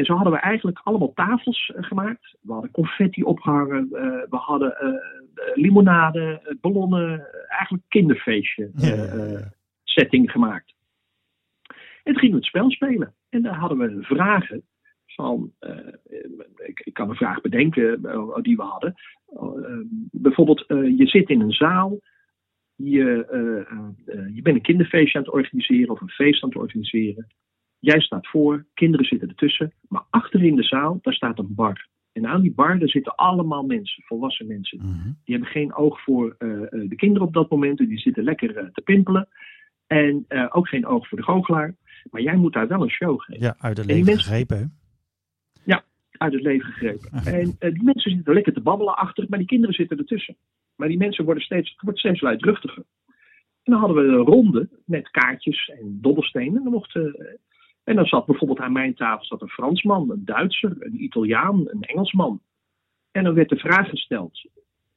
En 0.00 0.06
zo 0.06 0.14
hadden 0.14 0.32
we 0.32 0.38
eigenlijk 0.38 0.80
allemaal 0.82 1.12
tafels 1.12 1.72
uh, 1.76 1.82
gemaakt. 1.82 2.36
We 2.40 2.52
hadden 2.52 2.70
confetti 2.70 3.22
opgehangen, 3.22 3.88
uh, 3.92 4.00
we 4.30 4.36
hadden 4.36 4.74
limonade, 5.54 6.56
ballonnen, 6.60 7.26
eigenlijk 7.48 7.82
kinderfeestje 7.88 8.70
ja. 8.74 9.52
setting 9.84 10.30
gemaakt. 10.30 10.74
En 12.02 12.12
toen 12.12 12.18
gingen 12.18 12.30
we 12.30 12.40
het 12.40 12.44
spel 12.44 12.70
spelen. 12.70 13.14
En 13.28 13.42
daar 13.42 13.54
hadden 13.54 13.78
we 13.78 14.02
vragen 14.02 14.62
van, 15.06 15.52
ik, 16.56 16.80
ik, 16.80 16.94
kan 16.94 17.10
een 17.10 17.16
vraag 17.16 17.40
bedenken 17.40 18.02
die 18.42 18.56
we 18.56 18.62
hadden. 18.62 18.94
bijvoorbeeld, 20.10 20.64
je 20.96 21.06
zit 21.06 21.28
in 21.28 21.40
een 21.40 21.52
zaal 21.52 21.98
je, 22.76 23.26
je 24.34 24.42
bent 24.42 24.56
een 24.56 24.62
kinderfeestje 24.62 25.18
aan 25.18 25.24
het 25.24 25.34
organiseren 25.34 25.90
of 25.90 26.00
een 26.00 26.10
feest 26.10 26.42
aan 26.42 26.48
het 26.48 26.58
organiseren. 26.58 27.26
Jij 27.80 28.00
staat 28.00 28.28
voor, 28.28 28.66
kinderen 28.74 29.06
zitten 29.06 29.28
ertussen, 29.28 29.72
maar 29.88 30.04
achter 30.10 30.44
in 30.44 30.56
de 30.56 30.62
zaal, 30.62 30.98
daar 31.02 31.14
staat 31.14 31.38
een 31.38 31.54
bar. 31.54 31.88
En 32.12 32.26
aan 32.26 32.42
die 32.42 32.54
bar, 32.54 32.78
daar 32.78 32.88
zitten 32.88 33.14
allemaal 33.14 33.62
mensen, 33.62 34.02
volwassen 34.02 34.46
mensen. 34.46 34.78
Mhm. 34.78 35.04
Die 35.24 35.34
hebben 35.34 35.48
geen 35.48 35.74
oog 35.74 36.02
voor 36.02 36.36
uh, 36.38 36.60
de 36.70 36.96
kinderen 36.96 37.26
op 37.26 37.34
dat 37.34 37.50
moment, 37.50 37.78
die 37.78 37.98
zitten 37.98 38.24
lekker 38.24 38.56
uh, 38.56 38.68
te 38.72 38.80
pimpelen. 38.80 39.28
En 39.86 40.24
uh, 40.28 40.46
ook 40.50 40.68
geen 40.68 40.86
oog 40.86 41.08
voor 41.08 41.18
de 41.18 41.24
goochelaar. 41.24 41.74
Maar 42.10 42.22
jij 42.22 42.36
moet 42.36 42.52
daar 42.52 42.68
wel 42.68 42.82
een 42.82 42.90
show 42.90 43.20
geven. 43.20 43.42
Ja, 43.42 43.56
uit 43.58 43.76
het 43.76 43.86
leven 43.86 44.04
mensen... 44.04 44.24
gegrepen, 44.24 44.58
hè? 44.58 44.64
Ja, 45.64 45.84
uit 46.10 46.32
het 46.32 46.42
leven 46.42 46.72
gegrepen. 46.72 47.10
en 47.58 47.72
die 47.74 47.82
mensen 47.82 48.10
zitten 48.10 48.34
lekker 48.34 48.52
te 48.52 48.60
babbelen 48.60 48.96
achter, 48.96 49.26
maar 49.28 49.38
die 49.38 49.48
kinderen 49.48 49.74
zitten 49.74 49.98
ertussen. 49.98 50.36
Maar 50.76 50.88
die 50.88 50.98
mensen 50.98 51.24
worden 51.24 51.42
steeds, 51.42 51.70
het 51.70 51.80
wordt 51.80 51.98
steeds 51.98 52.20
luidruchtiger. 52.20 52.84
En 53.62 53.72
dan 53.72 53.78
hadden 53.78 53.96
we 53.96 54.12
een 54.12 54.24
ronde 54.24 54.68
met 54.84 55.10
kaartjes 55.10 55.68
en 55.68 55.98
dobbelstenen. 56.00 56.56
En 56.56 56.62
dan 56.62 56.72
mochten 56.72 57.38
en 57.84 57.96
dan 57.96 58.06
zat 58.06 58.26
bijvoorbeeld 58.26 58.60
aan 58.60 58.72
mijn 58.72 58.94
tafel 58.94 59.24
zat 59.24 59.42
een 59.42 59.48
Fransman, 59.48 60.10
een 60.10 60.24
Duitser, 60.24 60.76
een 60.78 61.02
Italiaan, 61.02 61.68
een 61.68 61.82
Engelsman. 61.82 62.40
En 63.10 63.24
dan 63.24 63.34
werd 63.34 63.48
de 63.48 63.56
vraag 63.56 63.88
gesteld: 63.88 64.48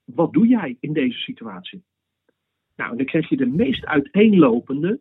wat 0.03 0.34
doe 0.34 0.47
jij 0.47 0.77
in 0.79 0.93
deze 0.93 1.19
situatie? 1.19 1.84
Nou, 2.75 2.97
dan 2.97 3.05
kreeg 3.05 3.29
je 3.29 3.38
de 3.38 3.45
meest 3.45 3.86
uiteenlopende 3.86 4.99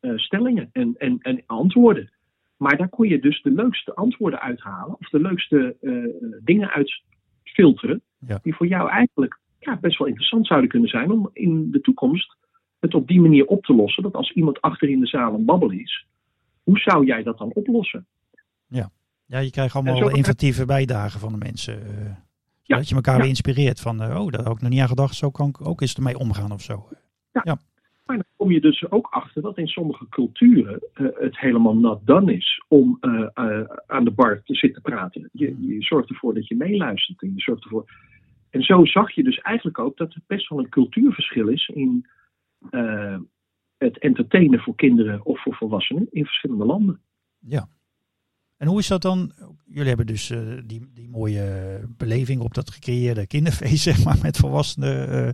uh, 0.00 0.18
stellingen 0.18 0.68
en, 0.72 0.94
en, 0.96 1.18
en 1.18 1.42
antwoorden. 1.46 2.12
Maar 2.56 2.76
daar 2.76 2.88
kon 2.88 3.08
je 3.08 3.20
dus 3.20 3.42
de 3.42 3.50
leukste 3.50 3.94
antwoorden 3.94 4.40
uithalen, 4.40 4.96
of 4.98 5.08
de 5.08 5.20
leukste 5.20 5.76
uh, 5.80 6.06
dingen 6.42 6.70
uitfilteren, 6.70 8.02
ja. 8.18 8.38
die 8.42 8.54
voor 8.54 8.66
jou 8.66 8.90
eigenlijk 8.90 9.38
ja, 9.58 9.76
best 9.76 9.98
wel 9.98 10.08
interessant 10.08 10.46
zouden 10.46 10.70
kunnen 10.70 10.88
zijn 10.88 11.10
om 11.10 11.30
in 11.32 11.70
de 11.70 11.80
toekomst 11.80 12.36
het 12.80 12.94
op 12.94 13.08
die 13.08 13.20
manier 13.20 13.46
op 13.46 13.64
te 13.64 13.74
lossen. 13.74 14.02
Dat 14.02 14.14
als 14.14 14.32
iemand 14.32 14.60
achter 14.60 14.88
in 14.88 15.00
de 15.00 15.06
zaal 15.06 15.34
een 15.34 15.44
babbel 15.44 15.70
is, 15.70 16.06
hoe 16.64 16.78
zou 16.78 17.06
jij 17.06 17.22
dat 17.22 17.38
dan 17.38 17.52
oplossen? 17.52 18.06
Ja, 18.66 18.90
ja 19.26 19.38
je 19.38 19.50
krijgt 19.50 19.74
allemaal 19.74 20.10
inventieve 20.10 20.64
bijdragen 20.64 21.20
van 21.20 21.32
de 21.32 21.38
mensen. 21.38 21.78
Uh, 21.82 22.16
ja. 22.62 22.76
Dat 22.76 22.88
je 22.88 22.94
elkaar 22.94 23.14
ja. 23.14 23.20
weer 23.20 23.28
inspireert 23.28 23.80
van, 23.80 24.02
uh, 24.02 24.20
oh, 24.20 24.30
daar 24.30 24.42
had 24.42 24.56
ik 24.56 24.60
nog 24.60 24.70
niet 24.70 24.80
aan 24.80 24.88
gedacht, 24.88 25.14
zo 25.14 25.30
kan 25.30 25.48
ik 25.48 25.66
ook 25.66 25.80
eens 25.80 25.94
ermee 25.94 26.18
omgaan 26.18 26.52
of 26.52 26.62
zo. 26.62 26.88
Ja. 27.32 27.40
ja. 27.44 27.58
Maar 28.04 28.16
dan 28.16 28.26
kom 28.36 28.50
je 28.50 28.60
dus 28.60 28.90
ook 28.90 29.06
achter 29.10 29.42
dat 29.42 29.58
in 29.58 29.66
sommige 29.66 30.08
culturen 30.08 30.82
uh, 30.94 31.08
het 31.14 31.38
helemaal 31.38 31.76
not 31.76 32.06
done 32.06 32.34
is 32.34 32.64
om 32.68 32.98
aan 33.86 34.04
de 34.04 34.10
bar 34.10 34.42
te 34.42 34.54
zitten 34.54 34.82
praten. 34.82 35.28
Je, 35.32 35.56
je 35.60 35.82
zorgt 35.82 36.08
ervoor 36.08 36.34
dat 36.34 36.48
je 36.48 36.56
meeluistert 36.56 37.22
en 37.22 37.32
je 37.34 37.40
zorgt 37.40 37.64
ervoor. 37.64 37.84
En 38.50 38.62
zo 38.62 38.84
zag 38.84 39.10
je 39.10 39.22
dus 39.22 39.38
eigenlijk 39.38 39.78
ook 39.78 39.96
dat 39.96 40.14
er 40.14 40.20
best 40.26 40.48
wel 40.48 40.58
een 40.58 40.68
cultuurverschil 40.68 41.48
is 41.48 41.68
in 41.68 42.06
het 43.84 43.98
entertainen 43.98 44.60
voor 44.60 44.74
kinderen 44.74 45.24
of 45.24 45.42
voor 45.42 45.54
volwassenen 45.54 46.06
in 46.10 46.24
verschillende 46.24 46.64
landen. 46.64 47.00
Ja. 47.38 47.68
En 48.56 48.66
hoe 48.66 48.78
is 48.78 48.86
dat 48.86 49.02
dan? 49.02 49.32
Jullie 49.64 49.88
hebben 49.88 50.06
dus 50.06 50.30
uh, 50.30 50.38
die, 50.66 50.90
die 50.94 51.08
mooie 51.08 51.80
beleving 51.88 52.40
op 52.40 52.54
dat 52.54 52.70
gecreëerde 52.70 53.26
kinderfeest, 53.26 53.82
zeg 53.92 54.04
maar, 54.04 54.18
met 54.22 54.36
volwassenen 54.36 55.08
uh, 55.08 55.28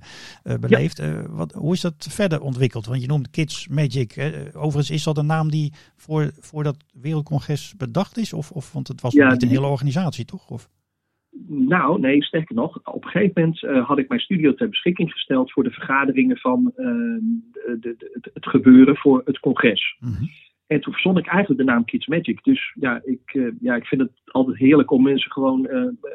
uh, 0.52 0.58
beleefd. 0.58 0.98
Ja. 0.98 1.28
wat, 1.28 1.52
hoe 1.52 1.72
is 1.72 1.80
dat 1.80 2.06
verder 2.10 2.40
ontwikkeld? 2.40 2.86
Want 2.86 3.00
je 3.00 3.06
noemt 3.06 3.30
Kids 3.30 3.68
Magic. 3.68 4.32
Overigens, 4.52 4.90
is 4.90 5.02
dat 5.02 5.18
een 5.18 5.26
naam 5.26 5.50
die 5.50 5.72
voor, 5.96 6.30
voor 6.38 6.62
dat 6.62 6.76
wereldcongres 6.92 7.74
bedacht 7.76 8.16
is? 8.16 8.32
Of, 8.32 8.50
of 8.50 8.72
want 8.72 8.88
het 8.88 9.00
was 9.00 9.12
ja, 9.12 9.30
niet 9.30 9.42
een 9.42 9.48
hele 9.48 9.66
organisatie, 9.66 10.24
toch? 10.24 10.50
Of? 10.50 10.68
Nou, 11.46 12.00
nee, 12.00 12.22
sterker 12.22 12.54
nog. 12.54 12.80
Op 12.84 13.04
een 13.04 13.10
gegeven 13.10 13.32
moment 13.34 13.62
uh, 13.62 13.86
had 13.86 13.98
ik 13.98 14.08
mijn 14.08 14.20
studio 14.20 14.54
ter 14.54 14.68
beschikking 14.68 15.12
gesteld 15.12 15.52
voor 15.52 15.64
de 15.64 15.70
vergaderingen 15.70 16.36
van 16.36 16.72
uh, 16.76 16.86
de, 17.80 17.94
de, 17.98 18.30
het, 18.32 18.46
gebeuren 18.46 18.96
voor 18.96 19.22
het 19.24 19.38
congres. 19.38 19.96
-hmm. 19.98 20.30
En 20.70 20.80
toen 20.80 20.92
verzon 20.92 21.18
ik 21.18 21.26
eigenlijk 21.26 21.60
de 21.60 21.72
naam 21.72 21.84
Kids 21.84 22.06
Magic. 22.06 22.42
Dus 22.42 22.72
ja, 22.80 23.00
ik, 23.04 23.34
uh, 23.34 23.52
ja, 23.60 23.74
ik 23.74 23.84
vind 23.84 24.00
het 24.00 24.10
altijd 24.24 24.56
heerlijk 24.58 24.90
om 24.90 25.02
mensen 25.02 25.30
gewoon 25.30 25.68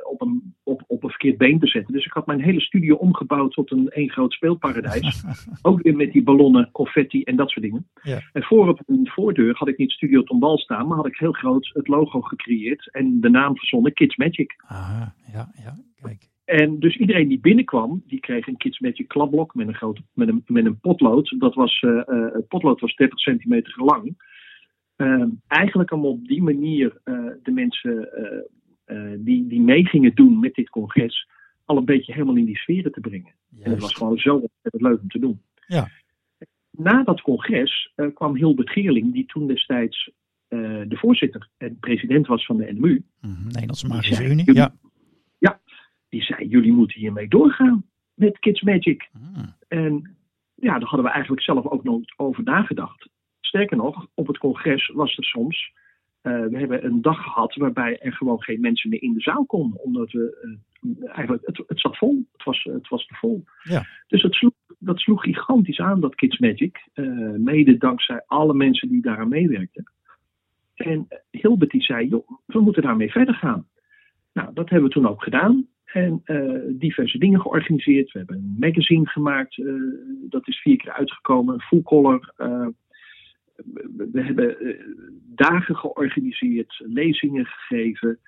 op, 0.03 0.21
een, 0.21 0.55
op, 0.63 0.83
op 0.87 1.03
een 1.03 1.09
verkeerd 1.09 1.37
been 1.37 1.59
te 1.59 1.67
zetten. 1.67 1.93
Dus 1.93 2.05
ik 2.05 2.11
had 2.11 2.25
mijn 2.25 2.41
hele 2.41 2.61
studio 2.61 2.95
omgebouwd 2.95 3.51
tot 3.51 3.71
een 3.71 3.89
één 3.89 4.09
groot 4.09 4.33
speelparadijs. 4.33 5.23
Ook 5.61 5.81
weer 5.81 5.95
met 5.95 6.11
die 6.11 6.23
ballonnen, 6.23 6.69
confetti 6.71 7.23
en 7.23 7.35
dat 7.35 7.49
soort 7.49 7.65
dingen. 7.65 7.87
Ja. 8.01 8.21
En 8.33 8.43
voor 8.43 8.67
op 8.67 8.81
een 8.85 9.07
voordeur 9.07 9.55
had 9.55 9.67
ik 9.67 9.77
niet 9.77 9.91
Studio 9.91 10.23
Tombal 10.23 10.57
staan, 10.57 10.87
maar 10.87 10.97
had 10.97 11.07
ik 11.07 11.17
heel 11.17 11.31
groot 11.31 11.69
het 11.73 11.87
logo 11.87 12.21
gecreëerd 12.21 12.91
en 12.91 13.21
de 13.21 13.29
naam 13.29 13.57
verzonnen 13.57 13.93
Kids 13.93 14.15
Magic. 14.15 14.55
Ah, 14.67 15.07
ja, 15.33 15.51
ja, 15.63 15.75
kijk. 16.01 16.29
En 16.45 16.79
dus 16.79 16.97
iedereen 16.97 17.27
die 17.27 17.39
binnenkwam, 17.39 18.03
die 18.07 18.19
kreeg 18.19 18.47
een 18.47 18.57
Kids 18.57 18.79
Magic 18.79 19.07
klapblok 19.07 19.55
met 19.55 19.67
een, 19.67 19.75
grote, 19.75 20.01
met 20.13 20.27
een, 20.27 20.43
met 20.45 20.65
een 20.65 20.79
potlood. 20.79 21.35
Dat 21.39 21.55
was, 21.55 21.81
uh, 21.81 22.01
het 22.33 22.47
potlood 22.47 22.79
was 22.79 22.95
30 22.95 23.19
centimeter 23.19 23.83
lang. 23.83 24.15
Uh, 24.97 25.25
eigenlijk 25.47 25.91
om 25.91 26.05
op 26.05 26.27
die 26.27 26.43
manier 26.43 27.01
uh, 27.05 27.27
de 27.43 27.51
mensen 27.51 28.09
uh, 28.85 29.11
die, 29.17 29.47
die 29.47 29.61
mee 29.61 29.85
gingen 29.85 30.15
doen 30.15 30.39
met 30.39 30.53
dit 30.53 30.69
congres 30.69 31.27
al 31.65 31.77
een 31.77 31.85
beetje 31.85 32.13
helemaal 32.13 32.35
in 32.35 32.45
die 32.45 32.57
sferen 32.57 32.91
te 32.91 32.99
brengen. 32.99 33.33
Juist. 33.49 33.65
En 33.65 33.71
het 33.71 33.81
was 33.81 33.93
gewoon 33.93 34.17
zo 34.17 34.43
leuk 34.61 35.01
om 35.01 35.09
te 35.09 35.19
doen. 35.19 35.41
Ja. 35.67 35.87
Na 36.71 37.03
dat 37.03 37.21
congres 37.21 37.93
kwam 38.13 38.35
Hilbert 38.35 38.69
Geerling, 38.69 39.13
die 39.13 39.25
toen 39.25 39.47
destijds 39.47 40.11
de 40.47 40.95
voorzitter 40.97 41.49
en 41.57 41.77
president 41.79 42.27
was 42.27 42.45
van 42.45 42.57
de 42.57 42.73
NMU. 42.73 43.03
Mm, 43.21 43.43
Nederlandse 43.43 43.87
Magische 43.87 44.25
Unie, 44.25 44.53
ja. 44.53 44.75
Ja, 45.39 45.59
die 46.09 46.23
zei: 46.23 46.47
jullie 46.47 46.73
moeten 46.73 46.99
hiermee 46.99 47.27
doorgaan 47.27 47.85
met 48.13 48.39
Kids 48.39 48.61
Magic. 48.61 49.09
Mm. 49.13 49.55
En 49.67 50.15
ja, 50.55 50.79
daar 50.79 50.89
hadden 50.89 51.05
we 51.05 51.11
eigenlijk 51.11 51.43
zelf 51.43 51.65
ook 51.65 51.83
nog 51.83 52.01
over 52.15 52.43
nagedacht. 52.43 53.09
Sterker 53.55 53.77
nog, 53.77 54.07
op 54.13 54.27
het 54.27 54.37
congres 54.37 54.87
was 54.87 55.17
er 55.17 55.23
soms. 55.23 55.71
Uh, 56.23 56.45
we 56.45 56.57
hebben 56.57 56.85
een 56.85 57.01
dag 57.01 57.23
gehad 57.23 57.55
waarbij 57.55 57.99
er 57.99 58.13
gewoon 58.13 58.41
geen 58.41 58.59
mensen 58.59 58.89
meer 58.89 59.01
in 59.01 59.13
de 59.13 59.21
zaal 59.21 59.45
konden. 59.45 59.83
Omdat 59.83 60.11
we. 60.11 60.59
Uh, 60.81 61.07
eigenlijk, 61.07 61.45
het, 61.45 61.63
het 61.67 61.79
zat 61.79 61.97
vol. 61.97 62.25
Het 62.31 62.43
was, 62.43 62.63
het 62.63 62.87
was 62.87 63.05
te 63.05 63.13
vol. 63.13 63.43
Ja. 63.63 63.85
Dus 64.07 64.21
het 64.21 64.33
sloeg, 64.33 64.53
dat 64.79 64.99
sloeg 64.99 65.21
gigantisch 65.21 65.79
aan, 65.79 65.99
dat 65.99 66.15
Kids 66.15 66.39
Magic. 66.39 66.87
Uh, 66.93 67.35
mede 67.37 67.77
dankzij 67.77 68.23
alle 68.25 68.53
mensen 68.53 68.89
die 68.89 69.01
daaraan 69.01 69.29
meewerkten. 69.29 69.91
En 70.75 71.07
Hilbert 71.31 71.71
die 71.71 71.83
zei: 71.83 72.07
joh, 72.07 72.29
we 72.45 72.59
moeten 72.59 72.83
daarmee 72.83 73.11
verder 73.11 73.35
gaan. 73.35 73.67
Nou, 74.33 74.53
dat 74.53 74.69
hebben 74.69 74.87
we 74.87 74.93
toen 74.95 75.07
ook 75.07 75.23
gedaan. 75.23 75.67
En 75.85 76.21
diverse 76.69 77.17
dingen 77.17 77.41
georganiseerd. 77.41 78.11
We 78.11 78.17
hebben 78.17 78.35
een 78.35 78.55
magazine 78.59 79.07
gemaakt. 79.07 79.61
dat 80.29 80.47
is 80.47 80.61
vier 80.61 80.77
keer 80.77 80.91
uitgekomen. 80.91 81.61
Full 81.61 81.81
color 81.81 82.33
we 84.11 84.21
hebben 84.21 84.57
dagen 85.35 85.75
georganiseerd, 85.75 86.83
lezingen 86.85 87.45
gegeven. 87.45 88.19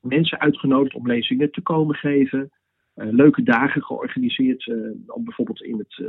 mensen 0.00 0.40
uitgenodigd 0.40 0.94
om 0.94 1.06
lezingen 1.06 1.50
te 1.50 1.62
komen 1.62 1.94
geven. 1.94 2.50
leuke 2.94 3.42
dagen 3.42 3.82
georganiseerd. 3.82 4.72
om 5.06 5.24
bijvoorbeeld 5.24 5.62
in 5.62 5.78
het 5.78 6.02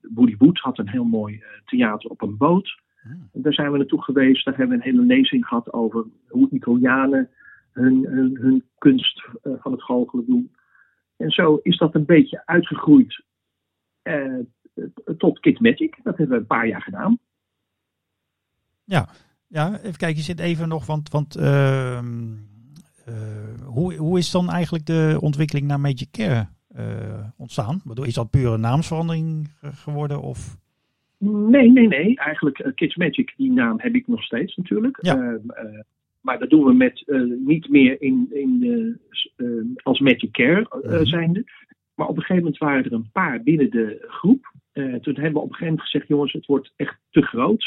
Woody 0.00 0.36
Wood 0.38 0.58
had 0.58 0.78
een 0.78 0.88
heel 0.88 1.04
mooi 1.04 1.42
theater 1.64 2.10
op 2.10 2.22
een 2.22 2.36
boot. 2.36 2.80
Hmm. 3.02 3.28
Daar 3.32 3.54
zijn 3.54 3.72
we 3.72 3.78
naartoe 3.78 4.02
geweest. 4.02 4.44
Daar 4.44 4.56
hebben 4.56 4.78
we 4.78 4.84
een 4.84 4.90
hele 4.90 5.06
lezing 5.06 5.46
gehad 5.46 5.72
over 5.72 6.04
hoe 6.28 6.48
Italianen 6.50 7.30
hun, 7.72 8.06
hun, 8.06 8.36
hun 8.40 8.64
kunst 8.78 9.28
van 9.42 9.72
het 9.72 9.82
goochelen 9.82 10.26
doen. 10.26 10.50
En 11.16 11.30
zo 11.30 11.60
is 11.62 11.76
dat 11.76 11.94
een 11.94 12.04
beetje 12.04 12.42
uitgegroeid 12.46 13.24
tot 15.16 15.40
Kids 15.40 15.60
Magic. 15.60 15.98
Dat 16.02 16.16
hebben 16.16 16.36
we 16.36 16.42
een 16.42 16.46
paar 16.46 16.66
jaar 16.66 16.82
gedaan. 16.82 17.18
Ja, 18.84 19.08
ja 19.48 19.78
even 19.78 19.96
kijken, 19.96 20.16
je 20.16 20.22
zit 20.22 20.40
even 20.40 20.68
nog, 20.68 20.86
want, 20.86 21.10
want 21.10 21.36
uh, 21.36 21.98
hoe, 23.64 23.94
hoe 23.96 24.18
is 24.18 24.30
dan 24.30 24.50
eigenlijk 24.50 24.86
de 24.86 25.16
ontwikkeling 25.20 25.66
naar 25.66 25.80
Magic 25.80 26.08
Care 26.10 26.46
uh, 26.76 27.26
ontstaan? 27.36 27.82
Is 28.02 28.14
dat 28.14 28.30
puur 28.30 28.52
een 28.52 28.60
naamsverandering 28.60 29.48
geworden? 29.60 30.22
Of? 30.22 30.56
Nee, 31.18 31.70
nee, 31.70 31.88
nee. 31.88 32.16
Eigenlijk 32.16 32.72
Kids 32.74 32.96
Magic, 32.96 33.34
die 33.36 33.50
naam 33.50 33.80
heb 33.80 33.94
ik 33.94 34.06
nog 34.06 34.22
steeds 34.22 34.56
natuurlijk. 34.56 34.98
Ja. 35.00 35.14
Ehm, 35.14 35.82
maar 36.20 36.38
dat 36.38 36.50
doen 36.50 36.64
we 36.64 36.72
met 36.74 37.04
niet 37.44 37.68
meer 37.68 38.02
in, 38.02 38.28
in, 38.30 39.00
als 39.82 40.00
Magic 40.00 40.32
Care 40.32 40.66
mhm. 40.82 41.04
zijnde. 41.04 41.44
Maar 41.94 42.06
op 42.06 42.16
een 42.16 42.22
gegeven 42.22 42.42
moment 42.42 42.58
waren 42.58 42.84
er 42.84 42.92
een 42.92 43.10
paar 43.12 43.42
binnen 43.42 43.70
de 43.70 44.04
groep. 44.08 44.52
Toen 44.72 45.14
hebben 45.14 45.32
we 45.32 45.38
op 45.38 45.48
een 45.48 45.54
gegeven 45.54 45.66
moment 45.66 45.82
gezegd: 45.82 46.08
jongens, 46.08 46.32
het 46.32 46.46
wordt 46.46 46.72
echt 46.76 46.98
te 47.10 47.22
groot. 47.22 47.64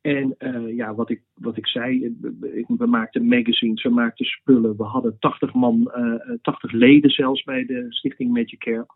En 0.00 0.34
uh, 0.38 0.76
ja, 0.76 0.94
wat 0.94 1.10
ik, 1.10 1.22
wat 1.34 1.56
ik 1.56 1.66
zei, 1.66 2.16
we 2.66 2.86
maakten 2.86 3.26
magazines, 3.26 3.82
we 3.82 3.90
maakten 3.90 4.26
spullen. 4.26 4.76
We 4.76 4.82
hadden 4.84 5.16
80 5.18 5.52
man, 5.52 5.92
uh, 5.96 6.14
eh, 6.14 6.38
80 6.42 6.72
leden 6.72 7.10
zelfs 7.10 7.42
bij 7.42 7.66
de 7.66 7.86
stichting 7.88 8.32
Magic 8.32 8.58
Care. 8.58 8.86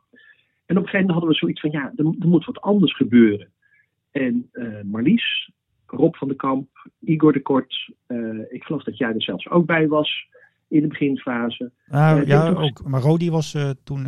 En 0.67 0.77
op 0.77 0.83
een 0.83 0.89
gegeven 0.89 1.01
moment 1.01 1.11
hadden 1.11 1.29
we 1.29 1.35
zoiets 1.35 1.61
van: 1.61 1.71
ja, 1.71 1.93
er, 1.97 2.05
er 2.05 2.29
moet 2.29 2.45
wat 2.45 2.61
anders 2.61 2.97
gebeuren. 2.97 3.53
En 4.11 4.51
Marlies, 4.85 5.51
Rob 5.87 6.15
van 6.15 6.29
de 6.29 6.37
Kamp, 6.37 6.69
Igor 7.01 7.33
de 7.33 7.43
Kort, 7.43 7.93
ik 8.51 8.65
geloof 8.65 8.83
dat 8.83 8.99
jij 8.99 9.09
er 9.09 9.23
zelfs 9.23 9.49
ook 9.49 9.67
bij 9.67 9.89
was 9.89 10.29
in 10.69 10.81
de 10.81 10.87
beginfase. 10.87 11.71
Ah, 11.89 12.27
ja, 12.27 12.53
ook. 12.53 12.85
Maar 12.85 13.01
Rodi 13.01 13.31
was 13.31 13.57
toen 13.85 14.07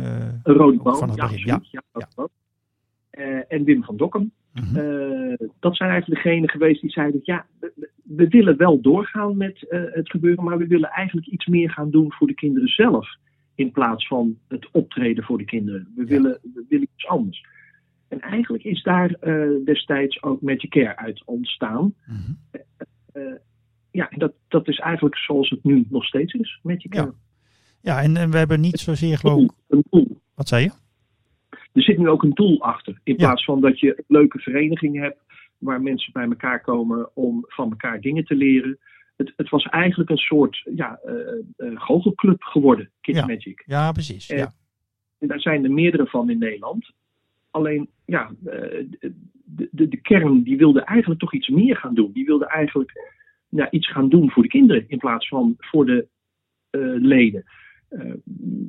van 0.83 1.09
het 1.09 1.19
begin. 1.19 1.45
Ja, 1.45 1.61
ja, 1.71 1.81
ja. 1.91 3.43
en 3.47 3.63
Wim 3.63 3.83
van 3.83 3.97
Dokkum. 3.97 4.31
Mm 4.61 5.15
dat 5.59 5.75
zijn 5.75 5.89
eigenlijk 5.89 6.23
degenen 6.23 6.49
geweest 6.49 6.81
die 6.81 6.91
zeiden: 6.91 7.19
ja, 7.23 7.45
we, 7.59 7.89
we 8.03 8.27
willen 8.27 8.57
wel 8.57 8.81
doorgaan 8.81 9.37
met 9.37 9.65
het 9.69 10.09
gebeuren, 10.09 10.43
maar 10.43 10.57
we 10.57 10.67
willen 10.67 10.89
eigenlijk 10.89 11.27
iets 11.27 11.45
meer 11.45 11.71
gaan 11.71 11.91
doen 11.91 12.13
voor 12.13 12.27
de 12.27 12.33
kinderen 12.33 12.67
zelf. 12.67 13.15
In 13.55 13.71
plaats 13.71 14.07
van 14.07 14.37
het 14.47 14.67
optreden 14.71 15.23
voor 15.23 15.37
de 15.37 15.45
kinderen. 15.45 15.87
We, 15.95 16.05
willen, 16.05 16.39
we 16.53 16.65
willen 16.69 16.87
iets 16.95 17.07
anders. 17.07 17.45
En 18.07 18.19
eigenlijk 18.19 18.63
is 18.63 18.83
daar 18.83 19.17
destijds 19.65 20.23
ook 20.23 20.41
Magic 20.41 20.69
Care 20.69 20.97
uit 20.97 21.23
ontstaan. 21.25 21.93
Mm 22.05 22.15
-hmm 22.15 22.67
ja, 23.97 24.09
dat, 24.17 24.33
dat 24.47 24.67
is 24.67 24.79
eigenlijk 24.79 25.17
zoals 25.17 25.49
het 25.49 25.63
nu 25.63 25.85
nog 25.89 26.05
steeds 26.05 26.33
is 26.33 26.59
met 26.63 26.81
je 26.81 26.89
Ja, 26.91 27.11
ja 27.81 28.01
en, 28.01 28.17
en 28.17 28.31
we 28.31 28.37
hebben 28.37 28.59
niet 28.59 28.79
zozeer 28.79 29.17
geloof 29.17 29.43
ik... 29.43 29.51
Een 29.67 29.83
doel. 29.89 30.21
Wat 30.33 30.47
zei 30.47 30.63
je? 30.63 30.71
Er 31.77 31.83
zit 31.83 31.97
nu 31.97 32.09
ook 32.09 32.23
een 32.23 32.33
doel 32.33 32.61
achter. 32.61 32.99
In 33.03 33.15
plaats 33.15 33.43
van 33.43 33.61
dat 33.61 33.79
je 33.79 33.93
een 33.97 34.03
leuke 34.07 34.39
vereniging 34.39 34.99
hebt 34.99 35.19
waar 35.57 35.81
mensen 35.81 36.13
bij 36.13 36.25
elkaar 36.25 36.61
komen 36.61 37.15
om 37.15 37.45
van 37.47 37.69
elkaar 37.69 38.01
dingen 38.01 38.25
te 38.25 38.35
leren. 38.35 38.77
Het, 39.15 39.33
het 39.35 39.49
was 39.49 39.63
eigenlijk 39.63 40.09
een 40.09 40.17
soort 40.17 40.61
ja, 40.75 40.99
uh, 41.57 41.81
goochelclub 41.81 42.41
geworden, 42.41 42.89
Kids 43.01 43.19
ja. 43.19 43.25
Magic. 43.25 43.63
Ja, 43.65 43.91
precies. 43.91 44.29
En, 44.29 44.37
ja. 44.37 44.51
en 45.19 45.27
daar 45.27 45.39
zijn 45.39 45.63
er 45.63 45.71
meerdere 45.71 46.07
van 46.07 46.29
in 46.29 46.37
Nederland. 46.37 46.91
Alleen, 47.51 47.89
ja, 48.05 48.31
de, 48.41 49.69
de, 49.71 49.87
de 49.87 50.01
kern 50.01 50.43
die 50.43 50.57
wilde 50.57 50.81
eigenlijk 50.81 51.19
toch 51.19 51.33
iets 51.33 51.47
meer 51.47 51.75
gaan 51.75 51.95
doen. 51.95 52.11
Die 52.11 52.25
wilde 52.25 52.47
eigenlijk 52.47 52.91
ja, 53.49 53.71
iets 53.71 53.91
gaan 53.91 54.09
doen 54.09 54.31
voor 54.31 54.43
de 54.43 54.49
kinderen 54.49 54.85
in 54.87 54.97
plaats 54.97 55.27
van 55.27 55.55
voor 55.57 55.85
de 55.85 56.07
uh, 56.71 57.01
leden. 57.01 57.43
Uh, 57.89 58.13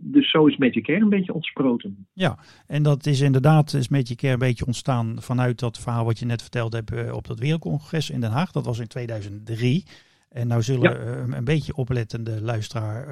dus 0.03 0.31
zo 0.31 0.47
is 0.47 0.57
Magic 0.57 0.85
Care 0.85 1.01
een 1.01 1.09
beetje 1.09 1.35
ontsproten. 1.35 2.07
Ja, 2.13 2.39
en 2.67 2.83
dat 2.83 3.07
is 3.07 3.21
inderdaad 3.21 3.73
is 3.73 3.89
Magic 3.89 4.17
Care 4.17 4.33
een 4.33 4.39
beetje 4.39 4.67
ontstaan 4.67 5.23
vanuit 5.23 5.59
dat 5.59 5.79
verhaal 5.79 6.05
wat 6.05 6.19
je 6.19 6.27
net 6.27 6.43
verteld 6.43 6.73
hebt 6.73 6.93
uh, 6.93 7.15
op 7.15 7.27
dat 7.27 7.39
wereldcongres 7.39 8.11
in 8.11 8.21
Den 8.21 8.31
Haag. 8.31 8.51
Dat 8.53 8.65
was 8.65 8.79
in 8.79 8.87
2003. 8.87 9.85
En 10.29 10.47
nou 10.47 10.63
zullen 10.63 10.91
ja. 10.91 11.37
een 11.37 11.45
beetje 11.45 11.75
oplettende 11.75 12.43
luisteraar 12.43 13.07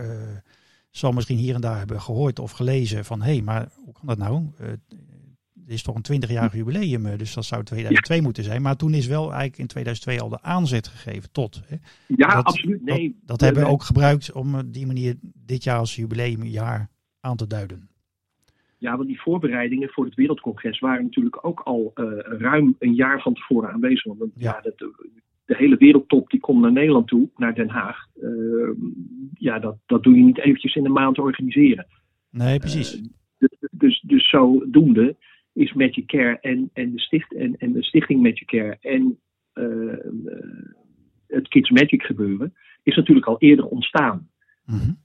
zal 0.90 1.12
misschien 1.12 1.38
hier 1.38 1.54
en 1.54 1.60
daar 1.60 1.78
hebben 1.78 2.00
gehoord 2.00 2.38
of 2.38 2.50
gelezen 2.50 3.04
van 3.04 3.22
hé, 3.22 3.32
hey, 3.32 3.42
maar 3.42 3.68
hoe 3.84 3.92
kan 3.92 4.06
dat 4.06 4.18
nou? 4.18 4.46
Het 5.66 5.74
is 5.74 5.82
toch 5.82 5.94
een 5.94 6.22
20-jarig 6.22 6.52
jubileum, 6.52 7.06
eh, 7.06 7.18
dus 7.18 7.34
dat 7.34 7.44
zou 7.44 7.62
2002 7.62 8.22
moeten 8.22 8.44
zijn. 8.44 8.62
Maar 8.62 8.76
toen 8.76 8.94
is 8.94 9.06
wel 9.06 9.22
eigenlijk 9.22 9.58
in 9.58 9.66
2002 9.66 10.20
al 10.20 10.28
de 10.28 10.42
aanzet 10.42 10.88
gegeven 10.88 11.32
tot. 11.32 11.62
Hè. 11.66 11.76
Ja, 12.06 12.26
absoluut. 12.26 12.84
Nee. 12.84 13.08
Dat, 13.08 13.26
dat 13.26 13.40
hebben 13.40 13.62
we 13.62 13.68
ook 13.68 13.82
gebruikt 13.82 14.32
om 14.32 14.54
op 14.54 14.72
die 14.72 14.86
manier 14.86 15.16
dit 15.34 15.64
jaar 15.64 15.78
als 15.78 15.96
jubileumjaar 15.96 16.88
aan 17.20 17.36
te 17.36 17.46
duiden. 17.46 17.88
Ja, 18.78 18.96
want 18.96 19.08
die 19.08 19.20
voorbereidingen 19.20 19.88
voor 19.88 20.04
het 20.04 20.14
Wereldcongres 20.14 20.78
waren 20.78 21.04
natuurlijk 21.04 21.46
ook 21.46 21.60
al 21.60 21.92
uh, 21.94 22.06
ruim 22.22 22.76
een 22.78 22.94
jaar 22.94 23.22
van 23.22 23.34
tevoren 23.34 23.70
aanwezig. 23.70 24.14
Want 24.18 24.32
ja. 24.34 24.50
ja 24.52 24.60
dat, 24.60 24.78
de 25.44 25.56
hele 25.56 25.76
wereldtop 25.76 26.30
die 26.30 26.40
komt 26.40 26.60
naar 26.60 26.72
Nederland 26.72 27.06
toe, 27.06 27.28
naar 27.36 27.54
Den 27.54 27.68
Haag. 27.68 28.06
Uh, 28.22 28.70
ja, 29.34 29.58
dat, 29.58 29.76
dat 29.86 30.02
doe 30.02 30.16
je 30.16 30.22
niet 30.22 30.38
eventjes 30.38 30.74
in 30.74 30.84
een 30.84 30.92
maand 30.92 31.18
organiseren. 31.18 31.86
Nee, 32.30 32.58
precies. 32.58 32.96
Uh, 32.96 33.06
dus, 33.38 33.68
dus, 33.70 34.00
dus 34.06 34.28
zodoende 34.28 35.16
is 35.56 35.72
Magic 35.72 36.06
Care 36.06 36.38
en, 36.40 36.70
en, 36.72 36.92
de, 36.92 37.00
sticht, 37.00 37.34
en, 37.34 37.56
en 37.56 37.72
de 37.72 37.82
stichting 37.82 38.22
Magic 38.22 38.46
Care 38.46 38.78
en 38.80 39.18
uh, 39.54 39.94
het 41.26 41.48
Kids 41.48 41.70
Magic 41.70 42.02
gebeuren, 42.02 42.54
is 42.82 42.96
natuurlijk 42.96 43.26
al 43.26 43.38
eerder 43.38 43.66
ontstaan. 43.66 44.28
Mm 44.64 44.78
-hmm. 44.78 44.98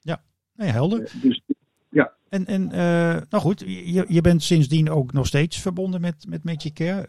Ja, 0.00 0.22
nee, 0.54 0.68
helder. 0.68 1.00
Uh, 1.00 1.22
dus 1.22 1.42
ja. 1.88 2.12
En, 2.28 2.46
en 2.46 2.62
uh, 2.62 3.22
nou 3.30 3.42
goed, 3.42 3.60
je, 3.66 4.04
je 4.08 4.20
bent 4.20 4.42
sindsdien 4.42 4.90
ook 4.90 5.12
nog 5.12 5.26
steeds 5.26 5.60
verbonden 5.60 6.00
met, 6.00 6.26
met 6.28 6.44
Magic 6.44 6.74
Care. 6.74 7.06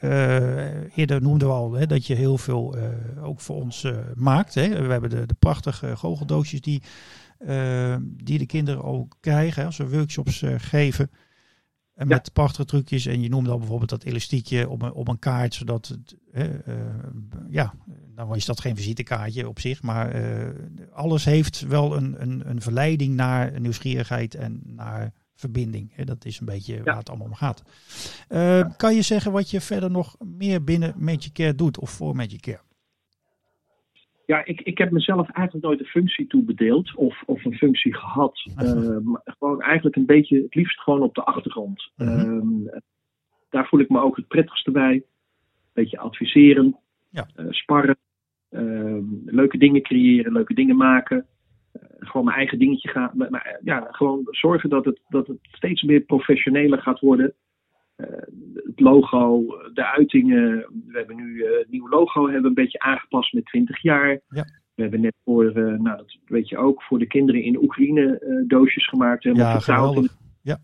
Eerder 0.96 1.22
noemden 1.22 1.48
we 1.48 1.54
al 1.54 1.74
hè, 1.74 1.86
dat 1.86 2.08
je 2.08 2.14
heel 2.14 2.38
veel 2.38 2.76
ook 3.22 3.40
voor 3.40 3.56
ons 3.56 3.88
maakt. 4.16 4.56
Hè. 4.56 4.68
We 4.86 4.92
hebben 4.92 5.10
de, 5.10 5.26
de 5.26 5.36
prachtige 5.40 5.96
goocheldoosjes 5.96 6.62
die, 6.62 6.82
die 8.24 8.38
de 8.38 8.46
kinderen 8.46 8.84
ook 8.84 9.18
krijgen 9.20 9.66
als 9.66 9.78
we 9.78 9.90
workshops 9.90 10.44
geven. 10.58 11.10
En 11.98 12.08
met 12.08 12.34
prachtige 12.34 12.66
trucjes. 12.66 13.06
En 13.06 13.22
je 13.22 13.30
noemde 13.30 13.50
al 13.50 13.58
bijvoorbeeld 13.58 13.90
dat 13.90 14.04
elastiekje 14.04 14.70
op 14.70 14.82
een, 14.82 14.94
op 14.94 15.08
een 15.08 15.20
kaart. 15.20 15.54
Zodat 15.54 15.88
het, 15.88 16.16
uh, 16.34 16.74
ja, 17.50 17.74
nou 18.16 18.36
is 18.36 18.46
dat 18.46 18.60
geen 18.60 18.76
visitekaartje 18.76 19.48
op 19.48 19.60
zich. 19.60 19.82
Maar 19.82 20.22
uh, 20.22 20.50
alles 20.94 21.26
heeft 21.26 21.62
wel 21.62 21.96
een, 21.96 22.22
een, 22.22 22.50
een 22.50 22.62
verleiding 22.62 23.16
naar 23.16 23.60
nieuwsgierigheid 23.60 24.36
en 24.36 24.62
naar 24.66 25.14
verbinding. 25.36 25.92
Hè? 25.94 26.04
Dat 26.04 26.26
is 26.26 26.40
een 26.40 26.46
beetje 26.46 26.76
ja. 26.76 26.84
waar 26.84 26.98
het 26.98 27.10
allemaal 27.10 27.28
om 27.28 27.34
gaat. 27.34 27.64
Uh, 28.30 28.40
ja. 28.40 28.74
Kan 28.78 28.96
je 28.96 29.02
zeggen 29.02 29.32
wat 29.32 29.50
je 29.50 29.62
verder 29.62 29.92
nog 29.92 30.16
meer 30.20 30.64
binnen 30.64 30.94
Magic 30.98 31.34
Care 31.34 31.56
doet 31.56 31.80
of 31.80 31.90
voor 31.90 32.16
Magic 32.16 32.42
Care? 32.42 32.62
Ja, 34.28 34.46
ik, 34.46 34.62
ik 34.62 34.78
heb 34.78 34.92
mezelf 34.92 35.30
eigenlijk 35.32 35.66
nooit 35.66 35.80
een 35.80 35.86
functie 35.86 36.28
toebedeeld 36.28 36.96
of, 36.96 37.24
of 37.26 37.46
een 37.46 37.58
functie 37.58 37.96
gehad. 37.96 38.46
Uh, 38.62 38.98
gewoon 39.24 39.62
eigenlijk 39.62 39.96
een 39.96 40.06
beetje, 40.06 40.42
het 40.42 40.56
liefst 40.56 40.80
gewoon 40.80 41.02
op 41.02 41.16
de 41.16 41.24
achtergrond. 41.24 41.92
Uh 41.98 42.08
-huh. 42.08 42.34
uh, 42.34 42.78
daar 43.50 43.68
voel 43.68 43.80
ik 43.80 43.90
me 43.90 44.02
ook 44.02 44.16
het 44.16 44.28
prettigste 44.28 44.72
bij. 44.72 44.94
Een 44.94 45.04
beetje 45.74 46.00
adviseren, 46.00 46.78
ja. 47.10 47.28
Eh, 47.36 47.46
sparren, 47.50 47.98
ehm, 48.50 49.04
leuke 49.26 49.58
dingen 49.58 49.82
creëren, 49.82 50.32
leuke 50.32 50.54
dingen 50.54 50.76
maken. 50.76 51.26
Eh, 51.72 51.82
gewoon 52.00 52.26
mijn 52.26 52.38
eigen 52.38 52.60
dingetje 52.60 52.90
gaan. 52.90 53.12
Maar, 53.14 53.32
maar, 53.32 53.60
ja, 53.64 53.88
gewoon 53.92 54.28
zorgen 54.30 54.70
dat 54.70 54.86
het, 54.86 55.00
dat 55.08 55.28
het 55.28 55.40
steeds 55.42 55.82
meer 55.82 56.00
professioneler 56.00 56.82
gaat 56.82 57.00
worden. 57.00 57.34
Uh, 57.98 58.08
het 58.54 58.80
logo, 58.80 59.46
de 59.74 59.86
uitingen. 59.86 60.68
We 60.88 60.98
hebben 60.98 61.16
nu 61.16 61.36
uh, 61.36 61.58
het 61.58 61.70
nieuwe 61.70 61.90
logo 61.90 62.24
hebben 62.24 62.42
we 62.42 62.48
een 62.48 62.54
beetje 62.54 62.80
aangepast 62.80 63.34
met 63.34 63.46
20 63.46 63.82
jaar. 63.82 64.20
Ja. 64.30 64.46
We 64.76 64.82
hebben 64.82 65.02
net 65.02 65.16
voor, 65.24 65.46
uh, 65.46 65.54
nou 65.54 65.98
dat 65.98 66.18
weet 66.26 66.50
je 66.50 66.58
ook, 66.58 66.84
voor 66.84 67.00
de 67.00 67.08
kinderen 67.08 67.44
in 67.44 67.64
Oekraïne 67.64 68.44
doosjes 68.48 68.88
gemaakt. 68.88 69.24
Ja, 69.24 69.60
geweldig. 69.60 70.18
Ja. 70.42 70.60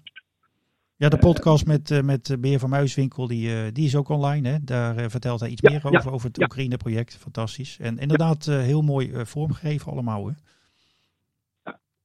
Ja, 0.96 1.10
de 1.10 1.18
podcast 1.18 1.68
met, 1.68 2.02
met 2.04 2.38
Beer 2.40 2.60
van 2.60 2.70
Muiswinkel, 2.70 3.28
die, 3.28 3.72
die 3.72 3.86
is 3.86 3.96
ook 3.96 4.10
online. 4.10 4.50
Hè? 4.50 4.58
Daar 4.64 5.10
vertelt 5.10 5.40
hij 5.40 5.50
iets 5.50 5.62
ja, 5.62 5.70
meer 5.70 5.86
over, 5.86 6.04
ja, 6.04 6.12
over 6.12 6.28
het. 6.28 6.42
Oekraïne-project. 6.42 7.18
Fantastisch. 7.18 7.80
En 7.80 7.98
inderdaad 7.98 8.46
heel 8.46 8.82
mooi 8.82 9.12
vormgegeven 9.14 9.92
allemaal. 9.92 10.28
Hè? 10.28 10.34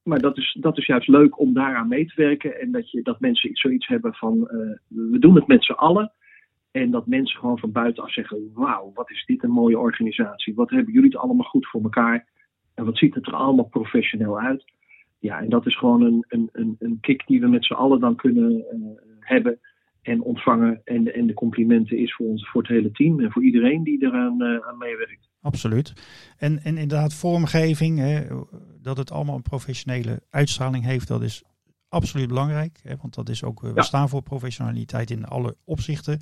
Maar 0.09 0.19
dat 0.19 0.37
is, 0.37 0.57
dat 0.59 0.77
is 0.77 0.85
juist 0.85 1.07
leuk 1.07 1.39
om 1.39 1.53
daaraan 1.53 1.87
mee 1.87 2.05
te 2.05 2.13
werken. 2.15 2.59
En 2.59 2.71
dat, 2.71 2.91
je, 2.91 3.01
dat 3.01 3.19
mensen 3.19 3.49
zoiets 3.53 3.87
hebben 3.87 4.13
van, 4.13 4.37
uh, 4.37 4.49
we 4.87 5.19
doen 5.19 5.35
het 5.35 5.47
met 5.47 5.63
z'n 5.63 5.71
allen. 5.71 6.11
En 6.71 6.91
dat 6.91 7.07
mensen 7.07 7.39
gewoon 7.39 7.59
van 7.59 7.71
buitenaf 7.71 8.11
zeggen, 8.11 8.51
wauw, 8.53 8.91
wat 8.93 9.09
is 9.11 9.25
dit 9.25 9.43
een 9.43 9.51
mooie 9.51 9.79
organisatie. 9.79 10.55
Wat 10.55 10.69
hebben 10.69 10.93
jullie 10.93 11.09
het 11.09 11.19
allemaal 11.19 11.45
goed 11.45 11.67
voor 11.67 11.81
elkaar. 11.81 12.27
En 12.75 12.85
wat 12.85 12.97
ziet 12.97 13.15
het 13.15 13.27
er 13.27 13.33
allemaal 13.33 13.67
professioneel 13.67 14.39
uit. 14.39 14.63
Ja, 15.19 15.39
en 15.39 15.49
dat 15.49 15.65
is 15.65 15.77
gewoon 15.77 16.01
een, 16.01 16.25
een, 16.27 16.49
een, 16.51 16.75
een 16.79 16.97
kick 17.01 17.23
die 17.27 17.39
we 17.39 17.47
met 17.47 17.65
z'n 17.65 17.73
allen 17.73 17.99
dan 17.99 18.15
kunnen 18.15 18.65
hebben 19.19 19.59
en 20.01 20.21
ontvangen. 20.21 20.81
En 20.83 21.13
en 21.13 21.27
de 21.27 21.33
complimenten 21.33 21.97
is 21.97 22.15
voor 22.15 22.25
ons, 22.25 22.49
voor 22.49 22.61
het 22.61 22.71
hele 22.71 22.91
team 22.91 23.19
en 23.19 23.31
voor 23.31 23.43
iedereen 23.43 23.83
die 23.83 24.03
eraan 24.03 24.43
aan 24.43 24.77
meewerkt. 24.77 25.28
Absoluut. 25.41 25.93
En, 26.37 26.63
en 26.63 26.77
inderdaad, 26.77 27.13
vormgeving, 27.13 27.97
hè, 27.97 28.27
dat 28.81 28.97
het 28.97 29.11
allemaal 29.11 29.35
een 29.35 29.41
professionele 29.41 30.23
uitstraling 30.29 30.83
heeft, 30.83 31.07
dat 31.07 31.21
is 31.21 31.43
absoluut 31.89 32.27
belangrijk. 32.27 32.79
Hè, 32.83 32.95
want 33.01 33.13
dat 33.13 33.29
is 33.29 33.43
ook, 33.43 33.61
we 33.61 33.83
staan 33.83 34.09
voor 34.09 34.21
professionaliteit 34.21 35.11
in 35.11 35.25
alle 35.25 35.57
opzichten. 35.63 36.21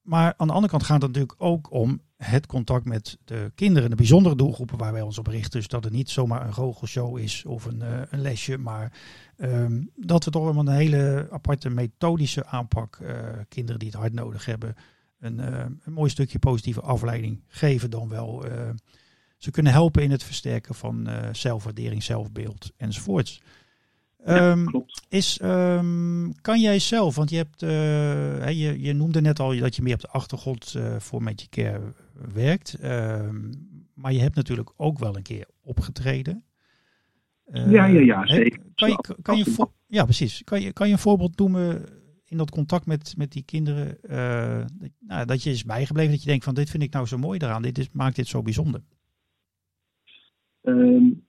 Maar 0.00 0.34
aan 0.36 0.46
de 0.46 0.52
andere 0.52 0.72
kant 0.72 0.84
gaat 0.84 1.02
het 1.02 1.12
natuurlijk 1.12 1.42
ook 1.42 1.72
om 1.72 2.00
het 2.16 2.46
contact 2.46 2.84
met 2.84 3.18
de 3.24 3.52
kinderen, 3.54 3.90
de 3.90 3.96
bijzondere 3.96 4.36
doelgroepen 4.36 4.78
waar 4.78 4.92
wij 4.92 5.00
ons 5.00 5.18
op 5.18 5.26
richten. 5.26 5.58
Dus 5.58 5.68
dat 5.68 5.84
het 5.84 5.92
niet 5.92 6.10
zomaar 6.10 6.46
een 6.46 6.54
goochelshow 6.54 7.18
is 7.18 7.44
of 7.44 7.64
een, 7.64 7.80
uh, 7.82 8.00
een 8.10 8.20
lesje, 8.20 8.58
maar 8.58 8.92
um, 9.36 9.90
dat 9.96 10.24
we 10.24 10.30
toch 10.30 10.44
wel 10.44 10.56
een 10.56 10.68
hele 10.68 11.28
aparte 11.30 11.70
methodische 11.70 12.46
aanpak, 12.46 12.98
uh, 13.02 13.18
kinderen 13.48 13.78
die 13.78 13.88
het 13.88 13.98
hard 13.98 14.12
nodig 14.12 14.44
hebben, 14.44 14.74
een, 15.20 15.38
uh, 15.38 15.64
een 15.84 15.92
mooi 15.92 16.10
stukje 16.10 16.38
positieve 16.38 16.80
afleiding 16.80 17.40
geven 17.48 17.90
dan 17.90 18.08
wel. 18.08 18.44
ze 19.36 19.50
kunnen 19.50 19.72
helpen 19.72 20.02
in 20.02 20.10
het 20.10 20.22
versterken 20.22 20.74
van 20.74 21.08
zelfwaardering, 21.32 22.02
zelfbeeld 22.02 22.72
enzovoorts. 22.76 23.40
Ja, 24.24 24.50
um, 24.50 24.64
klopt. 24.64 25.02
Is, 25.08 25.38
um, 25.42 26.32
kan 26.40 26.60
jij 26.60 26.78
zelf, 26.78 27.14
want 27.14 27.30
je, 27.30 27.36
hebt, 27.36 27.62
uh, 27.62 28.48
je, 28.48 28.80
je 28.80 28.92
noemde 28.92 29.20
net 29.20 29.40
al 29.40 29.58
dat 29.58 29.76
je 29.76 29.82
meer 29.82 29.94
op 29.94 30.00
de 30.00 30.08
achtergrond 30.08 30.74
uh, 30.76 30.96
voor 30.98 31.22
Magic 31.22 31.50
Care 31.50 31.92
werkt. 32.32 32.76
Um, 32.84 33.50
maar 33.94 34.12
je 34.12 34.20
hebt 34.20 34.34
natuurlijk 34.34 34.72
ook 34.76 34.98
wel 34.98 35.16
een 35.16 35.22
keer 35.22 35.46
opgetreden. 35.62 36.44
Ja, 37.52 37.86
ja, 37.86 38.00
ja, 38.00 38.26
zeker. 38.26 38.60
Kan 38.74 38.88
je, 38.88 39.14
kan 39.22 39.36
je 39.36 39.68
ja, 39.86 40.04
precies. 40.04 40.44
Kan 40.44 40.60
je, 40.60 40.72
kan 40.72 40.86
je 40.86 40.92
een 40.92 40.98
voorbeeld 40.98 41.38
noemen 41.38 41.84
in 42.30 42.36
dat 42.36 42.50
contact 42.50 42.86
met, 42.86 43.14
met 43.16 43.32
die 43.32 43.44
kinderen? 43.44 43.98
nou, 44.98 45.26
dat 45.26 45.42
je 45.42 45.50
is 45.50 45.64
bijgebleven, 45.64 46.10
dat 46.10 46.22
je 46.22 46.28
denkt 46.28 46.44
van 46.44 46.54
dit 46.54 46.70
vind 46.70 46.82
ik 46.82 46.92
nou 46.92 47.06
zo 47.06 47.18
mooi 47.18 47.38
eraan. 47.38 47.62
Dit 47.62 47.78
is, 47.78 47.90
maakt 47.92 48.16
dit 48.16 48.26
zo 48.26 48.42
bijzonder. 48.42 48.80
Um, 50.62 51.26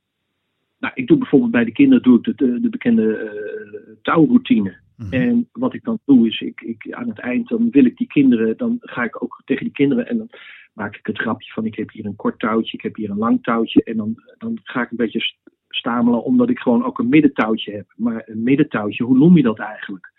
nou, 0.79 0.93
ik 0.95 1.07
doe 1.07 1.17
bijvoorbeeld 1.17 1.51
bij 1.51 1.65
de 1.65 1.71
kinderen 1.71 2.03
doe 2.03 2.17
ik 2.17 2.23
de, 2.37 2.59
de, 2.59 2.69
bekende 2.69 3.03
uh, 3.03 3.95
touwroutine. 4.01 4.79
Mhm. 4.97 5.13
En 5.13 5.49
wat 5.51 5.73
ik 5.73 5.83
dan 5.83 5.99
doe 6.05 6.27
is, 6.27 6.41
ik, 6.41 6.61
ik, 6.61 6.91
aan 6.91 7.09
het 7.09 7.19
eind 7.19 7.47
dan 7.47 7.69
wil 7.69 7.85
ik 7.85 7.97
die 7.97 8.07
kinderen, 8.07 8.57
dan 8.57 8.77
ga 8.79 9.03
ik 9.03 9.23
ook 9.23 9.41
tegen 9.45 9.63
die 9.63 9.73
kinderen 9.73 10.07
en 10.07 10.17
dan 10.17 10.29
maak 10.73 10.95
ik 10.95 11.05
het 11.05 11.19
grapje 11.19 11.51
van 11.51 11.65
ik 11.65 11.75
heb 11.75 11.91
hier 11.91 12.05
een 12.05 12.15
kort 12.15 12.39
touwtje, 12.39 12.77
ik 12.77 12.83
heb 12.83 12.95
hier 12.95 13.09
een 13.09 13.17
lang 13.17 13.43
touwtje. 13.43 13.83
En 13.83 13.97
dan, 13.97 14.23
dan 14.37 14.59
ga 14.63 14.81
ik 14.81 14.91
een 14.91 14.97
beetje 14.97 15.35
stamelen 15.75 16.23
omdat 16.23 16.49
ik 16.49 16.59
gewoon 16.59 16.85
ook 16.85 16.99
een 16.99 17.09
middentouwtje 17.09 17.71
heb. 17.71 17.85
Maar 17.95 18.23
een 18.25 18.43
middentouwtje, 18.43 19.03
hoe 19.03 19.17
noem 19.17 19.37
je 19.37 19.43
dat 19.43 19.59
eigenlijk? 19.59 20.11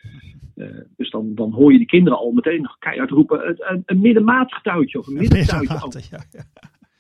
Uh, 0.56 0.66
dus 0.96 1.10
dan, 1.10 1.34
dan 1.34 1.50
hoor 1.50 1.72
je 1.72 1.78
die 1.78 1.86
kinderen 1.86 2.18
al 2.18 2.32
meteen 2.32 2.62
nog 2.62 2.78
keihard 2.78 3.10
roepen, 3.10 3.48
een, 3.48 3.56
een, 3.58 3.82
een 3.86 4.00
middenmatig 4.00 4.60
touwtje 4.60 4.98
of 4.98 5.06
een 5.06 5.14
middentouwtje. 5.14 6.00
Ja, 6.10 6.18
ja 6.30 6.44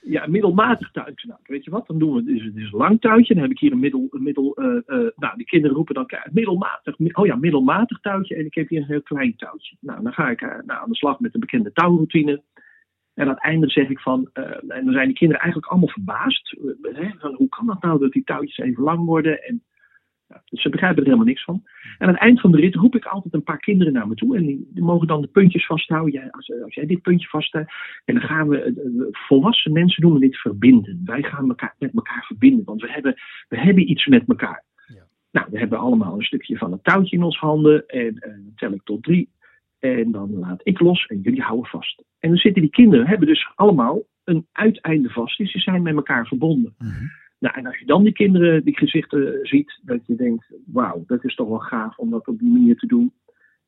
ja, 0.02 0.24
een 0.24 0.30
middelmatig 0.30 0.90
touwtje. 0.90 1.28
Nou, 1.28 1.40
weet 1.42 1.64
je 1.64 1.70
wat, 1.70 1.86
dan 1.86 1.98
doen 1.98 2.14
we 2.14 2.24
dus, 2.24 2.52
dus 2.54 2.72
een 2.72 2.78
lang 2.78 3.00
touwtje. 3.00 3.34
Dan 3.34 3.42
heb 3.42 3.52
ik 3.52 3.58
hier 3.58 3.72
een 3.72 3.78
middel, 3.78 4.08
een 4.10 4.22
middel 4.22 4.60
uh, 4.60 4.66
uh, 4.66 5.08
nou, 5.16 5.36
die 5.36 5.46
kinderen 5.46 5.76
roepen 5.76 5.94
dan 5.94 6.10
middelmatig, 6.32 6.96
oh 7.12 7.26
ja, 7.26 7.36
middelmatig 7.36 8.00
touwtje. 8.00 8.34
En 8.34 8.46
ik 8.46 8.54
heb 8.54 8.68
hier 8.68 8.80
een 8.80 8.86
heel 8.86 9.02
klein 9.02 9.36
touwtje. 9.36 9.76
Nou, 9.80 10.02
dan 10.02 10.12
ga 10.12 10.30
ik 10.30 10.40
nou, 10.40 10.80
aan 10.80 10.88
de 10.88 10.96
slag 10.96 11.20
met 11.20 11.32
de 11.32 11.38
bekende 11.38 11.72
touwroutine. 11.72 12.42
En 13.14 13.24
aan 13.24 13.34
het 13.34 13.42
einde 13.42 13.68
zeg 13.68 13.88
ik 13.88 14.00
van, 14.00 14.30
en 14.32 14.84
dan 14.84 14.92
zijn 14.92 15.06
die 15.06 15.16
kinderen 15.16 15.42
eigenlijk 15.42 15.66
allemaal 15.66 15.88
verbaasd. 15.88 16.56
Hè, 16.82 17.10
van, 17.18 17.34
hoe 17.34 17.48
kan 17.48 17.66
dat 17.66 17.82
nou 17.82 17.98
dat 17.98 18.12
die 18.12 18.24
touwtjes 18.24 18.58
even 18.58 18.82
lang 18.82 19.04
worden? 19.04 19.42
En 19.42 19.62
dus 20.44 20.62
ze 20.62 20.68
begrijpen 20.68 20.98
er 20.98 21.04
helemaal 21.04 21.26
niks 21.26 21.44
van. 21.44 21.62
En 21.98 22.06
aan 22.06 22.12
het 22.12 22.22
eind 22.22 22.40
van 22.40 22.52
de 22.52 22.60
rit 22.60 22.74
roep 22.74 22.96
ik 22.96 23.04
altijd 23.04 23.34
een 23.34 23.42
paar 23.42 23.58
kinderen 23.58 23.92
naar 23.92 24.08
me 24.08 24.14
toe. 24.14 24.36
En 24.36 24.46
die, 24.46 24.82
mogen 24.82 25.06
dan 25.06 25.20
de 25.20 25.26
puntjes 25.26 25.66
vasthouden. 25.66 26.12
Jij, 26.12 26.30
als, 26.30 26.52
als, 26.62 26.74
jij 26.74 26.86
dit 26.86 27.02
puntje 27.02 27.28
vasthoudt. 27.28 27.72
En 28.04 28.14
dan 28.14 28.22
gaan 28.22 28.48
we, 28.48 29.08
volwassen 29.10 29.72
mensen 29.72 30.02
noemen 30.02 30.20
dit 30.20 30.36
verbinden. 30.36 31.02
Wij 31.04 31.22
gaan 31.22 31.48
elkaar, 31.48 31.74
met 31.78 31.94
elkaar 31.94 32.24
verbinden. 32.26 32.64
Want 32.64 32.80
we 32.80 32.90
hebben, 32.90 33.14
we 33.48 33.58
hebben 33.58 33.90
iets 33.90 34.06
met 34.06 34.24
elkaar. 34.26 34.64
Ja. 34.86 35.06
Nou, 35.30 35.46
we 35.50 35.58
hebben 35.58 35.78
allemaal 35.78 36.14
een 36.14 36.24
stukje 36.24 36.58
van 36.58 36.72
het 36.72 36.84
touwtje 36.84 37.16
in 37.16 37.22
ons 37.22 37.38
handen. 37.38 37.86
En, 37.86 38.14
dan 38.14 38.52
tel 38.56 38.72
ik 38.72 38.82
tot 38.84 39.02
drie. 39.02 39.30
En 39.82 40.12
dan 40.12 40.38
laat 40.38 40.60
ik 40.62 40.80
los 40.80 41.06
en 41.06 41.20
jullie 41.20 41.42
houden 41.42 41.70
vast. 41.70 42.02
En 42.18 42.28
dan 42.28 42.38
zitten 42.38 42.62
die 42.62 42.70
kinderen, 42.70 43.06
hebben 43.06 43.26
dus 43.26 43.52
allemaal 43.54 44.02
een 44.24 44.46
uiteinde 44.52 45.08
vast. 45.08 45.38
Dus 45.38 45.50
ze 45.50 45.58
zijn 45.58 45.82
met 45.82 45.94
elkaar 45.94 46.26
verbonden. 46.26 46.74
Mm 46.78 47.10
nou, 47.42 47.54
en 47.54 47.66
als 47.66 47.78
je 47.78 47.86
dan 47.86 48.02
die 48.02 48.12
kinderen, 48.12 48.64
die 48.64 48.76
gezichten 48.76 49.38
ziet, 49.42 49.80
dat 49.82 50.06
je 50.06 50.14
denkt, 50.14 50.46
wauw, 50.66 51.04
dat 51.06 51.24
is 51.24 51.34
toch 51.34 51.48
wel 51.48 51.58
gaaf 51.58 51.96
om 51.96 52.10
dat 52.10 52.28
op 52.28 52.38
die 52.38 52.50
manier 52.50 52.76
te 52.76 52.86
doen. 52.86 53.12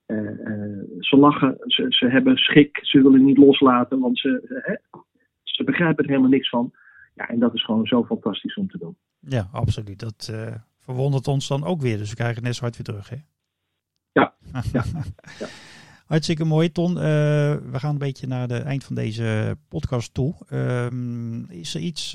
Uh, 0.07 0.19
uh, 0.19 0.83
ze 0.99 1.17
lachen, 1.17 1.57
ze, 1.67 1.87
ze 1.89 2.07
hebben 2.07 2.37
schik, 2.37 2.79
ze 2.83 3.03
willen 3.03 3.25
niet 3.25 3.37
loslaten, 3.37 3.99
want 3.99 4.19
ze, 4.19 4.62
uh, 4.93 5.01
ze 5.43 5.65
begrijpen 5.65 6.05
er 6.05 6.11
helemaal 6.11 6.31
niks 6.31 6.49
van. 6.49 6.73
Ja, 7.15 7.29
en 7.29 7.39
dat 7.39 7.55
is 7.55 7.65
gewoon 7.65 7.87
zo 7.87 8.05
fantastisch 8.05 8.55
om 8.55 8.69
te 8.69 8.79
doen. 8.79 8.97
Ja, 9.21 9.49
absoluut. 9.53 10.01
Dat 10.01 10.35
verwondert 10.79 11.29
ons 11.29 11.49
dan 11.49 11.65
ook 11.65 11.81
weer, 11.81 11.99
dus 11.99 12.11
we 12.11 12.17
krijgen 12.17 12.37
het 12.37 12.45
net 12.45 12.55
zo 12.55 12.62
hard 12.62 12.77
weer 12.77 12.87
terug, 12.87 13.09
hè? 13.09 13.17
Ja. 14.12 14.35
ja. 14.73 14.85
ja. 15.43 15.47
Hartstikke 16.07 16.44
mooi, 16.44 16.72
Ton. 16.72 16.94
we 16.94 17.72
gaan 17.72 17.92
een 17.92 17.98
beetje 17.98 18.26
naar 18.26 18.48
het 18.48 18.62
eind 18.62 18.84
van 18.84 18.94
deze 18.94 19.57
podcast 19.68 20.14
toe. 20.14 20.34
Ehm, 20.48 21.44
is 21.50 21.74
er 21.74 21.80
iets 21.80 22.12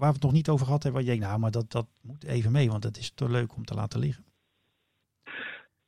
waar 0.00 0.08
we 0.08 0.14
het 0.14 0.22
nog 0.22 0.32
niet 0.32 0.48
over 0.48 0.66
gehad 0.66 0.82
hebben, 0.82 1.00
waar 1.00 1.10
je 1.10 1.16
denkt, 1.16 1.30
nou, 1.30 1.40
maar 1.40 1.50
dat, 1.50 1.70
dat 1.70 1.86
moet 2.02 2.24
even 2.24 2.52
mee, 2.52 2.68
want 2.68 2.84
het 2.84 2.96
is 2.96 3.10
te 3.10 3.30
leuk 3.30 3.56
om 3.56 3.64
te 3.64 3.74
laten 3.74 4.00
liggen? 4.00 4.24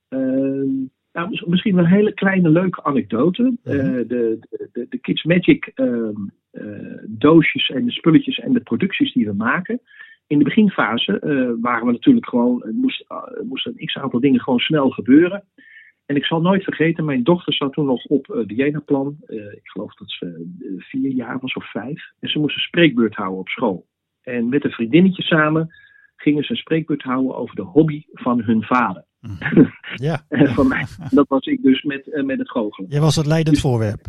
Uh, 0.09 0.89
nou, 1.13 1.43
misschien 1.47 1.79
een 1.79 1.87
hele 1.87 2.15
kleine 2.15 2.49
leuke 2.49 2.85
anekdote. 2.85 3.43
Uh, 3.43 3.73
de, 3.75 4.39
de, 4.73 4.87
de, 4.89 4.99
Kids 4.99 5.25
Magic 5.25 5.73
uh, 5.75 6.09
doosjes 7.07 7.71
en 7.71 7.85
de 7.85 7.93
spulletjes 7.93 8.39
en 8.39 8.53
de 8.53 8.61
producties 8.61 9.13
die 9.13 9.27
we 9.27 9.33
maken. 9.33 9.81
In 10.27 10.39
de 10.39 10.45
beginfase 10.45 11.19
waren 11.61 11.87
we 11.87 11.93
natuurlijk 11.93 12.29
gewoon, 12.29 12.65
moest, 12.73 13.05
moesten 13.45 13.75
een 13.77 13.87
x 13.87 13.97
aantal 13.97 14.21
dingen 14.21 14.41
gewoon 14.41 14.59
snel 14.59 14.91
gebeuren. 14.91 15.45
En 16.13 16.19
ik 16.19 16.25
zal 16.25 16.41
nooit 16.41 16.65
vergeten, 16.65 17.05
mijn 17.05 17.23
dochter 17.23 17.55
zat 17.55 17.73
toen 17.73 17.87
nog 17.87 18.05
op 18.05 18.27
de 18.27 18.55
Jena-plan. 18.55 19.17
ik 19.27 19.61
geloof 19.63 19.95
dat 19.95 20.11
ze 20.11 20.47
vier 20.79 21.11
jaar 21.11 21.39
was 21.41 21.53
of 21.53 21.71
vijf. 21.71 22.11
En 22.21 22.29
ze 22.29 22.39
moest 22.39 22.57
een 22.57 22.63
spreekbeurt 22.63 23.15
houden 23.15 23.39
op 23.39 23.49
school. 23.49 23.87
En 24.23 24.49
met 24.49 24.65
een 24.65 24.71
vriendinnetje 24.71 25.23
samen 25.23 25.75
gingen 26.17 26.45
ze 26.45 26.51
een 26.51 26.57
spreekbeurt 26.57 27.03
houden 27.03 27.37
over 27.37 27.57
de 27.57 27.63
hobby 27.63 28.05
van 28.13 28.43
hun 28.43 28.63
vader. 28.63 29.05
Mhm. 29.21 29.65
Ja. 29.95 30.27
van 30.59 30.69
mij. 30.69 30.87
Dat 31.11 31.29
was 31.29 31.47
ik 31.47 31.63
dus 31.63 31.83
met, 31.83 32.07
uh, 32.07 32.25
met 32.25 32.39
het 32.39 32.51
goochelen. 32.51 32.91
Jij 32.91 33.01
was 33.01 33.17
het 33.17 33.27
leidend 33.27 33.55
dus, 33.55 33.65
voorwerp. 33.65 34.01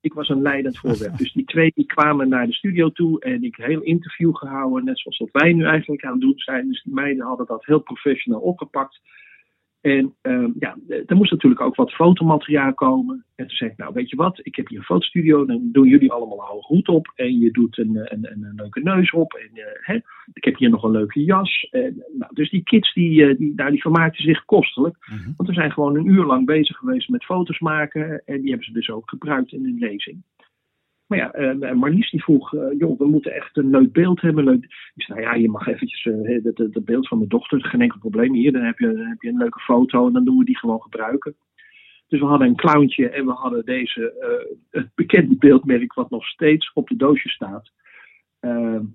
Ik 0.00 0.12
was 0.12 0.28
een 0.28 0.42
leidend 0.42 0.78
voorwerp. 0.78 1.16
dus 1.22 1.32
die 1.32 1.44
twee 1.44 1.72
die 1.74 1.86
kwamen 1.86 2.28
naar 2.28 2.46
de 2.46 2.52
studio 2.52 2.90
toe 2.90 3.20
en 3.20 3.44
ik 3.44 3.56
heel 3.56 3.80
interview 3.80 4.34
gehouden. 4.34 4.84
Net 4.84 4.98
zoals 4.98 5.18
wat 5.18 5.42
wij 5.42 5.52
nu 5.52 5.64
eigenlijk 5.64 6.04
aan 6.04 6.12
het 6.12 6.20
doen 6.20 6.38
zijn. 6.38 6.68
Dus 6.68 6.82
die 6.82 6.94
meiden 6.94 7.26
hadden 7.26 7.46
dat 7.46 7.64
heel 7.64 7.80
professioneel 7.80 8.40
opgepakt. 8.40 9.00
En 9.82 10.14
uh, 10.22 10.48
ja, 10.58 10.76
er 11.06 11.16
moest 11.16 11.30
natuurlijk 11.30 11.60
ook 11.60 11.74
wat 11.74 11.92
fotomateriaal 11.92 12.74
komen. 12.74 13.24
En 13.34 13.46
toen 13.46 13.56
zei 13.56 13.70
ik, 13.70 13.76
nou 13.76 13.92
weet 13.94 14.10
je 14.10 14.16
wat, 14.16 14.40
ik 14.42 14.56
heb 14.56 14.68
hier 14.68 14.78
een 14.78 14.84
fotostudio, 14.84 15.46
dan 15.46 15.68
doen 15.72 15.88
jullie 15.88 16.12
allemaal 16.12 16.38
een 16.38 16.46
hoge 16.46 16.66
hoed 16.66 16.88
op. 16.88 17.12
En 17.14 17.38
je 17.38 17.50
doet 17.50 17.78
een, 17.78 17.96
een, 17.96 18.32
een, 18.32 18.42
een 18.42 18.54
leuke 18.56 18.80
neus 18.80 19.10
op. 19.10 19.32
En 19.32 19.50
uh, 19.54 19.64
hè, 19.80 19.94
ik 20.32 20.44
heb 20.44 20.56
hier 20.56 20.70
nog 20.70 20.82
een 20.82 20.90
leuke 20.90 21.24
jas. 21.24 21.68
En, 21.70 22.04
nou, 22.18 22.34
dus 22.34 22.50
die 22.50 22.62
kids 22.62 22.94
die, 22.94 23.20
uh, 23.20 23.38
die, 23.38 23.52
nou, 23.56 23.70
die 23.70 23.80
vermaakten 23.80 24.24
zich 24.24 24.44
kostelijk. 24.44 24.96
Mhm. 25.00 25.30
Want 25.36 25.48
we 25.48 25.54
zijn 25.54 25.72
gewoon 25.72 25.96
een 25.96 26.08
uur 26.08 26.24
lang 26.24 26.46
bezig 26.46 26.76
geweest 26.76 27.08
met 27.08 27.24
foto's 27.24 27.58
maken. 27.58 28.22
En 28.24 28.40
die 28.40 28.48
hebben 28.48 28.66
ze 28.66 28.72
dus 28.72 28.90
ook 28.90 29.08
gebruikt 29.08 29.52
in 29.52 29.64
hun 29.64 29.78
lezing. 29.78 30.22
Maar 31.12 31.20
ja, 31.20 31.54
uh, 31.54 31.72
Marlies 31.72 32.10
die 32.10 32.22
vroeg, 32.22 32.52
uh, 32.52 32.62
joh, 32.78 32.98
we 32.98 33.06
moeten 33.06 33.32
echt 33.32 33.56
een 33.56 33.70
leuk 33.70 33.92
beeld 33.92 34.20
hebben. 34.20 34.44
Leuk. 34.44 34.64
Ik 34.94 35.02
zei, 35.02 35.20
nou 35.20 35.30
ja, 35.30 35.40
je 35.40 35.48
mag 35.48 35.66
eventjes 35.66 36.04
uh, 36.04 36.44
het, 36.44 36.84
beeld 36.84 37.08
van 37.08 37.18
mijn 37.18 37.30
dochter, 37.30 37.64
geen 37.64 37.80
enkel 37.80 37.98
probleem 37.98 38.34
hier. 38.34 38.52
Dan 38.52 38.62
heb, 38.62 38.78
je, 38.78 38.86
dan 38.86 39.06
heb 39.06 39.22
je 39.22 39.28
een 39.28 39.36
leuke 39.36 39.60
foto 39.60 40.06
en 40.06 40.12
dan 40.12 40.24
doen 40.24 40.38
we 40.38 40.44
die 40.44 40.58
gewoon 40.58 40.82
gebruiken. 40.82 41.34
Dus 42.08 42.20
we 42.20 42.26
hadden 42.26 42.48
een 42.48 42.56
clowntje 42.56 43.08
en 43.08 43.26
we 43.26 43.32
hadden 43.32 43.64
deze, 43.64 44.12
het 44.70 44.88
bekende 44.94 45.36
beeldmerk 45.36 45.94
wat 45.94 46.10
nog 46.10 46.26
steeds 46.26 46.72
op 46.72 46.88
de 46.88 46.96
doosje 46.96 47.28
staat. 47.28 47.70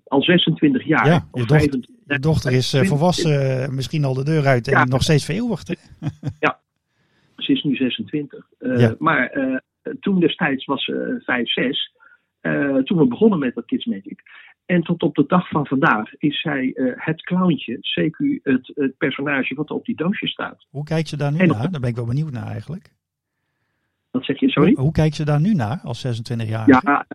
al 0.04 0.22
26 0.22 0.84
jaar. 0.84 1.08
Ja, 1.08 1.28
je, 1.34 1.46
dochter, 1.46 1.80
je 2.06 2.20
dochter 2.20 2.52
is 2.52 2.76
volwassen, 2.80 3.76
misschien 3.76 4.04
al 4.04 4.14
de 4.14 4.24
deur 4.24 4.46
uit 4.46 4.68
en 4.68 4.90
nog 4.90 5.04
steeds 5.04 5.26
vereeuwigd. 5.26 5.68
ja, 6.40 6.60
ze 7.36 7.52
is 7.52 7.64
nu 7.64 7.76
26. 7.76 8.48
Ja. 8.60 8.96
Maar 9.00 9.32
toen 10.00 10.20
destijds 10.20 10.66
was 10.66 10.84
ze 10.84 11.22
5, 11.26 11.52
6. 11.52 11.96
Eh, 12.48 12.84
toen 12.84 12.98
we 12.98 13.08
begonnen 13.08 13.40
met 13.40 13.56
dat 13.56 13.66
Kids 13.66 13.86
Magic. 13.86 14.22
En 14.66 14.82
tot 14.82 15.04
op 15.04 15.16
de 15.16 15.24
dag 15.28 15.50
van 15.50 15.68
vandaag 15.68 16.14
is 16.18 16.42
zij 16.42 16.72
uh, 16.74 16.94
het 16.96 17.22
clowntje, 17.22 17.76
CQ, 17.78 18.42
het, 18.44 18.72
het, 18.76 18.98
personage 18.98 19.56
wat 19.56 19.72
op 19.72 19.86
die 19.86 19.96
doosje 19.96 20.28
staat. 20.28 20.66
Hoe 20.70 20.84
kijkt 20.84 21.08
ze 21.08 21.18
daar 21.18 21.32
nu 21.32 21.46
naar? 21.46 21.72
Daar 21.72 21.82
ben 21.82 21.90
ik 21.90 21.96
wel 21.96 22.06
benieuwd 22.06 22.32
naar 22.32 22.48
eigenlijk. 22.48 22.90
Wat 24.12 24.26
zeg 24.26 24.40
je, 24.40 24.50
sorry? 24.50 24.74
Hoe, 24.74 24.84
hoe 24.84 24.92
kijkt 24.92 25.16
ze 25.16 25.26
daar 25.26 25.42
nu 25.42 25.54
naar 25.54 25.80
als 25.84 26.00
26 26.00 26.48
jaar? 26.50 26.68
Ja, 26.68 27.06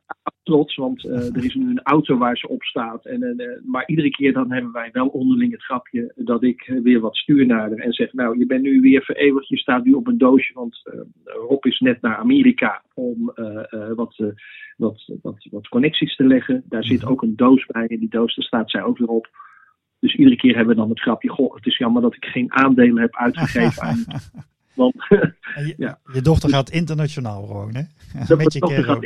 trots, 0.42 0.76
want 0.76 1.04
er 1.36 1.44
is 1.44 1.54
nu 1.54 1.70
een 1.70 1.82
auto 1.82 2.16
waar 2.16 2.36
ze 2.36 2.48
op 2.48 2.62
staat. 2.62 3.06
En, 3.06 3.60
maar 3.64 3.86
iedere 3.86 4.10
keer 4.10 4.32
dan 4.32 4.52
hebben 4.52 4.72
wij 4.72 4.88
wel 4.92 5.06
onderling 5.06 5.52
het 5.52 5.62
grapje 5.62 6.12
dat 6.16 6.42
ik 6.42 6.80
weer 6.82 7.00
wat 7.00 7.16
stuur 7.16 7.46
naar 7.46 7.58
haar 7.58 7.72
en 7.72 7.92
zeg: 7.92 8.12
Nou, 8.12 8.38
je 8.38 8.46
bent 8.46 8.62
nu 8.62 8.80
weer 8.80 9.02
vereeuwigd, 9.02 9.48
je 9.48 9.58
staat 9.58 9.84
nu 9.84 9.92
op 9.92 10.06
een 10.06 10.18
doosje, 10.18 10.52
want 10.54 10.82
Rob 11.24 11.66
is 11.66 11.80
net 11.80 12.00
naar 12.00 12.16
Amerika 12.16 12.82
om 12.94 13.32
wat, 13.94 14.16
wat, 14.76 15.12
wat, 15.22 15.46
wat 15.50 15.68
connecties 15.68 16.16
te 16.16 16.24
leggen. 16.24 16.62
Daar 16.68 16.84
zit 16.84 17.04
ook 17.04 17.22
een 17.22 17.36
doos 17.36 17.66
bij 17.66 17.86
en 17.86 17.98
die 17.98 18.10
doos, 18.10 18.34
daar 18.34 18.44
staat 18.44 18.70
zij 18.70 18.82
ook 18.82 18.98
weer 18.98 19.08
op. 19.08 19.28
Dus 19.98 20.14
iedere 20.14 20.36
keer 20.36 20.56
hebben 20.56 20.74
we 20.74 20.80
dan 20.80 20.90
het 20.90 21.00
grapje: 21.00 21.28
Goh, 21.28 21.54
het 21.54 21.66
is 21.66 21.78
jammer 21.78 22.02
dat 22.02 22.14
ik 22.14 22.24
geen 22.24 22.52
aandelen 22.52 23.02
heb 23.02 23.16
uitgegeven 23.16 23.82
aan. 23.82 24.04
Want, 24.74 24.94
je, 25.08 25.74
ja. 25.76 25.98
je, 26.12 26.22
dochter 26.22 26.48
gaat 26.48 26.70
internationaal 26.70 27.46
gewoon, 27.46 27.74
hè? 27.74 27.82
Dat 28.28 28.38
Met 28.38 28.52
je 28.52 28.82
gaat 28.82 29.04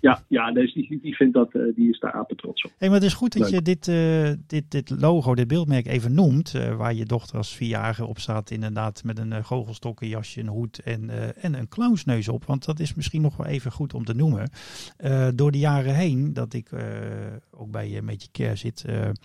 ja, 0.00 0.22
ja 0.28 0.52
dus 0.52 0.72
die, 0.72 0.98
die, 1.02 1.16
vindt 1.16 1.34
dat, 1.34 1.54
uh, 1.54 1.74
die 1.74 1.90
is 1.90 1.98
daar 1.98 2.12
apen 2.12 2.36
trots 2.36 2.64
op. 2.64 2.72
Hey, 2.78 2.88
maar 2.88 2.96
het 2.96 3.06
is 3.06 3.14
goed 3.14 3.38
dat 3.38 3.50
je 3.50 3.62
dit, 3.62 3.86
uh, 3.86 4.30
dit, 4.46 4.70
dit 4.70 4.90
logo, 4.90 5.34
dit 5.34 5.48
beeldmerk 5.48 5.86
even 5.86 6.14
noemt. 6.14 6.54
Uh, 6.54 6.76
waar 6.76 6.94
je 6.94 7.04
dochter 7.04 7.36
als 7.36 7.56
vierjarige 7.56 8.06
op 8.06 8.18
staat, 8.18 8.50
inderdaad, 8.50 9.04
met 9.04 9.18
een 9.18 9.44
goochelstokken, 9.44 10.08
jasje, 10.08 10.40
een 10.40 10.48
hoed 10.48 10.78
en, 10.78 11.10
en 11.36 11.54
een 11.54 11.68
clownsneus 11.68 12.28
op. 12.28 12.44
Want 12.44 12.64
dat 12.64 12.80
is 12.80 12.94
misschien 12.94 13.22
nog 13.22 13.36
wel 13.36 13.46
even 13.46 13.72
goed 13.72 13.94
om 13.94 14.04
te 14.04 14.14
noemen. 14.14 14.50
door 15.34 15.52
de 15.52 15.58
jaren 15.58 15.94
heen, 15.94 16.32
dat 16.32 16.52
ik 16.52 16.70
ook 17.50 17.70
bij 17.70 17.88
je 17.88 18.02
met 18.02 18.22
je 18.22 18.28
care 18.32 18.56
zit, 18.56 18.82
hebben 18.82 19.16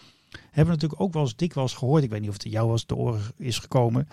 we 0.52 0.64
natuurlijk 0.64 1.02
ook 1.02 1.14
wel 1.14 1.22
eens 1.22 1.36
dikwijls 1.36 1.74
gehoord. 1.74 2.04
Ik 2.04 2.10
weet 2.10 2.20
niet 2.20 2.30
of 2.30 2.44
het 2.44 2.52
jou 2.52 2.68
was 2.68 2.84
te 2.84 2.96
oren 2.96 3.22
is 3.38 3.60
gekomen 3.60 4.08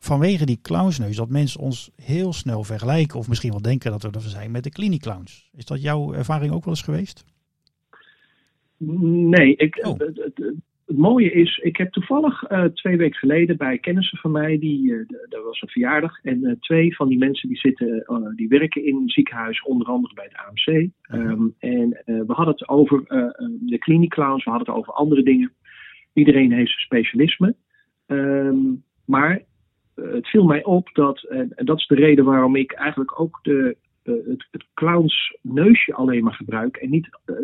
vanwege 0.00 0.46
die 0.46 0.60
clownsneus 0.62 1.16
dat 1.16 1.30
mensen 1.30 1.60
ons 1.60 1.90
heel 1.96 2.32
snel 2.32 2.64
vergelijken 2.64 3.18
of 3.18 3.28
misschien 3.28 3.50
wel 3.50 3.62
denken 3.62 3.90
dat 3.90 4.02
we 4.02 4.10
er 4.10 4.20
zijn 4.20 4.50
met 4.50 4.64
de 4.64 4.70
kliniekclowns. 4.70 5.50
Is 5.56 5.66
dat 5.66 5.82
jouw 5.82 6.12
ervaring 6.12 6.52
ook 6.52 6.64
wel 6.64 6.74
eens 6.74 6.82
geweest? 6.82 7.24
Nee, 8.76 9.56
ik, 9.56 9.86
oh. 9.86 9.98
het, 9.98 10.16
het, 10.16 10.54
mooie 10.86 11.32
is, 11.32 11.58
ik 11.58 11.76
heb 11.76 11.92
toevallig 11.92 12.50
uh, 12.50 12.64
twee 12.64 12.96
weken 12.96 13.18
geleden 13.18 13.56
bij 13.56 13.78
kennissen 13.78 14.18
van 14.18 14.30
mij, 14.30 14.58
die, 14.58 14.90
uh, 14.90 15.08
dat 15.28 15.44
was 15.44 15.60
een 15.60 15.68
verjaardag, 15.68 16.22
en 16.22 16.38
uh, 16.42 16.52
twee 16.60 16.96
van 16.96 17.08
die 17.08 17.18
mensen 17.18 17.48
die 17.48 17.58
zitten, 17.58 18.04
die 18.36 18.48
werken 18.48 18.86
in 18.86 18.96
een 18.96 19.08
ziekenhuis, 19.08 19.62
onder 19.62 19.86
andere 19.86 20.14
bij 20.14 20.24
het 20.24 20.36
AMC. 20.36 20.90
Um, 21.12 21.54
en 21.58 21.88
we 22.04 22.32
hadden 22.32 22.54
het 22.54 22.68
over 22.68 23.02
de 23.60 23.78
kliniekclowns, 23.78 24.44
we 24.44 24.50
hadden 24.50 24.68
het 24.68 24.76
over 24.76 24.92
andere 24.92 25.22
dingen. 25.22 25.52
Iedereen 26.12 26.52
heeft 26.52 26.70
zijn 26.70 26.84
specialisme. 26.84 27.54
Um, 28.06 28.82
maar 29.10 29.30
eh, 29.36 29.44
het 30.02 30.28
viel 30.28 30.44
mij 30.44 30.64
op 30.64 30.88
dat, 30.92 31.22
en, 31.22 31.52
dat 31.56 31.78
is 31.78 31.86
de 31.86 31.94
reden 31.94 32.24
waarom 32.24 32.56
ik 32.56 32.72
eigenlijk 32.72 33.20
ook 33.20 33.38
de, 33.42 33.76
uh, 34.04 34.14
het, 34.26 34.46
het 34.50 34.64
clownsneusje 34.74 35.94
alleen 35.94 36.24
maar 36.24 36.34
gebruik 36.34 36.76
en 36.76 36.90
niet 36.90 37.08
uh, 37.26 37.36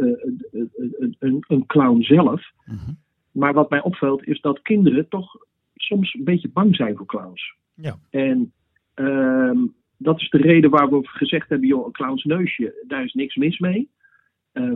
een, 1.18 1.44
een, 1.48 1.66
clown 1.66 2.02
zelf. 2.02 2.50
Mhm. 2.64 2.92
Maar 3.30 3.52
wat 3.52 3.70
mij 3.70 3.82
opvalt 3.82 4.26
is 4.26 4.40
dat 4.40 4.62
kinderen 4.62 5.08
toch 5.08 5.36
soms 5.74 6.14
een 6.14 6.24
beetje 6.24 6.48
bang 6.48 6.76
zijn 6.76 6.96
voor 6.96 7.06
clowns. 7.06 7.54
Ja. 7.74 7.98
En 8.10 8.52
ehm, 8.94 9.58
dat 9.96 10.20
is 10.20 10.30
de 10.30 10.38
reden 10.38 10.70
waarom 10.70 11.00
we 11.00 11.08
gezegd 11.08 11.48
hebben, 11.48 11.68
joh, 11.68 11.86
een 11.86 11.92
clownsneusje, 11.92 12.84
daar 12.86 13.04
is 13.04 13.12
niks 13.12 13.34
mis 13.34 13.58
mee. 13.58 13.88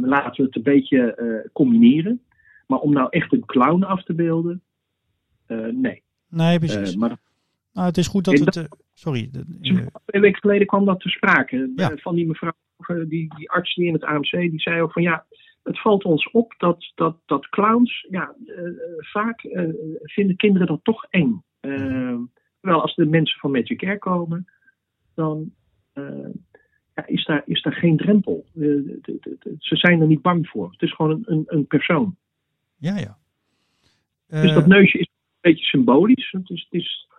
laten 0.01 0.37
we 0.37 0.43
het 0.43 0.57
een 0.57 0.63
beetje 0.63 1.49
combineren. 1.53 2.21
Maar 2.67 2.79
om 2.79 2.93
nou 2.93 3.07
echt 3.11 3.33
een 3.33 3.45
clown 3.45 3.83
af 3.83 4.03
te 4.03 4.15
beelden, 4.15 4.63
nee. 5.71 6.03
Nee, 6.29 6.59
precies. 6.59 6.97
maar 6.97 7.19
nou, 7.73 7.87
het 7.87 7.97
is 7.97 8.09
goed 8.09 8.25
dat 8.25 8.39
het. 8.39 8.57
Uh, 8.57 8.65
sorry. 8.95 9.31
Twee 10.05 10.21
weken 10.21 10.41
geleden 10.41 10.67
kwam 10.67 10.85
dat 10.85 11.01
te 11.01 11.09
sprake. 11.09 11.73
Eh, 11.77 11.89
van 11.95 12.15
die 12.15 12.27
mevrouw, 12.27 12.53
eh, 12.77 12.97
die, 12.97 13.35
die 13.37 13.51
arts 13.51 13.75
die 13.75 13.87
in 13.87 13.93
het 13.93 14.05
AMC, 14.05 14.31
die 14.31 14.61
zei 14.61 14.83
ook 14.83 14.93
van 14.93 15.03
ja. 15.03 15.27
Het 15.63 15.81
valt 15.81 16.05
ons 16.05 16.31
op 16.31 16.55
dat, 16.59 16.93
dat, 16.95 17.17
dat 17.27 17.49
clowns, 17.49 18.07
ja, 18.11 18.35
vaak 18.99 19.41
vinden 20.03 20.37
kinderen 20.37 20.67
dat 20.67 20.81
toch 20.83 21.05
eng. 21.11 21.43
terwijl 21.61 22.83
als 22.83 22.95
de 22.95 23.07
mensen 23.07 23.41
van 23.41 23.51
Magic 23.51 23.79
Care 23.79 23.99
komen, 23.99 24.45
dan 25.15 25.53
ja, 26.95 27.07
is, 27.07 27.25
daar, 27.25 27.43
is 27.47 27.63
daar 27.63 27.73
geen 27.73 27.97
drempel. 27.97 28.45
ze 29.59 29.77
zijn 29.77 30.01
er 30.01 30.07
niet 30.07 30.23
bang 30.23 30.49
voor. 30.49 30.71
Het 30.71 30.83
is 30.83 30.95
gewoon 30.95 31.11
een, 31.11 31.23
een, 31.27 31.45
een 31.47 31.67
persoon. 31.67 32.17
Ja, 32.77 32.99
ja. 32.99 33.19
dus 34.27 34.53
dat 34.53 34.67
neusje 34.67 34.99
is 34.99 35.07
een 35.07 35.39
beetje 35.41 35.65
symbolisch. 35.65 36.31
Het 36.31 36.51
is, 36.51 36.67
het 36.71 36.81
is 36.81 37.10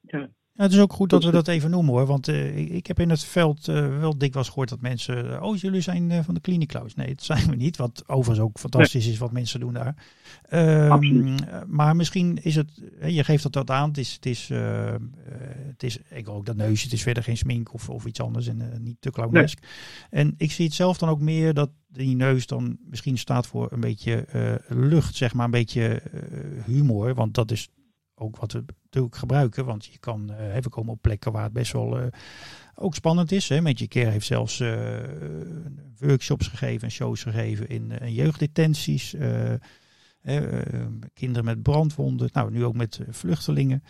ja, 0.00 0.28
ja, 0.56 0.62
het 0.62 0.72
is 0.72 0.78
ook 0.78 0.92
goed 0.92 1.10
dat 1.10 1.24
we 1.24 1.30
dat 1.30 1.48
even 1.48 1.70
noemen 1.70 1.92
hoor. 1.92 2.06
Want 2.06 2.28
uh, 2.28 2.56
ik 2.56 2.86
heb 2.86 3.00
in 3.00 3.10
het 3.10 3.24
veld 3.24 3.68
uh, 3.68 3.98
wel 3.98 4.18
dikwijls 4.18 4.48
gehoord 4.48 4.68
dat 4.68 4.80
mensen. 4.80 5.26
Uh, 5.26 5.42
oh, 5.42 5.56
jullie 5.56 5.80
zijn 5.80 6.24
van 6.24 6.34
de 6.34 6.40
Clinic 6.40 6.68
Klaus. 6.68 6.94
Nee, 6.94 7.06
dat 7.06 7.22
zijn 7.32 7.50
we 7.50 7.56
niet. 7.56 7.76
Wat 7.76 8.04
overigens 8.06 8.46
ook 8.46 8.58
fantastisch 8.58 9.06
is 9.06 9.18
wat 9.18 9.32
mensen 9.32 9.60
doen 9.60 9.72
daar. 9.72 9.96
Um, 10.50 11.34
maar 11.66 11.96
misschien 11.96 12.38
is 12.42 12.54
het. 12.54 12.82
je 13.06 13.24
geeft 13.24 13.42
dat 13.42 13.54
wat 13.54 13.70
aan. 13.70 13.88
Het 13.88 13.98
is. 13.98 14.12
Het 14.12 14.26
is, 14.26 14.48
het 14.48 15.82
is 15.82 15.98
ik 16.10 16.28
ook 16.28 16.46
dat 16.46 16.56
neusje. 16.56 16.84
Het 16.84 16.92
is 16.92 17.02
verder 17.02 17.22
geen 17.22 17.36
smink 17.36 17.72
of, 17.72 17.90
of 17.90 18.04
iets 18.04 18.20
anders. 18.20 18.46
En 18.46 18.82
niet 18.82 18.96
te 19.00 19.10
clownesk. 19.10 19.58
En 20.10 20.34
ik 20.36 20.52
zie 20.52 20.64
het 20.64 20.74
zelf 20.74 20.98
dan 20.98 21.08
ook 21.08 21.20
meer 21.20 21.54
dat 21.54 21.70
die 21.88 22.16
neus 22.16 22.46
dan 22.46 22.78
misschien 22.90 23.18
staat 23.18 23.46
voor 23.46 23.72
een 23.72 23.80
beetje 23.80 24.26
lucht. 24.68 25.16
Zeg 25.16 25.34
maar 25.34 25.44
een 25.44 25.50
beetje 25.50 26.02
humor. 26.64 27.14
Want 27.14 27.34
dat 27.34 27.50
is 27.50 27.68
ook 28.14 28.36
wat 28.36 28.52
we 28.52 28.64
natuurlijk 28.82 29.16
gebruiken. 29.16 29.64
Want 29.64 29.84
je 29.84 29.98
kan, 29.98 30.30
uh, 30.30 30.56
we 30.56 30.68
komen 30.68 30.92
op 30.92 31.02
plekken 31.02 31.32
waar 31.32 31.42
het 31.42 31.52
best 31.52 31.72
wel 31.72 32.00
uh, 32.00 32.06
ook 32.74 32.94
spannend 32.94 33.32
is. 33.32 33.48
Hè. 33.48 33.56
Je 33.56 33.88
Care 33.88 34.10
heeft 34.10 34.26
zelfs 34.26 34.60
uh, 34.60 34.98
workshops 35.98 36.48
gegeven 36.48 36.82
en 36.82 36.90
shows 36.90 37.22
gegeven 37.22 37.68
in, 37.68 37.90
in 37.90 38.12
jeugddetenties. 38.12 39.16
kinderen 41.14 41.44
met 41.44 41.62
brandwonden. 41.62 42.28
Nou, 42.32 42.50
nu 42.50 42.64
ook 42.64 42.74
met 42.74 43.00
vluchtelingen. 43.08 43.82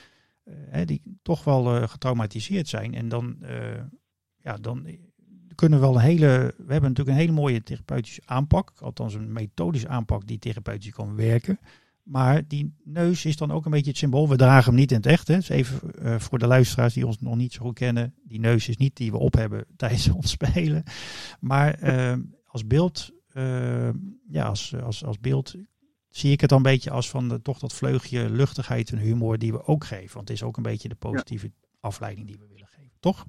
die 0.84 1.02
toch 1.22 1.44
wel 1.44 1.88
getraumatiseerd 1.88 2.68
zijn. 2.68 2.94
En 2.94 3.08
dan, 3.08 3.36
ja, 4.36 4.56
dan 4.56 4.86
kunnen 5.54 5.80
we 5.80 5.84
wel 5.84 5.94
een 5.94 6.00
hele. 6.00 6.54
We 6.56 6.72
hebben 6.72 6.90
natuurlijk 6.90 7.08
een 7.16 7.22
hele 7.22 7.40
mooie 7.40 7.62
therapeutische 7.62 8.22
aanpak. 8.24 8.72
Althans, 8.80 9.14
een 9.14 9.32
methodische 9.32 9.88
aanpak 9.88 10.26
die 10.26 10.38
therapeutisch 10.38 10.92
kan 10.92 11.14
werken. 11.14 11.58
Maar 12.04 12.46
die 12.48 12.74
neus 12.84 13.24
is 13.24 13.36
dan 13.36 13.52
ook 13.52 13.64
een 13.64 13.70
beetje 13.70 13.90
het 13.90 13.98
symbool. 13.98 14.28
We 14.28 14.36
dragen 14.36 14.64
hem 14.64 14.80
niet 14.80 14.90
in 14.90 14.96
het 14.96 15.06
echt. 15.06 15.28
Hè. 15.28 15.34
Dus 15.34 15.48
even 15.48 15.80
uh, 16.02 16.18
voor 16.18 16.38
de 16.38 16.46
luisteraars 16.46 16.94
die 16.94 17.06
ons 17.06 17.20
nog 17.20 17.36
niet 17.36 17.52
zo 17.52 17.64
goed 17.64 17.74
kennen. 17.74 18.14
Die 18.24 18.40
neus 18.40 18.68
is 18.68 18.76
niet 18.76 18.96
die 18.96 19.10
we 19.10 19.18
op 19.18 19.34
hebben 19.34 19.66
tijdens 19.76 20.08
ons 20.08 20.30
spelen. 20.30 20.82
Maar 21.40 21.82
uh, 21.82 22.16
als 22.44 22.66
beeld, 22.66 23.10
uh, 23.32 23.90
ja, 24.28 24.44
als, 24.44 24.74
als, 24.74 25.04
als 25.04 25.20
beeld 25.20 25.54
zie 26.08 26.32
ik 26.32 26.40
het 26.40 26.50
dan 26.50 26.58
een 26.58 26.64
beetje 26.64 26.90
als 26.90 27.10
van 27.10 27.28
de, 27.28 27.42
toch 27.42 27.58
dat 27.58 27.72
vleugje 27.72 28.30
luchtigheid 28.30 28.90
en 28.90 28.98
humor 28.98 29.38
die 29.38 29.52
we 29.52 29.66
ook 29.66 29.84
geven. 29.84 30.14
Want 30.14 30.28
het 30.28 30.36
is 30.36 30.42
ook 30.42 30.56
een 30.56 30.62
beetje 30.62 30.88
de 30.88 30.94
positieve 30.94 31.52
afleiding 31.80 32.26
die 32.26 32.38
we 32.38 32.46
willen 32.46 32.68
geven. 32.68 32.92
Toch? 33.00 33.26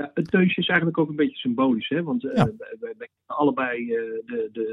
Ja, 0.00 0.10
het 0.14 0.30
deuntje 0.30 0.60
is 0.60 0.68
eigenlijk 0.68 0.98
ook 0.98 1.08
een 1.08 1.16
beetje 1.16 1.36
symbolisch. 1.36 1.88
Hè? 1.88 2.02
Want 2.02 2.24
uh, 2.24 2.32
wij, 2.80 3.08
allebei, 3.26 3.84
uh, 3.84 3.96
de, 4.24 4.48
de, 4.52 4.64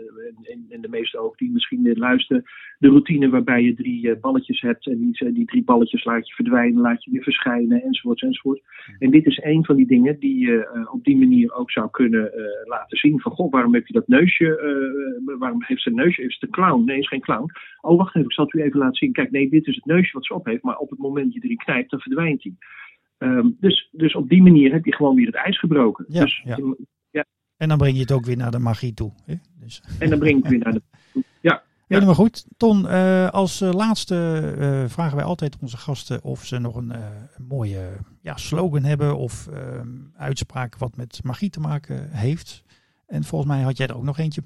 en, 0.44 0.66
en, 0.70 0.82
de 0.82 0.90
meeste 0.90 1.18
ook 1.18 1.38
die 1.38 1.52
misschien 1.52 1.94
luisteren, 1.98 2.44
de 2.78 2.88
routine 2.88 3.30
waarbij 3.30 3.64
je 3.64 3.74
drie 3.74 4.08
uh, 4.08 4.20
balletjes 4.20 4.62
hebt. 4.62 4.88
En 4.88 4.98
die, 4.98 5.34
die 5.34 5.46
drie 5.46 5.64
balletjes 5.64 6.04
laat 6.04 6.28
je 6.28 6.34
verdwijnen, 6.34 6.82
laat 6.82 7.04
je 7.04 7.12
weer 7.12 7.24
verschijnen, 7.24 7.84
enzovoort, 7.84 8.22
enzovoort. 8.22 8.62
En 9.00 9.12
dit 9.12 9.26
is 9.26 9.42
een 9.44 9.66
van 9.66 9.76
die 9.76 9.88
dingen 9.88 10.20
die 10.20 10.40
je 10.40 10.88
op 10.92 11.04
die 11.04 11.18
manier 11.18 11.54
ook 11.54 11.72
zou 11.72 11.90
kunnen 11.90 12.32
laten 12.64 12.98
zien. 12.98 13.20
Van, 13.20 13.32
goh, 13.32 13.52
waarom 13.52 13.74
heb 13.74 13.88
je 13.88 13.94
dat 13.94 14.08
neusje, 14.08 14.48
waarom 15.40 15.64
heeft 15.64 15.82
ze 15.82 15.90
een 15.90 15.96
neusje? 15.96 16.24
Is 16.24 16.34
het 16.34 16.44
een 16.44 16.50
clown? 16.50 16.84
Nee, 16.86 17.00
is 17.00 17.08
geen 17.08 17.22
clown. 17.22 17.52
Oh, 17.82 17.98
wacht 17.98 18.16
even, 18.16 18.28
ik 18.28 18.34
zal 18.34 18.46
het 18.46 18.54
u 18.54 18.62
even 18.62 18.80
laten 18.80 18.96
zien. 18.96 19.12
Kijk, 19.12 19.32
nee, 19.32 19.50
dit 19.50 19.68
is 19.68 19.76
het 19.76 19.86
neusje 19.86 20.14
wat 20.14 20.26
ze 20.26 20.34
op 20.34 20.46
heeft. 20.46 20.64
Maar 20.64 20.78
op 20.78 20.90
het 20.90 21.00
moment 21.00 21.26
dat 21.26 21.34
je 21.34 21.44
erin 21.44 21.58
knijpt, 21.58 21.90
dan 21.90 22.00
verdwijnt 22.00 22.44
hij. 22.44 22.54
Um, 23.18 23.58
dus, 23.60 23.90
dus 23.92 24.16
op 24.16 24.30
die 24.30 24.42
manier 24.42 24.72
heb 24.72 24.86
je 24.86 24.96
gewoon 24.96 25.16
weer 25.16 25.26
het 25.26 25.36
ijs 25.36 25.60
gebroken. 25.60 26.06
Ja, 26.08 26.22
dus, 26.22 26.42
ja. 26.44 26.58
ja. 27.12 27.26
En 27.58 27.70
dan 27.70 27.78
breng 27.78 27.96
je 27.96 28.02
het 28.02 28.12
ook 28.12 28.26
weer 28.26 28.38
naar 28.38 28.52
de 28.52 28.60
magie 28.60 28.94
toe. 28.94 29.12
Hè? 29.26 29.36
Dus. 29.60 29.84
En 30.00 30.10
dan 30.10 30.20
breng 30.20 30.36
je 30.36 30.42
het 30.42 30.50
weer 30.50 30.60
naar 30.60 30.74
de 30.74 30.82
toe. 31.14 31.24
Ja. 31.42 31.66
Ja. 31.88 31.96
Helemaal 31.96 32.16
goed. 32.16 32.46
Ton, 32.58 32.86
uh, 32.86 33.30
als 33.30 33.62
uh, 33.62 33.72
laatste 33.72 34.16
uh, 34.58 34.90
vragen 34.90 35.16
wij 35.16 35.26
altijd 35.26 35.58
onze 35.62 35.78
gasten 35.78 36.24
of 36.24 36.46
ze 36.46 36.60
nog 36.60 36.76
een, 36.76 36.90
een 36.90 37.46
mooie 37.48 37.90
ja, 38.22 38.38
slogan 38.38 38.84
hebben 38.84 39.18
of 39.18 39.48
ehm, 39.48 39.88
uitspraak 40.16 40.78
wat 40.78 40.98
met 40.98 41.20
magie 41.24 41.50
te 41.50 41.60
maken 41.60 42.10
heeft. 42.12 42.64
En 43.06 43.24
volgens 43.24 43.52
mij 43.52 43.62
had 43.62 43.78
jij 43.78 43.88
er 43.88 43.96
ook 43.96 44.04
nog 44.04 44.18
eentje. 44.18 44.42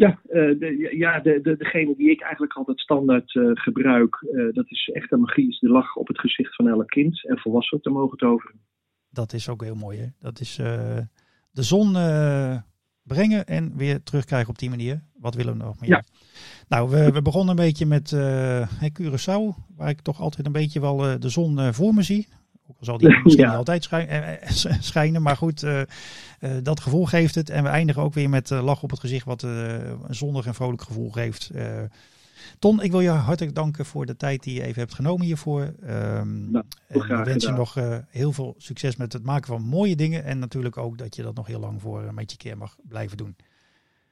Ja, 0.00 0.20
uh, 0.28 0.58
de, 0.58 0.96
ja 0.96 1.20
de, 1.20 1.40
de, 1.42 1.56
degene 1.56 1.96
die 1.96 2.10
ik 2.10 2.20
eigenlijk 2.20 2.52
altijd 2.52 2.80
standaard 2.80 3.34
uh, 3.34 3.50
gebruik, 3.54 4.26
uh, 4.32 4.54
dat 4.54 4.70
is 4.70 4.90
echte 4.92 5.16
magie, 5.16 5.48
is 5.48 5.58
de 5.58 5.68
lach 5.68 5.96
op 5.96 6.08
het 6.08 6.18
gezicht 6.18 6.54
van 6.54 6.68
elk 6.68 6.88
kind 6.88 7.28
en 7.28 7.38
volwassenen 7.38 7.82
te 7.82 7.90
mogen 7.90 8.18
toveren. 8.18 8.60
Dat 9.10 9.32
is 9.32 9.48
ook 9.48 9.62
heel 9.62 9.74
mooi, 9.74 9.98
hè? 9.98 10.06
Dat 10.18 10.40
is 10.40 10.56
de 11.50 11.62
zon 11.62 11.92
brengen 13.02 13.46
en 13.46 13.76
weer 13.76 14.02
terugkrijgen 14.02 14.48
op 14.48 14.58
die 14.58 14.70
manier. 14.70 15.02
Wat 15.18 15.34
willen 15.34 15.58
we 15.58 15.64
nog 15.64 15.80
meer? 15.80 15.90
Ja. 15.90 16.02
Nou, 16.68 16.90
we, 16.90 17.12
we 17.12 17.22
begonnen 17.22 17.50
een 17.50 17.64
beetje 17.64 17.86
met 17.86 18.16
Curaçao, 19.00 19.74
waar 19.76 19.88
ik 19.88 20.00
toch 20.00 20.20
altijd 20.20 20.46
een 20.46 20.52
beetje 20.52 20.80
wel 20.80 20.96
de 21.18 21.28
zon 21.28 21.74
voor 21.74 21.94
me 21.94 22.02
zie. 22.02 22.28
Ook 22.70 22.76
al 22.78 22.84
zal 22.84 22.98
die 22.98 23.08
misschien 23.24 23.46
niet 23.46 23.54
altijd 23.54 23.88
schijnen. 24.80 25.22
Maar 25.22 25.36
goed, 25.36 25.66
dat 26.62 26.80
gevoel 26.80 27.06
geeft 27.06 27.34
het. 27.34 27.50
En 27.50 27.62
we 27.62 27.68
eindigen 27.68 28.02
ook 28.02 28.14
weer 28.14 28.28
met 28.28 28.50
lach 28.50 28.82
op 28.82 28.90
het 28.90 29.00
gezicht. 29.00 29.24
Wat 29.24 29.42
een 29.42 29.98
zonnig 30.08 30.46
en 30.46 30.54
vrolijk 30.54 30.82
gevoel 30.82 31.10
geeft. 31.10 31.50
Ton, 32.58 32.82
ik 32.82 32.90
wil 32.90 33.00
je 33.00 33.08
hartelijk 33.08 33.54
danken 33.54 33.84
voor 33.84 34.06
de 34.06 34.16
tijd 34.16 34.42
die 34.42 34.54
je 34.54 34.62
even 34.62 34.80
hebt 34.80 34.94
genomen 34.94 35.26
hiervoor. 35.26 35.62
Um, 35.62 36.50
nou, 36.50 36.64
en 36.88 37.24
wens 37.24 37.44
je 37.44 37.52
nog 37.52 37.74
heel 38.08 38.32
veel 38.32 38.54
succes 38.58 38.96
met 38.96 39.12
het 39.12 39.24
maken 39.24 39.46
van 39.46 39.62
mooie 39.62 39.96
dingen. 39.96 40.24
En 40.24 40.38
natuurlijk 40.38 40.76
ook 40.76 40.98
dat 40.98 41.16
je 41.16 41.22
dat 41.22 41.34
nog 41.34 41.46
heel 41.46 41.60
lang 41.60 41.80
voor 41.80 42.02
uh, 42.02 42.10
met 42.10 42.30
je 42.30 42.36
keer 42.36 42.56
mag 42.56 42.76
blijven 42.88 43.16
doen. 43.16 43.34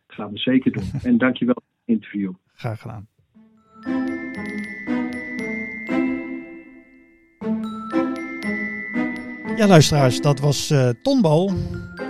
Dat 0.06 0.16
gaan 0.16 0.32
we 0.32 0.38
zeker 0.38 0.72
doen. 0.72 0.90
en 1.02 1.18
dankjewel 1.18 1.54
voor 1.54 1.72
het 1.84 1.94
interview. 1.94 2.32
Graag 2.54 2.80
gedaan. 2.80 3.06
Ja, 9.58 9.66
luisteraars, 9.66 10.20
dat 10.20 10.40
was 10.40 10.70
uh, 10.70 10.88
Ton 11.02 11.20
Bal, 11.20 11.52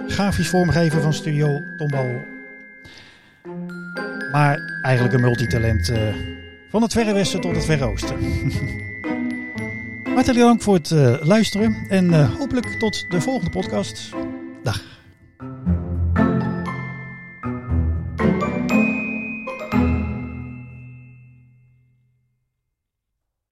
grafisch 0.09 0.49
vormgever 0.49 1.03
van 1.03 1.13
Studio 1.13 1.61
Tonbal 1.77 2.37
maar 4.31 4.79
eigenlijk 4.83 5.15
een 5.15 5.21
multitalent 5.21 5.89
uh, 5.91 6.15
van 6.71 6.83
het 6.83 6.93
Verre 6.93 7.13
Westen 7.13 7.41
tot 7.41 7.55
het 7.55 7.65
Verre 7.65 7.85
Oosten. 7.85 8.17
Hartelijk 10.15 10.45
dank 10.45 10.63
voor 10.63 10.75
het 10.75 10.91
uh, 10.91 11.17
luisteren 11.21 11.87
en 11.89 12.27
hopelijk 12.37 12.67
tot 12.67 13.05
de 13.11 13.21
volgende 13.21 13.51
podcast. 13.51 14.11
Dag. 14.63 14.98